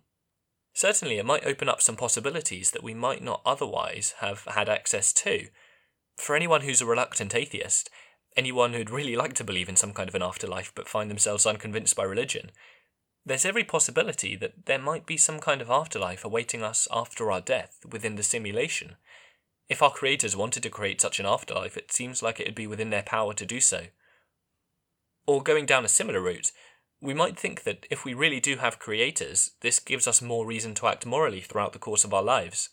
Certainly, 0.75 1.17
it 1.17 1.27
might 1.27 1.47
open 1.47 1.69
up 1.69 1.81
some 1.81 1.97
possibilities 1.97 2.71
that 2.71 2.83
we 2.83 2.95
might 2.95 3.23
not 3.23 3.41
otherwise 3.45 4.15
have 4.19 4.45
had 4.45 4.69
access 4.69 5.13
to. 5.15 5.49
For 6.17 6.35
anyone 6.35 6.63
who's 6.63 6.81
a 6.81 6.87
reluctant 6.87 7.35
atheist, 7.35 7.91
anyone 8.37 8.73
who'd 8.73 8.91
really 8.91 9.17
like 9.17 9.35
to 9.35 9.45
believe 9.45 9.69
in 9.69 9.77
some 9.77 9.93
kind 9.93 10.09
of 10.09 10.15
an 10.15 10.23
afterlife 10.23 10.73
but 10.75 10.89
find 10.89 11.11
themselves 11.11 11.47
unconvinced 11.47 11.97
by 11.97 12.05
religion, 12.05 12.51
there's 13.25 13.45
every 13.45 13.65
possibility 13.65 14.37
that 14.37 14.67
there 14.67 14.79
might 14.79 15.05
be 15.05 15.17
some 15.17 15.41
kind 15.41 15.61
of 15.61 15.69
afterlife 15.69 16.25
awaiting 16.25 16.63
us 16.63 16.87
after 16.93 17.31
our 17.31 17.41
death 17.41 17.81
within 17.91 18.15
the 18.15 18.23
simulation. 18.23 18.97
If 19.69 19.83
our 19.83 19.91
creators 19.91 20.37
wanted 20.37 20.63
to 20.63 20.71
create 20.71 21.01
such 21.01 21.19
an 21.19 21.27
afterlife, 21.27 21.77
it 21.77 21.91
seems 21.91 22.23
like 22.23 22.39
it 22.39 22.47
would 22.47 22.55
be 22.55 22.69
within 22.69 22.91
their 22.91 23.03
power 23.03 23.35
to 23.35 23.45
do 23.45 23.61
so. 23.61 23.87
Or 25.27 25.43
going 25.43 25.67
down 25.67 25.85
a 25.85 25.89
similar 25.89 26.21
route, 26.21 26.53
we 27.01 27.15
might 27.15 27.39
think 27.39 27.65
that 27.65 27.87
if 27.91 28.05
we 28.05 28.15
really 28.15 28.39
do 28.39 28.57
have 28.57 28.79
creators, 28.79 29.53
this 29.61 29.81
gives 29.81 30.07
us 30.07 30.23
more 30.23 30.47
reason 30.47 30.75
to 30.75 30.87
act 30.87 31.05
morally 31.05 31.41
throughout 31.41 31.73
the 31.73 31.81
course 31.81 32.05
of 32.05 32.15
our 32.15 32.23
lives. 32.23 32.69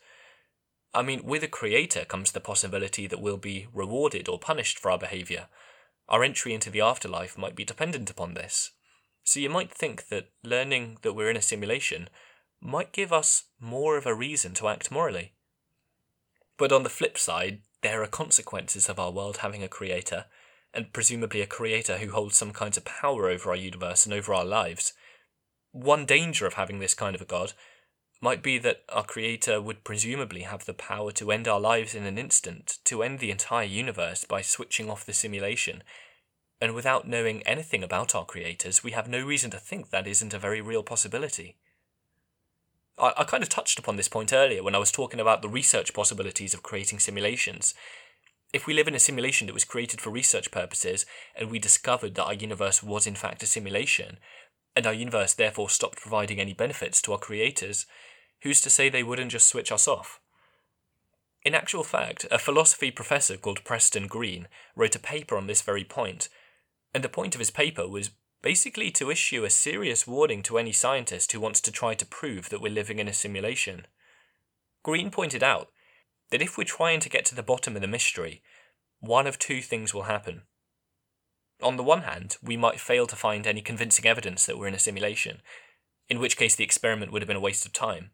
I 0.93 1.01
mean, 1.01 1.23
with 1.23 1.43
a 1.43 1.47
creator 1.47 2.05
comes 2.05 2.31
the 2.31 2.39
possibility 2.39 3.07
that 3.07 3.21
we'll 3.21 3.37
be 3.37 3.67
rewarded 3.73 4.29
or 4.29 4.37
punished 4.37 4.77
for 4.77 4.91
our 4.91 4.99
behaviour. 4.99 5.47
Our 6.07 6.23
entry 6.23 6.53
into 6.53 6.69
the 6.69 6.81
afterlife 6.81 7.37
might 7.37 7.55
be 7.55 7.65
dependent 7.65 8.09
upon 8.09 8.33
this. 8.33 8.71
So 9.23 9.39
you 9.39 9.49
might 9.49 9.71
think 9.71 10.09
that 10.09 10.29
learning 10.43 10.97
that 11.01 11.13
we're 11.13 11.29
in 11.29 11.37
a 11.37 11.41
simulation 11.41 12.09
might 12.61 12.91
give 12.91 13.11
us 13.11 13.45
more 13.59 13.97
of 13.97 14.05
a 14.05 14.13
reason 14.13 14.53
to 14.55 14.67
act 14.67 14.91
morally. 14.91 15.33
But 16.57 16.71
on 16.71 16.83
the 16.83 16.89
flip 16.89 17.17
side, 17.17 17.61
there 17.81 18.03
are 18.03 18.07
consequences 18.07 18.87
of 18.87 18.99
our 18.99 19.11
world 19.11 19.37
having 19.37 19.63
a 19.63 19.67
creator, 19.67 20.25
and 20.73 20.93
presumably 20.93 21.41
a 21.41 21.47
creator 21.47 21.97
who 21.97 22.11
holds 22.11 22.37
some 22.37 22.51
kinds 22.51 22.77
of 22.77 22.85
power 22.85 23.29
over 23.29 23.49
our 23.49 23.55
universe 23.55 24.05
and 24.05 24.13
over 24.13 24.33
our 24.33 24.45
lives. 24.45 24.93
One 25.71 26.05
danger 26.05 26.45
of 26.45 26.53
having 26.53 26.79
this 26.79 26.93
kind 26.93 27.15
of 27.15 27.21
a 27.21 27.25
god 27.25 27.53
might 28.23 28.41
be 28.41 28.57
that 28.57 28.83
our 28.89 29.03
creator 29.03 29.61
would 29.61 29.83
presumably 29.83 30.41
have 30.41 30.65
the 30.65 30.73
power 30.73 31.11
to 31.11 31.31
end 31.31 31.47
our 31.47 31.59
lives 31.59 31.93
in 31.93 32.05
an 32.05 32.17
instant, 32.17 32.79
to 32.85 33.03
end 33.03 33.19
the 33.19 33.29
entire 33.29 33.65
universe 33.65 34.23
by 34.23 34.41
switching 34.41 34.89
off 34.89 35.05
the 35.05 35.13
simulation 35.13 35.83
and 36.63 36.73
without 36.73 37.05
knowing 37.05 37.43
anything 37.43 37.83
about 37.83 38.15
our 38.15 38.23
creators, 38.23 38.85
we 38.85 38.91
have 38.91 39.09
no 39.09 39.21
reason 39.21 39.51
to 39.51 39.57
think 39.57 39.89
that 39.89 40.07
isn't 40.07 40.33
a 40.33 40.39
very 40.39 40.61
real 40.61 40.81
possibility. 40.81 41.57
I, 42.97 43.11
I 43.17 43.23
kind 43.25 43.43
of 43.43 43.49
touched 43.49 43.77
upon 43.77 43.97
this 43.97 44.07
point 44.07 44.31
earlier 44.31 44.63
when 44.63 44.73
I 44.73 44.77
was 44.77 44.89
talking 44.89 45.19
about 45.19 45.41
the 45.41 45.49
research 45.49 45.93
possibilities 45.93 46.53
of 46.53 46.63
creating 46.63 46.99
simulations. 46.99 47.75
If 48.53 48.65
we 48.65 48.73
live 48.73 48.87
in 48.87 48.95
a 48.95 48.99
simulation 48.99 49.47
that 49.47 49.53
was 49.53 49.65
created 49.65 49.99
for 49.99 50.09
research 50.09 50.51
purposes, 50.51 51.05
and 51.35 51.51
we 51.51 51.59
discovered 51.59 52.15
that 52.15 52.23
our 52.23 52.33
universe 52.33 52.81
was 52.81 53.05
in 53.05 53.15
fact 53.15 53.43
a 53.43 53.45
simulation, 53.45 54.17
and 54.73 54.87
our 54.87 54.93
universe 54.93 55.33
therefore 55.33 55.69
stopped 55.69 55.99
providing 55.99 56.39
any 56.39 56.53
benefits 56.53 57.01
to 57.01 57.11
our 57.11 57.19
creators, 57.19 57.85
who's 58.43 58.61
to 58.61 58.69
say 58.69 58.89
they 58.89 59.03
wouldn't 59.03 59.31
just 59.31 59.47
switch 59.47 59.71
us 59.71 59.87
off? 59.87 60.19
In 61.43 61.55
actual 61.55 61.83
fact, 61.83 62.25
a 62.31 62.39
philosophy 62.39 62.91
professor 62.91 63.35
called 63.35 63.63
Preston 63.65 64.07
Greene 64.07 64.47
wrote 64.75 64.95
a 64.95 64.99
paper 64.99 65.35
on 65.35 65.47
this 65.47 65.61
very 65.61 65.83
point, 65.83 66.29
and 66.93 67.03
the 67.03 67.09
point 67.09 67.35
of 67.35 67.39
his 67.39 67.51
paper 67.51 67.87
was 67.87 68.11
basically 68.41 68.91
to 68.91 69.09
issue 69.09 69.43
a 69.43 69.49
serious 69.49 70.05
warning 70.05 70.43
to 70.43 70.57
any 70.57 70.71
scientist 70.71 71.31
who 71.31 71.39
wants 71.39 71.59
to 71.61 71.71
try 71.71 71.95
to 71.95 72.05
prove 72.05 72.49
that 72.49 72.61
we're 72.61 72.71
living 72.71 72.99
in 72.99 73.07
a 73.07 73.13
simulation. 73.13 73.87
Greene 74.83 75.11
pointed 75.11 75.43
out 75.43 75.69
that 76.29 76.41
if 76.41 76.57
we're 76.57 76.63
trying 76.63 76.99
to 76.99 77.09
get 77.09 77.25
to 77.25 77.35
the 77.35 77.43
bottom 77.43 77.75
of 77.75 77.81
the 77.81 77.87
mystery, 77.87 78.41
one 78.99 79.27
of 79.27 79.39
two 79.39 79.61
things 79.61 79.93
will 79.93 80.03
happen. 80.03 80.43
On 81.61 81.77
the 81.77 81.83
one 81.83 82.01
hand, 82.01 82.37
we 82.41 82.57
might 82.57 82.79
fail 82.79 83.07
to 83.07 83.15
find 83.15 83.47
any 83.47 83.61
convincing 83.61 84.05
evidence 84.05 84.45
that 84.45 84.57
we're 84.57 84.67
in 84.67 84.73
a 84.73 84.79
simulation, 84.79 85.41
in 86.09 86.19
which 86.19 86.37
case 86.37 86.55
the 86.55 86.63
experiment 86.63 87.11
would 87.11 87.21
have 87.21 87.27
been 87.27 87.37
a 87.37 87.41
waste 87.41 87.65
of 87.65 87.73
time. 87.73 88.11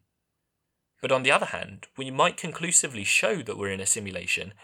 But 1.00 1.12
on 1.12 1.22
the 1.22 1.30
other 1.30 1.46
hand, 1.46 1.86
we 1.96 2.10
might 2.10 2.36
conclusively 2.36 3.04
show 3.04 3.42
that 3.42 3.56
we're 3.56 3.72
in 3.72 3.80
a 3.80 3.86
simulation, 3.86 4.54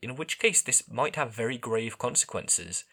in 0.00 0.16
which 0.16 0.38
case 0.38 0.62
this 0.62 0.88
might 0.90 1.16
have 1.16 1.34
very 1.34 1.58
grave 1.58 1.98
consequences 1.98 2.84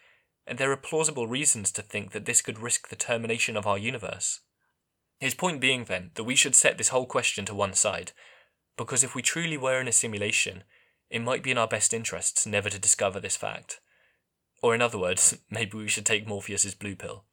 and 0.46 0.58
there 0.58 0.72
are 0.72 0.76
plausible 0.76 1.26
reasons 1.26 1.70
to 1.72 1.82
think 1.82 2.12
that 2.12 2.24
this 2.24 2.42
could 2.42 2.58
risk 2.58 2.88
the 2.88 2.96
termination 2.96 3.56
of 3.56 3.66
our 3.66 3.78
universe. 3.78 4.40
His 5.20 5.34
point 5.34 5.60
being, 5.60 5.84
then, 5.84 6.10
that 6.14 6.24
we 6.24 6.34
should 6.34 6.56
set 6.56 6.78
this 6.78 6.88
whole 6.88 7.06
question 7.06 7.44
to 7.44 7.54
one 7.54 7.74
side, 7.74 8.12
because 8.76 9.04
if 9.04 9.14
we 9.14 9.22
truly 9.22 9.56
were 9.56 9.80
in 9.80 9.86
a 9.86 9.92
simulation, 9.92 10.64
it 11.10 11.22
might 11.22 11.42
be 11.42 11.52
in 11.52 11.58
our 11.58 11.68
best 11.68 11.94
interests 11.94 12.46
never 12.46 12.68
to 12.70 12.78
discover 12.78 13.20
this 13.20 13.36
fact. 13.36 13.80
Or, 14.62 14.74
in 14.74 14.82
other 14.82 14.98
words, 14.98 15.38
maybe 15.50 15.76
we 15.76 15.88
should 15.88 16.06
take 16.06 16.26
Morpheus's 16.26 16.74
blue 16.74 16.96
pill. 16.96 17.24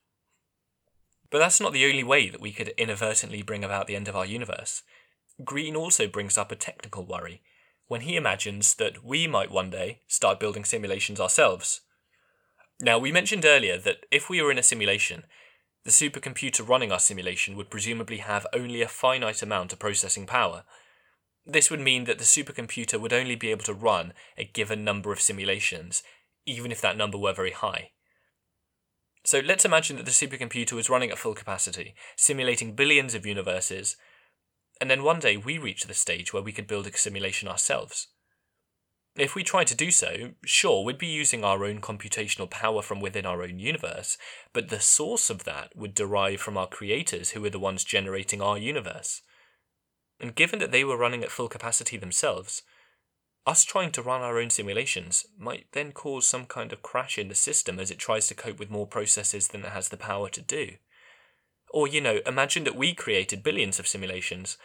But 1.31 1.39
that's 1.39 1.61
not 1.61 1.73
the 1.73 1.85
only 1.85 2.03
way 2.03 2.29
that 2.29 2.41
we 2.41 2.51
could 2.51 2.69
inadvertently 2.69 3.41
bring 3.41 3.63
about 3.63 3.87
the 3.87 3.95
end 3.95 4.07
of 4.07 4.15
our 4.15 4.25
universe. 4.25 4.83
Greene 5.43 5.75
also 5.75 6.07
brings 6.07 6.37
up 6.37 6.51
a 6.51 6.55
technical 6.55 7.05
worry 7.05 7.41
when 7.87 8.01
he 8.01 8.15
imagines 8.15 8.75
that 8.75 9.03
we 9.03 9.25
might 9.25 9.49
one 9.49 9.69
day 9.69 10.01
start 10.07 10.39
building 10.39 10.63
simulations 10.63 11.19
ourselves 11.19 11.81
now, 12.81 12.97
we 12.97 13.11
mentioned 13.11 13.45
earlier 13.45 13.77
that 13.77 14.05
if 14.09 14.29
we 14.29 14.41
were 14.41 14.51
in 14.51 14.57
a 14.57 14.63
simulation, 14.63 15.25
the 15.83 15.91
supercomputer 15.91 16.67
running 16.67 16.93
our 16.93 16.99
simulation 16.99 17.57
would 17.57 17.69
presumably 17.69 18.17
have 18.17 18.47
only 18.53 18.81
a 18.81 18.87
finite 18.87 19.41
amount 19.41 19.73
of 19.73 19.79
processing 19.79 20.25
power. 20.25 20.63
This 21.45 21.69
would 21.69 21.81
mean 21.81 22.05
that 22.05 22.19
the 22.19 22.23
supercomputer 22.23 22.99
would 22.99 23.11
only 23.11 23.35
be 23.35 23.51
able 23.51 23.63
to 23.63 23.73
run 23.73 24.13
a 24.37 24.45
given 24.45 24.85
number 24.85 25.11
of 25.11 25.19
simulations, 25.19 26.03
even 26.45 26.71
if 26.71 26.79
that 26.79 26.95
number 26.95 27.17
were 27.17 27.33
very 27.33 27.51
high. 27.51 27.91
So 29.25 29.39
let's 29.39 29.65
imagine 29.65 29.97
that 29.97 30.05
the 30.05 30.11
supercomputer 30.11 30.73
was 30.73 30.89
running 30.89 31.11
at 31.11 31.17
full 31.17 31.35
capacity, 31.35 31.95
simulating 32.15 32.75
billions 32.75 33.13
of 33.13 33.25
universes, 33.25 33.97
and 34.79 34.89
then 34.89 35.03
one 35.03 35.19
day 35.19 35.37
we 35.37 35.57
reach 35.57 35.83
the 35.83 35.93
stage 35.93 36.33
where 36.33 36.43
we 36.43 36.51
could 36.51 36.67
build 36.67 36.87
a 36.87 36.97
simulation 36.97 37.47
ourselves. 37.47 38.07
If 39.15 39.35
we 39.35 39.43
tried 39.43 39.67
to 39.67 39.75
do 39.75 39.91
so, 39.91 40.31
sure, 40.45 40.83
we'd 40.83 40.97
be 40.97 41.07
using 41.07 41.43
our 41.43 41.65
own 41.65 41.81
computational 41.81 42.49
power 42.49 42.81
from 42.81 43.01
within 43.01 43.25
our 43.25 43.43
own 43.43 43.59
universe, 43.59 44.17
but 44.53 44.69
the 44.69 44.79
source 44.79 45.29
of 45.29 45.43
that 45.43 45.75
would 45.75 45.93
derive 45.93 46.39
from 46.39 46.57
our 46.57 46.67
creators 46.67 47.31
who 47.31 47.41
were 47.41 47.49
the 47.49 47.59
ones 47.59 47.83
generating 47.83 48.41
our 48.41 48.57
universe. 48.57 49.21
And 50.21 50.35
given 50.35 50.59
that 50.59 50.71
they 50.71 50.83
were 50.83 50.97
running 50.97 51.23
at 51.23 51.31
full 51.31 51.49
capacity 51.49 51.97
themselves, 51.97 52.61
us 53.45 53.63
trying 53.63 53.91
to 53.93 54.01
run 54.01 54.21
our 54.21 54.39
own 54.39 54.49
simulations 54.49 55.25
might 55.37 55.67
then 55.71 55.91
cause 55.91 56.27
some 56.27 56.45
kind 56.45 56.71
of 56.71 56.81
crash 56.81 57.17
in 57.17 57.29
the 57.29 57.35
system 57.35 57.79
as 57.79 57.89
it 57.89 57.97
tries 57.97 58.27
to 58.27 58.35
cope 58.35 58.59
with 58.59 58.69
more 58.69 58.87
processes 58.87 59.49
than 59.49 59.65
it 59.65 59.71
has 59.71 59.89
the 59.89 59.97
power 59.97 60.29
to 60.29 60.41
do. 60.41 60.73
Or, 61.71 61.87
you 61.87 62.01
know, 62.01 62.19
imagine 62.25 62.63
that 62.63 62.75
we 62.75 62.93
created 62.93 63.43
billions 63.43 63.79
of 63.79 63.87
simulations, 63.87 64.57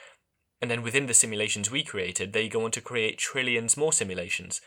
and 0.60 0.70
then 0.70 0.82
within 0.82 1.06
the 1.06 1.14
simulations 1.14 1.70
we 1.70 1.82
created, 1.82 2.32
they 2.32 2.48
go 2.48 2.64
on 2.64 2.70
to 2.72 2.80
create 2.80 3.18
trillions 3.18 3.76
more 3.76 3.92
simulations. 3.92 4.60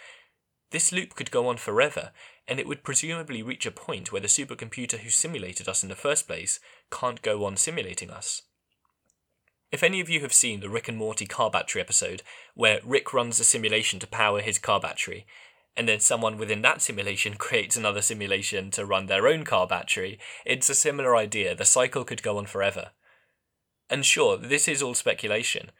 This 0.71 0.91
loop 0.91 1.15
could 1.15 1.31
go 1.31 1.47
on 1.47 1.57
forever, 1.57 2.11
and 2.47 2.59
it 2.59 2.67
would 2.67 2.83
presumably 2.83 3.41
reach 3.41 3.65
a 3.65 3.71
point 3.71 4.11
where 4.11 4.21
the 4.21 4.27
supercomputer 4.27 4.99
who 4.99 5.09
simulated 5.09 5.67
us 5.67 5.81
in 5.81 5.89
the 5.89 5.95
first 5.95 6.27
place 6.27 6.59
can't 6.91 7.21
go 7.21 7.45
on 7.45 7.57
simulating 7.57 8.11
us. 8.11 8.43
If 9.71 9.83
any 9.83 9.99
of 9.99 10.09
you 10.09 10.21
have 10.21 10.33
seen 10.33 10.59
the 10.59 10.69
Rick 10.69 10.87
and 10.87 10.97
Morty 10.97 11.25
car 11.25 11.49
battery 11.49 11.81
episode, 11.81 12.21
where 12.53 12.79
Rick 12.83 13.13
runs 13.13 13.39
a 13.39 13.43
simulation 13.43 13.99
to 13.99 14.07
power 14.07 14.41
his 14.41 14.59
car 14.59 14.79
battery, 14.79 15.25
and 15.77 15.87
then 15.87 15.99
someone 15.99 16.37
within 16.37 16.63
that 16.63 16.81
simulation 16.81 17.35
creates 17.37 17.77
another 17.77 18.01
simulation 18.01 18.71
to 18.71 18.85
run 18.85 19.05
their 19.05 19.27
own 19.27 19.45
car 19.45 19.67
battery, 19.67 20.19
it's 20.45 20.69
a 20.69 20.75
similar 20.75 21.15
idea. 21.15 21.55
The 21.55 21.63
cycle 21.63 22.03
could 22.03 22.23
go 22.23 22.37
on 22.37 22.47
forever. 22.47 22.91
And 23.89 24.05
sure, 24.05 24.35
this 24.37 24.67
is 24.67 24.81
all 24.81 24.95
speculation, 24.95 25.71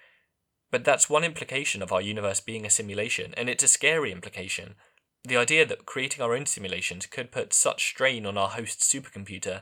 but 0.71 0.85
that's 0.85 1.09
one 1.09 1.23
implication 1.23 1.81
of 1.81 1.91
our 1.91 2.01
universe 2.01 2.39
being 2.39 2.65
a 2.65 2.69
simulation, 2.69 3.33
and 3.35 3.49
it's 3.49 3.63
a 3.63 3.67
scary 3.67 4.11
implication. 4.11 4.75
The 5.23 5.35
idea 5.35 5.65
that 5.65 5.85
creating 5.85 6.23
our 6.23 6.33
own 6.33 6.45
simulations 6.45 7.05
could 7.05 7.31
put 7.31 7.51
such 7.51 7.85
strain 7.89 8.25
on 8.25 8.37
our 8.37 8.49
host 8.49 8.79
supercomputer 8.79 9.61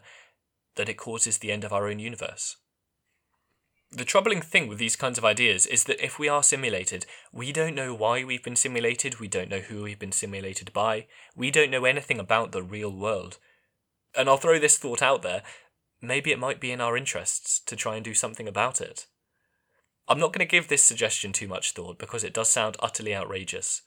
that 0.76 0.90
it 0.90 0.98
causes 0.98 1.40
the 1.40 1.52
end 1.52 1.64
of 1.64 1.74
our 1.74 1.88
own 1.88 1.98
universe. 1.98 2.58
The 3.96 4.04
troubling 4.06 4.42
thing 4.42 4.68
with 4.68 4.78
these 4.78 4.98
kinds 4.98 5.18
of 5.18 5.24
ideas 5.24 5.66
is 5.66 5.86
that 5.86 6.04
if 6.04 6.20
we 6.20 6.28
are 6.28 6.44
simulated, 6.44 7.06
we 7.32 7.54
don't 7.54 7.76
know 7.76 7.94
why 7.94 8.26
we've 8.26 8.44
been 8.44 8.58
simulated, 8.58 9.22
we 9.22 9.30
don't 9.30 9.50
know 9.50 9.60
who 9.60 9.84
we've 9.84 9.98
been 9.98 10.12
simulated 10.12 10.74
by, 10.74 11.08
we 11.34 11.50
don't 11.50 11.72
know 11.72 11.86
anything 11.86 12.20
about 12.20 12.52
the 12.52 12.62
real 12.62 12.92
world. 12.92 13.38
And 14.14 14.28
I'll 14.28 14.36
throw 14.36 14.60
this 14.60 14.78
thought 14.78 15.02
out 15.02 15.22
there 15.22 15.44
maybe 16.02 16.32
it 16.32 16.40
might 16.40 16.60
be 16.60 16.72
in 16.72 16.82
our 16.82 16.98
interests 16.98 17.60
to 17.60 17.76
try 17.76 17.96
and 17.96 18.04
do 18.04 18.14
something 18.14 18.48
about 18.48 18.82
it. 18.82 19.08
I'm 20.08 20.20
not 20.20 20.34
going 20.34 20.46
to 20.46 20.52
give 20.52 20.68
this 20.68 20.84
suggestion 20.84 21.32
too 21.32 21.48
much 21.48 21.72
thought 21.72 21.98
because 21.98 22.24
it 22.24 22.34
does 22.34 22.50
sound 22.50 22.78
utterly 22.80 23.16
outrageous. 23.16 23.82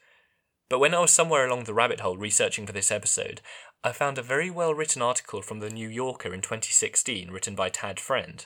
But 0.69 0.81
when 0.81 0.95
I 0.95 1.01
was 1.01 1.13
somewhere 1.13 1.47
along 1.47 1.65
the 1.65 1.75
rabbit 1.75 2.01
hole 2.01 2.17
researching 2.17 2.67
for 2.67 2.73
this 2.73 2.91
episode, 2.91 3.41
I 3.85 3.93
found 3.93 4.19
a 4.19 4.23
very 4.23 4.51
well 4.51 4.75
written 4.75 5.01
article 5.01 5.43
from 5.43 5.61
the 5.61 5.71
New 5.71 5.89
Yorker 5.89 6.35
in 6.35 6.41
2016 6.41 7.31
written 7.31 7.55
by 7.55 7.69
Tad 7.69 8.01
Friend. 8.01 8.45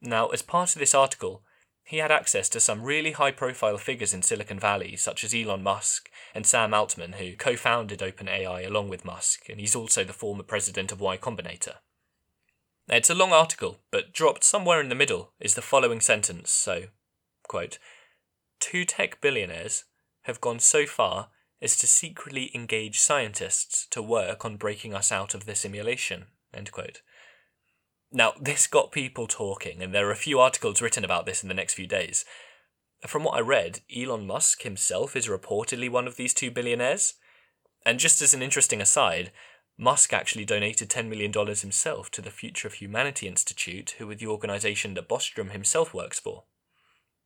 Now, 0.00 0.28
as 0.28 0.42
part 0.42 0.74
of 0.74 0.80
this 0.80 0.94
article, 0.94 1.42
he 1.84 1.98
had 1.98 2.10
access 2.10 2.48
to 2.48 2.60
some 2.60 2.82
really 2.82 3.12
high 3.12 3.30
profile 3.30 3.78
figures 3.78 4.12
in 4.12 4.22
Silicon 4.22 4.58
Valley, 4.58 4.96
such 4.96 5.22
as 5.22 5.32
Elon 5.32 5.62
Musk 5.62 6.10
and 6.34 6.44
Sam 6.44 6.74
Altman, 6.74 7.14
who 7.14 7.36
co 7.36 7.56
founded 7.56 8.00
OpenAI 8.00 8.66
along 8.66 8.88
with 8.88 9.04
Musk, 9.04 9.48
and 9.48 9.60
he's 9.60 9.76
also 9.76 10.02
the 10.02 10.12
former 10.12 10.42
president 10.42 10.90
of 10.90 11.00
Y 11.00 11.16
Combinator. 11.16 11.76
It's 12.88 13.10
a 13.10 13.14
long 13.14 13.32
article, 13.32 13.78
but 13.90 14.12
dropped 14.12 14.44
somewhere 14.44 14.80
in 14.80 14.88
the 14.88 14.94
middle 14.94 15.32
is 15.40 15.54
the 15.54 15.62
following 15.62 16.00
sentence. 16.00 16.50
So, 16.50 16.84
quote, 17.48 17.78
two 18.60 18.84
tech 18.84 19.20
billionaires 19.20 19.84
have 20.22 20.40
gone 20.40 20.58
so 20.58 20.86
far 20.86 21.28
as 21.62 21.76
to 21.78 21.86
secretly 21.86 22.50
engage 22.54 22.98
scientists 22.98 23.86
to 23.90 24.02
work 24.02 24.44
on 24.44 24.56
breaking 24.56 24.94
us 24.94 25.10
out 25.10 25.34
of 25.34 25.46
the 25.46 25.54
simulation. 25.54 26.26
End 26.52 26.70
quote. 26.70 27.02
Now, 28.12 28.32
this 28.40 28.66
got 28.66 28.92
people 28.92 29.26
talking, 29.26 29.82
and 29.82 29.92
there 29.92 30.08
are 30.08 30.12
a 30.12 30.16
few 30.16 30.38
articles 30.38 30.80
written 30.80 31.04
about 31.04 31.26
this 31.26 31.42
in 31.42 31.48
the 31.48 31.54
next 31.54 31.74
few 31.74 31.86
days. 31.86 32.24
From 33.06 33.24
what 33.24 33.36
I 33.36 33.40
read, 33.40 33.80
Elon 33.94 34.26
Musk 34.26 34.62
himself 34.62 35.16
is 35.16 35.28
reportedly 35.28 35.90
one 35.90 36.06
of 36.06 36.16
these 36.16 36.32
two 36.32 36.50
billionaires. 36.50 37.14
And 37.84 37.98
just 37.98 38.22
as 38.22 38.32
an 38.32 38.42
interesting 38.42 38.80
aside, 38.80 39.32
Musk 39.78 40.12
actually 40.12 40.44
donated 40.44 40.88
$10 40.88 41.08
million 41.08 41.32
himself 41.32 42.10
to 42.12 42.22
the 42.22 42.30
Future 42.30 42.66
of 42.66 42.74
Humanity 42.74 43.28
Institute, 43.28 43.96
who 43.98 44.10
are 44.10 44.14
the 44.14 44.26
organisation 44.26 44.94
that 44.94 45.08
Bostrom 45.08 45.50
himself 45.50 45.92
works 45.92 46.18
for. 46.18 46.44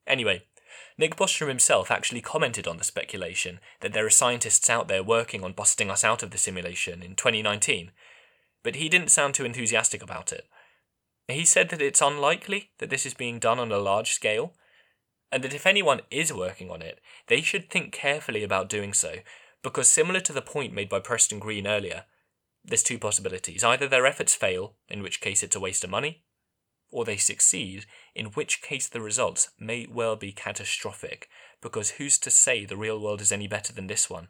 Anyway, 0.07 0.43
Nick 0.99 1.14
Bostrom 1.16 1.49
himself 1.49 1.91
actually 1.91 2.20
commented 2.20 2.66
on 2.66 2.78
the 2.78 2.85
speculation 2.85 3.61
that 3.81 3.93
there 3.93 4.05
are 4.05 4.11
scientists 4.11 4.68
out 4.68 4.89
there 4.89 5.03
working 5.03 5.45
on 5.45 5.53
busting 5.53 5.91
us 5.91 6.05
out 6.05 6.22
of 6.22 6.31
the 6.31 6.39
simulation 6.39 7.03
in 7.03 7.14
2019, 7.14 7.93
but 8.62 8.76
he 8.76 8.89
didn't 8.89 9.11
sound 9.11 9.35
too 9.35 9.45
enthusiastic 9.45 10.03
about 10.03 10.33
it. 10.33 10.47
He 11.31 11.45
said 11.45 11.68
that 11.70 11.83
it's 11.83 12.01
unlikely 12.01 12.70
that 12.78 12.91
this 12.91 13.07
is 13.07 13.14
being 13.14 13.39
done 13.39 13.59
on 13.59 13.72
a 13.72 13.78
large 13.78 14.12
scale, 14.12 14.55
and 15.33 15.45
that 15.45 15.55
if 15.55 15.66
anyone 15.66 16.01
is 16.11 16.33
working 16.33 16.70
on 16.70 16.83
it, 16.83 17.01
they 17.28 17.41
should 17.41 17.70
think 17.70 17.93
carefully 17.93 18.43
about 18.43 18.68
doing 18.68 18.93
so, 18.93 19.16
because 19.62 19.89
similar 19.89 20.20
to 20.20 20.33
the 20.33 20.43
point 20.43 20.72
made 20.72 20.89
by 20.89 20.99
Preston 20.99 21.39
Greene 21.39 21.66
earlier, 21.66 22.05
there's 22.64 22.83
two 22.83 22.99
possibilities. 22.99 23.64
Either 23.64 23.89
their 23.89 24.07
efforts 24.07 24.35
fail, 24.35 24.74
in 24.89 25.03
which 25.03 25.20
case 25.20 25.43
it's 25.43 25.57
a 25.57 25.61
waste 25.61 25.85
of 25.85 25.91
money, 25.91 26.24
or 26.91 27.05
they 27.05 27.16
succeed, 27.16 27.87
in 28.14 28.26
which 28.26 28.62
case 28.62 28.89
the 28.89 29.01
results 29.01 29.51
may 29.59 29.87
well 29.91 30.16
be 30.16 30.33
catastrophic, 30.33 31.28
because 31.61 31.93
who's 31.93 32.18
to 32.18 32.31
say 32.31 32.64
the 32.64 32.76
real 32.76 33.01
world 33.01 33.20
is 33.20 33.33
any 33.33 33.47
better 33.47 33.72
than 33.72 33.87
this 33.87 34.11
one? 34.11 34.28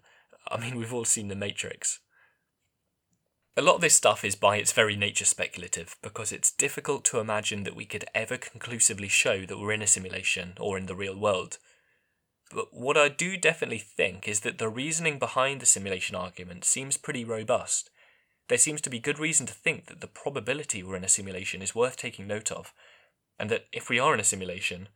I 0.48 0.58
mean, 0.58 0.76
we've 0.76 0.92
all 0.92 1.04
seen 1.04 1.28
The 1.28 1.34
Matrix. 1.34 2.00
A 3.56 3.62
lot 3.62 3.74
of 3.74 3.80
this 3.80 3.94
stuff 3.94 4.24
is 4.24 4.36
by 4.36 4.56
its 4.56 4.72
very 4.72 4.94
nature 4.94 5.24
speculative, 5.24 5.96
because 6.02 6.30
it's 6.30 6.52
difficult 6.52 7.04
to 7.06 7.18
imagine 7.18 7.64
that 7.64 7.74
we 7.74 7.84
could 7.84 8.04
ever 8.14 8.36
conclusively 8.36 9.08
show 9.08 9.44
that 9.44 9.58
we're 9.58 9.72
in 9.72 9.82
a 9.82 9.88
simulation 9.88 10.54
or 10.60 10.78
in 10.78 10.86
the 10.86 10.94
real 10.94 11.18
world. 11.18 11.58
But 12.52 12.68
what 12.72 12.96
I 12.96 13.08
do 13.08 13.36
definitely 13.36 13.78
think 13.78 14.28
is 14.28 14.40
that 14.40 14.58
the 14.58 14.68
reasoning 14.68 15.18
behind 15.18 15.60
the 15.60 15.66
simulation 15.66 16.16
argument 16.16 16.64
seems 16.64 16.96
pretty 16.96 17.24
robust. 17.24 17.90
There 18.48 18.58
seems 18.58 18.80
to 18.82 18.90
be 18.90 18.98
good 18.98 19.18
reason 19.18 19.46
to 19.46 19.54
think 19.54 19.86
that 19.86 20.00
the 20.00 20.06
probability 20.06 20.82
we're 20.82 20.96
in 20.96 21.04
a 21.04 21.08
simulation 21.08 21.60
is 21.60 21.74
worth 21.74 21.96
taking 21.96 22.26
note 22.26 22.50
of, 22.50 22.72
and 23.38 23.50
that 23.50 23.66
if 23.72 23.88
we 23.88 23.98
are 23.98 24.14
in 24.14 24.20
a 24.20 24.24
simulation, 24.24 24.88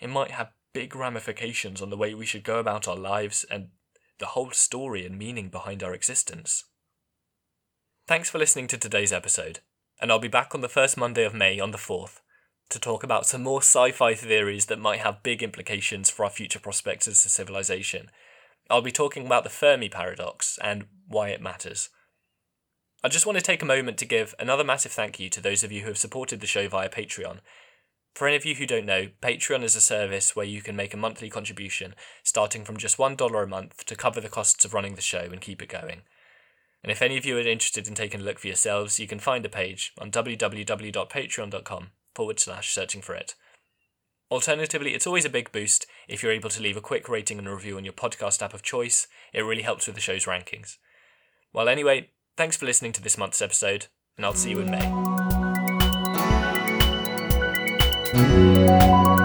it 0.00 0.08
might 0.08 0.30
have 0.32 0.52
big 0.72 0.94
ramifications 0.94 1.80
on 1.80 1.90
the 1.90 1.96
way 1.96 2.14
we 2.14 2.26
should 2.26 2.44
go 2.44 2.58
about 2.58 2.86
our 2.86 2.96
lives 2.96 3.44
and 3.50 3.68
the 4.18 4.26
whole 4.26 4.50
story 4.50 5.06
and 5.06 5.18
meaning 5.18 5.48
behind 5.48 5.82
our 5.82 5.94
existence. 5.94 6.64
Thanks 8.10 8.28
for 8.28 8.38
listening 8.38 8.66
to 8.66 8.76
today's 8.76 9.12
episode, 9.12 9.60
and 10.00 10.10
I'll 10.10 10.18
be 10.18 10.26
back 10.26 10.52
on 10.52 10.62
the 10.62 10.68
first 10.68 10.96
Monday 10.96 11.22
of 11.22 11.32
May 11.32 11.60
on 11.60 11.70
the 11.70 11.78
4th 11.78 12.18
to 12.70 12.80
talk 12.80 13.04
about 13.04 13.24
some 13.24 13.44
more 13.44 13.60
sci 13.60 13.92
fi 13.92 14.14
theories 14.14 14.66
that 14.66 14.80
might 14.80 14.98
have 14.98 15.22
big 15.22 15.44
implications 15.44 16.10
for 16.10 16.24
our 16.24 16.30
future 16.30 16.58
prospects 16.58 17.06
as 17.06 17.24
a 17.24 17.28
civilization. 17.28 18.10
I'll 18.68 18.82
be 18.82 18.90
talking 18.90 19.26
about 19.26 19.44
the 19.44 19.48
Fermi 19.48 19.88
paradox 19.88 20.58
and 20.60 20.86
why 21.06 21.28
it 21.28 21.40
matters. 21.40 21.90
I 23.04 23.08
just 23.10 23.26
want 23.26 23.38
to 23.38 23.44
take 23.44 23.62
a 23.62 23.64
moment 23.64 23.96
to 23.98 24.06
give 24.06 24.34
another 24.40 24.64
massive 24.64 24.90
thank 24.90 25.20
you 25.20 25.30
to 25.30 25.40
those 25.40 25.62
of 25.62 25.70
you 25.70 25.82
who 25.82 25.86
have 25.90 25.96
supported 25.96 26.40
the 26.40 26.48
show 26.48 26.68
via 26.68 26.88
Patreon. 26.88 27.38
For 28.16 28.26
any 28.26 28.36
of 28.36 28.44
you 28.44 28.56
who 28.56 28.66
don't 28.66 28.86
know, 28.86 29.06
Patreon 29.22 29.62
is 29.62 29.76
a 29.76 29.80
service 29.80 30.34
where 30.34 30.44
you 30.44 30.62
can 30.62 30.74
make 30.74 30.94
a 30.94 30.96
monthly 30.96 31.30
contribution 31.30 31.94
starting 32.24 32.64
from 32.64 32.76
just 32.76 32.98
$1 32.98 33.44
a 33.44 33.46
month 33.46 33.86
to 33.86 33.94
cover 33.94 34.20
the 34.20 34.28
costs 34.28 34.64
of 34.64 34.74
running 34.74 34.96
the 34.96 35.00
show 35.00 35.28
and 35.30 35.40
keep 35.40 35.62
it 35.62 35.68
going. 35.68 36.02
And 36.82 36.90
if 36.90 37.02
any 37.02 37.16
of 37.18 37.24
you 37.24 37.36
are 37.36 37.40
interested 37.40 37.86
in 37.86 37.94
taking 37.94 38.20
a 38.20 38.24
look 38.24 38.38
for 38.38 38.46
yourselves, 38.46 38.98
you 38.98 39.06
can 39.06 39.18
find 39.18 39.44
a 39.44 39.50
page 39.50 39.92
on 39.98 40.10
www.patreon.com 40.10 41.90
forward 42.14 42.40
slash 42.40 42.72
searching 42.72 43.02
for 43.02 43.14
it. 43.14 43.34
Alternatively, 44.30 44.94
it's 44.94 45.06
always 45.06 45.24
a 45.24 45.30
big 45.30 45.50
boost 45.50 45.86
if 46.08 46.22
you're 46.22 46.32
able 46.32 46.50
to 46.50 46.62
leave 46.62 46.76
a 46.76 46.80
quick 46.80 47.08
rating 47.08 47.38
and 47.38 47.48
review 47.48 47.76
on 47.76 47.84
your 47.84 47.92
podcast 47.92 48.40
app 48.42 48.54
of 48.54 48.62
choice. 48.62 49.08
It 49.32 49.42
really 49.42 49.62
helps 49.62 49.86
with 49.86 49.96
the 49.96 50.00
show's 50.00 50.24
rankings. 50.24 50.76
Well, 51.52 51.68
anyway, 51.68 52.10
thanks 52.36 52.56
for 52.56 52.64
listening 52.64 52.92
to 52.92 53.02
this 53.02 53.18
month's 53.18 53.42
episode, 53.42 53.86
and 54.16 54.24
I'll 54.24 54.34
see 54.34 54.50
you 54.50 54.60
in 54.60 54.70
May. 59.10 59.16